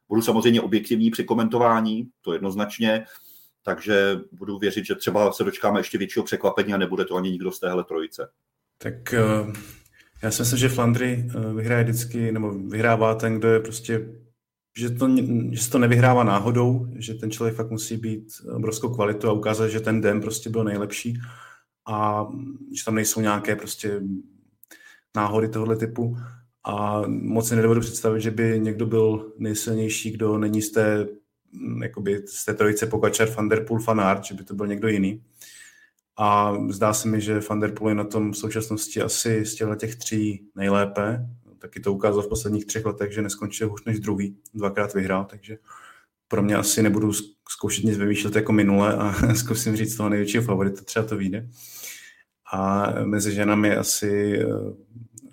budu 0.09 0.21
samozřejmě 0.21 0.61
objektivní 0.61 1.11
při 1.11 1.23
komentování, 1.23 2.09
to 2.21 2.33
jednoznačně, 2.33 3.05
takže 3.63 4.19
budu 4.31 4.57
věřit, 4.57 4.85
že 4.85 4.95
třeba 4.95 5.31
se 5.31 5.43
dočkáme 5.43 5.79
ještě 5.79 5.97
většího 5.97 6.25
překvapení 6.25 6.73
a 6.73 6.77
nebude 6.77 7.05
to 7.05 7.15
ani 7.15 7.31
nikdo 7.31 7.51
z 7.51 7.59
téhle 7.59 7.83
trojice. 7.83 8.29
Tak 8.77 9.13
eh, 9.13 9.53
já 10.23 10.31
si 10.31 10.41
myslím, 10.41 10.59
že 10.59 10.69
Flandry 10.69 11.25
eh, 11.29 11.53
vyhraje 11.53 11.83
vždycky, 11.83 12.31
nebo 12.31 12.51
vyhrává 12.51 13.15
ten, 13.15 13.39
kdo 13.39 13.47
je 13.47 13.59
prostě, 13.59 14.07
že, 14.77 14.89
to, 14.89 15.09
že 15.51 15.63
se 15.63 15.71
to 15.71 15.79
nevyhrává 15.79 16.23
náhodou, 16.23 16.87
že 16.95 17.13
ten 17.13 17.31
člověk 17.31 17.55
fakt 17.55 17.71
musí 17.71 17.97
být 17.97 18.27
obrovskou 18.53 18.89
kvalitu 18.89 19.27
a 19.27 19.33
ukázat, 19.33 19.67
že 19.67 19.79
ten 19.79 20.01
den 20.01 20.21
prostě 20.21 20.49
byl 20.49 20.63
nejlepší 20.63 21.19
a 21.87 22.27
že 22.77 22.85
tam 22.85 22.95
nejsou 22.95 23.21
nějaké 23.21 23.55
prostě 23.55 24.01
náhody 25.15 25.49
tohoto 25.49 25.75
typu. 25.75 26.17
A 26.63 27.01
moc 27.07 27.47
si 27.47 27.55
nedovedu 27.55 27.81
představit, 27.81 28.21
že 28.21 28.31
by 28.31 28.59
někdo 28.59 28.85
byl 28.85 29.33
nejsilnější, 29.37 30.11
kdo 30.11 30.37
není 30.37 30.61
z 30.61 30.71
té 30.71 31.07
jakoby 31.81 32.23
z 32.27 32.45
té 32.45 32.53
trojice 32.53 32.85
Pogačar, 32.87 33.29
Van 33.29 33.49
Der 33.49 33.65
Poel, 33.65 34.21
že 34.23 34.33
by 34.33 34.43
to 34.43 34.55
byl 34.55 34.67
někdo 34.67 34.87
jiný. 34.87 35.23
A 36.17 36.53
zdá 36.69 36.93
se 36.93 37.07
mi, 37.07 37.21
že 37.21 37.41
Van 37.49 37.59
Der 37.59 37.73
Poel 37.73 37.89
je 37.89 37.95
na 37.95 38.03
tom 38.03 38.31
v 38.31 38.37
současnosti 38.37 39.01
asi 39.01 39.45
z 39.45 39.55
těchto 39.55 39.75
těch 39.75 39.95
tří 39.95 40.45
nejlépe. 40.55 41.27
Taky 41.57 41.79
to 41.79 41.93
ukázal 41.93 42.21
v 42.21 42.29
posledních 42.29 42.65
třech 42.65 42.85
letech, 42.85 43.11
že 43.11 43.21
neskončil 43.21 43.73
už 43.73 43.83
než 43.85 43.99
druhý. 43.99 44.37
Dvakrát 44.53 44.93
vyhrál, 44.93 45.25
takže 45.25 45.57
pro 46.27 46.43
mě 46.43 46.55
asi 46.55 46.83
nebudu 46.83 47.11
zkoušet 47.49 47.85
nic 47.85 47.97
vymýšlet 47.97 48.35
jako 48.35 48.51
minule 48.51 48.93
a 48.95 49.33
zkusím 49.35 49.75
říct 49.75 49.95
toho 49.95 50.09
největšího 50.09 50.43
favorita, 50.43 50.81
třeba 50.81 51.05
to 51.05 51.17
vyjde. 51.17 51.49
A 52.53 52.91
mezi 53.03 53.33
ženami 53.33 53.75
asi, 53.75 54.39
eh, 54.39 54.45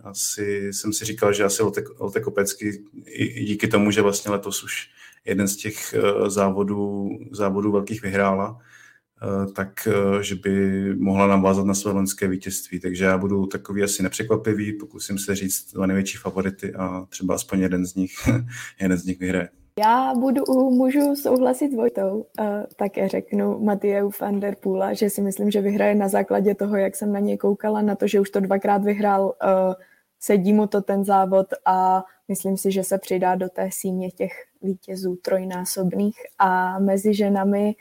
asi 0.04 0.72
jsem 0.72 0.92
si 0.92 1.04
říkal, 1.04 1.32
že 1.32 1.44
asi 1.44 1.62
Lotte 1.98 2.20
Kopecky 2.20 2.84
i 3.06 3.44
díky 3.44 3.68
tomu, 3.68 3.90
že 3.90 4.02
vlastně 4.02 4.30
letos 4.30 4.64
už 4.64 4.90
jeden 5.24 5.48
z 5.48 5.56
těch 5.56 5.94
eh, 5.94 6.30
závodů, 6.30 7.08
závodů 7.32 7.72
velkých 7.72 8.02
vyhrála, 8.02 8.58
eh, 8.58 9.52
tak 9.52 9.88
eh, 9.88 10.22
že 10.22 10.34
by 10.34 10.94
mohla 10.94 11.26
navázat 11.26 11.66
na 11.66 11.74
své 11.74 11.92
loňské 11.92 12.28
vítězství. 12.28 12.80
Takže 12.80 13.04
já 13.04 13.18
budu 13.18 13.46
takový 13.46 13.82
asi 13.82 14.02
nepřekvapivý, 14.02 14.72
pokusím 14.72 15.18
se 15.18 15.34
říct 15.34 15.72
dva 15.72 15.86
největší 15.86 16.18
favority 16.18 16.74
a 16.74 17.06
třeba 17.08 17.34
aspoň 17.34 17.60
jeden 17.60 17.86
z 17.86 17.94
nich, 17.94 18.12
jeden 18.80 18.98
z 18.98 19.04
nich 19.04 19.18
vyhraje. 19.18 19.48
Já 19.80 20.14
budu, 20.14 20.42
můžu 20.70 21.16
souhlasit 21.16 21.72
s 21.72 21.74
Vojtou, 21.74 22.26
také 22.76 23.08
řeknu 23.08 23.64
Matěju 23.64 24.10
van 24.20 24.40
der 24.40 24.56
Poola, 24.60 24.92
že 24.92 25.10
si 25.10 25.22
myslím, 25.22 25.50
že 25.50 25.60
vyhraje 25.60 25.94
na 25.94 26.08
základě 26.08 26.54
toho, 26.54 26.76
jak 26.76 26.96
jsem 26.96 27.12
na 27.12 27.20
něj 27.20 27.36
koukala, 27.36 27.82
na 27.82 27.94
to, 27.94 28.06
že 28.06 28.20
už 28.20 28.30
to 28.30 28.40
dvakrát 28.40 28.84
vyhrál, 28.84 29.24
uh, 29.24 29.74
sedí 30.20 30.52
mu 30.52 30.66
to 30.66 30.82
ten 30.82 31.04
závod 31.04 31.46
a 31.64 32.04
myslím 32.28 32.56
si, 32.56 32.72
že 32.72 32.84
se 32.84 32.98
přidá 32.98 33.34
do 33.34 33.48
té 33.48 33.68
síně 33.72 34.10
těch 34.10 34.32
vítězů 34.62 35.16
trojnásobných 35.16 36.16
a 36.38 36.78
mezi 36.78 37.14
ženami 37.14 37.74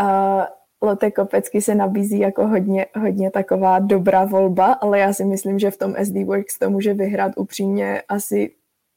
uh, 0.00 0.44
Lotte 0.82 1.10
Kopecky 1.10 1.60
se 1.60 1.74
nabízí 1.74 2.18
jako 2.18 2.46
hodně, 2.46 2.86
hodně 2.94 3.30
taková 3.30 3.78
dobrá 3.78 4.24
volba, 4.24 4.72
ale 4.72 4.98
já 4.98 5.12
si 5.12 5.24
myslím, 5.24 5.58
že 5.58 5.70
v 5.70 5.76
tom 5.76 5.94
SD 6.04 6.16
Works 6.24 6.58
to 6.58 6.70
může 6.70 6.94
vyhrát 6.94 7.32
upřímně 7.36 8.02
asi 8.08 8.54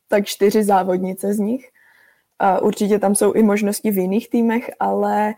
tak 0.07 0.25
čtyři 0.25 0.63
závodnice 0.63 1.33
z 1.33 1.39
nich. 1.39 1.69
A 2.39 2.61
určitě 2.61 2.99
tam 2.99 3.15
jsou 3.15 3.33
i 3.33 3.43
možnosti 3.43 3.91
v 3.91 3.97
jiných 3.97 4.29
týmech, 4.29 4.71
ale 4.79 5.33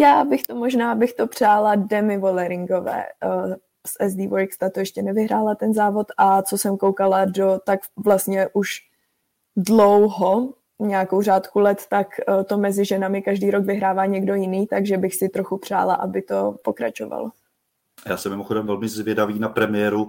já 0.00 0.24
bych 0.24 0.42
to 0.42 0.54
možná 0.54 0.94
bych 0.94 1.12
to 1.12 1.26
přála 1.26 1.74
Demi 1.74 2.18
Wolleringové 2.18 3.04
uh, 3.24 3.54
z 3.86 4.10
SD 4.10 4.18
Works, 4.28 4.58
ta 4.58 4.70
to 4.70 4.80
ještě 4.80 5.02
nevyhrála 5.02 5.54
ten 5.54 5.74
závod 5.74 6.06
a 6.16 6.42
co 6.42 6.58
jsem 6.58 6.76
koukala 6.76 7.24
do, 7.24 7.60
tak 7.64 7.80
vlastně 7.96 8.48
už 8.52 8.80
dlouho, 9.56 10.54
nějakou 10.78 11.22
řádku 11.22 11.58
let, 11.60 11.86
tak 11.88 12.06
uh, 12.28 12.42
to 12.42 12.58
mezi 12.58 12.84
ženami 12.84 13.22
každý 13.22 13.50
rok 13.50 13.64
vyhrává 13.64 14.06
někdo 14.06 14.34
jiný, 14.34 14.66
takže 14.66 14.96
bych 14.96 15.14
si 15.14 15.28
trochu 15.28 15.58
přála, 15.58 15.94
aby 15.94 16.22
to 16.22 16.56
pokračovalo. 16.64 17.30
Já 18.06 18.16
jsem 18.16 18.32
mimochodem 18.32 18.66
velmi 18.66 18.88
zvědavý 18.88 19.38
na 19.38 19.48
premiéru 19.48 20.08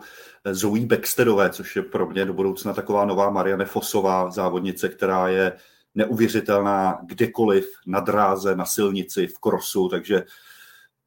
Zoe 0.51 0.85
Baxterové, 0.85 1.49
což 1.49 1.75
je 1.75 1.81
pro 1.81 2.05
mě 2.05 2.25
do 2.25 2.33
budoucna 2.33 2.73
taková 2.73 3.05
nová 3.05 3.29
Marianne 3.29 3.65
Fosová 3.65 4.31
závodnice, 4.31 4.89
která 4.89 5.27
je 5.27 5.53
neuvěřitelná 5.95 6.99
kdekoliv 7.05 7.65
na 7.87 7.99
dráze, 7.99 8.55
na 8.55 8.65
silnici, 8.65 9.27
v 9.27 9.39
krosu, 9.39 9.89
takže 9.89 10.23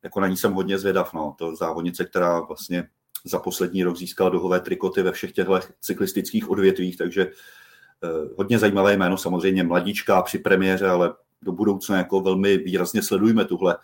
jako 0.09 0.21
na 0.21 0.27
ní 0.27 0.37
jsem 0.37 0.53
hodně 0.53 0.79
zvědav. 0.79 1.15
No. 1.15 1.35
To 1.39 1.57
závodnice, 1.57 2.05
která 2.05 2.41
vlastně 2.41 2.85
za 3.25 3.39
poslední 3.39 3.85
rok 3.85 3.97
získala 3.97 4.31
duhové 4.31 4.61
trikoty 4.61 5.03
ve 5.03 5.13
všech 5.13 5.33
těchto 5.33 5.61
cyklistických 5.81 6.51
odvětvích, 6.51 6.97
takže 6.97 7.23
eh, 7.27 8.09
hodně 8.37 8.59
zajímavé 8.59 8.97
jméno, 8.97 9.17
samozřejmě 9.17 9.63
mladíčka 9.63 10.23
při 10.23 10.39
premiéře, 10.39 10.89
ale 10.89 11.15
do 11.43 11.53
budoucna 11.53 11.97
jako 11.97 12.21
velmi 12.21 12.59
výrazně 12.59 13.03
sledujeme 13.03 13.45
tuhle 13.45 13.77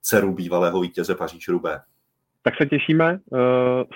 dceru 0.00 0.34
bývalého 0.34 0.80
vítěze 0.80 1.14
Paříž-Roubaix. 1.14 1.82
Tak 2.42 2.54
se 2.56 2.66
těšíme, 2.66 3.18
uh, 3.30 3.38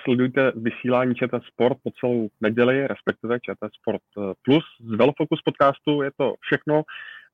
sledujte 0.03 0.51
vysílání 0.55 1.15
ČT 1.15 1.43
Sport 1.43 1.77
po 1.83 1.91
celou 1.99 2.27
neděli, 2.41 2.87
respektive 2.87 3.39
ČT 3.39 3.71
Sport 3.81 4.01
eh, 4.17 4.33
Plus. 4.45 4.63
Z 4.79 4.95
Velofocus 4.95 5.41
podcastu 5.45 6.01
je 6.01 6.11
to 6.17 6.33
všechno. 6.39 6.83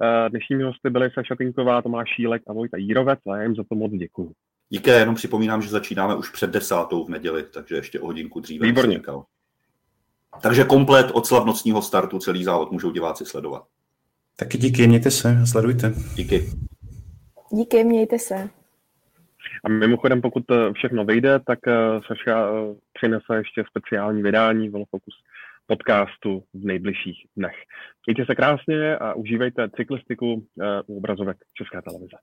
Uh, 0.01 0.29
dnešními 0.29 0.63
hosty 0.63 0.89
byly 0.89 1.09
Saša 1.13 1.35
Tinková, 1.35 1.81
Tomáš 1.81 2.09
Šílek 2.15 2.41
a 2.47 2.53
Vojta 2.53 2.77
Jírovec 2.77 3.19
a 3.31 3.37
já 3.37 3.43
jim 3.43 3.55
za 3.55 3.63
to 3.63 3.75
moc 3.75 3.91
děkuju. 3.91 4.31
Díky, 4.69 4.89
jenom 4.89 5.15
připomínám, 5.15 5.61
že 5.61 5.69
začínáme 5.69 6.15
už 6.15 6.29
před 6.29 6.49
desátou 6.49 7.05
v 7.05 7.09
neděli, 7.09 7.43
takže 7.43 7.75
ještě 7.75 7.99
o 7.99 8.05
hodinku 8.05 8.39
dříve. 8.39 8.67
Výborně. 8.67 9.01
Takže 10.41 10.63
komplet 10.63 11.11
od 11.13 11.25
slavnostního 11.25 11.81
startu 11.81 12.19
celý 12.19 12.43
závod 12.43 12.71
můžou 12.71 12.91
diváci 12.91 13.25
sledovat. 13.25 13.63
Taky 14.35 14.57
díky, 14.57 14.87
mějte 14.87 15.11
se, 15.11 15.45
sledujte. 15.45 15.93
Díky. 16.15 16.49
Díky, 17.51 17.83
mějte 17.83 18.19
se. 18.19 18.49
A 19.63 19.69
mimochodem, 19.69 20.21
pokud 20.21 20.43
eh, 20.51 20.73
všechno 20.73 21.05
vyjde, 21.05 21.39
tak 21.39 21.59
eh, 21.67 21.73
Saša 22.07 22.49
eh, 22.49 22.75
přinese 22.93 23.35
ještě 23.35 23.63
speciální 23.69 24.23
vydání 24.23 24.69
Velofocus 24.69 25.13
podcastu 25.71 26.43
v 26.53 26.65
nejbližších 26.65 27.19
dnech. 27.37 27.57
Mějte 28.07 28.25
se 28.25 28.35
krásně 28.35 28.97
a 28.97 29.13
užívejte 29.13 29.69
cyklistiku 29.75 30.47
u 30.87 30.97
obrazovek 30.97 31.37
České 31.57 31.81
televize. 31.81 32.17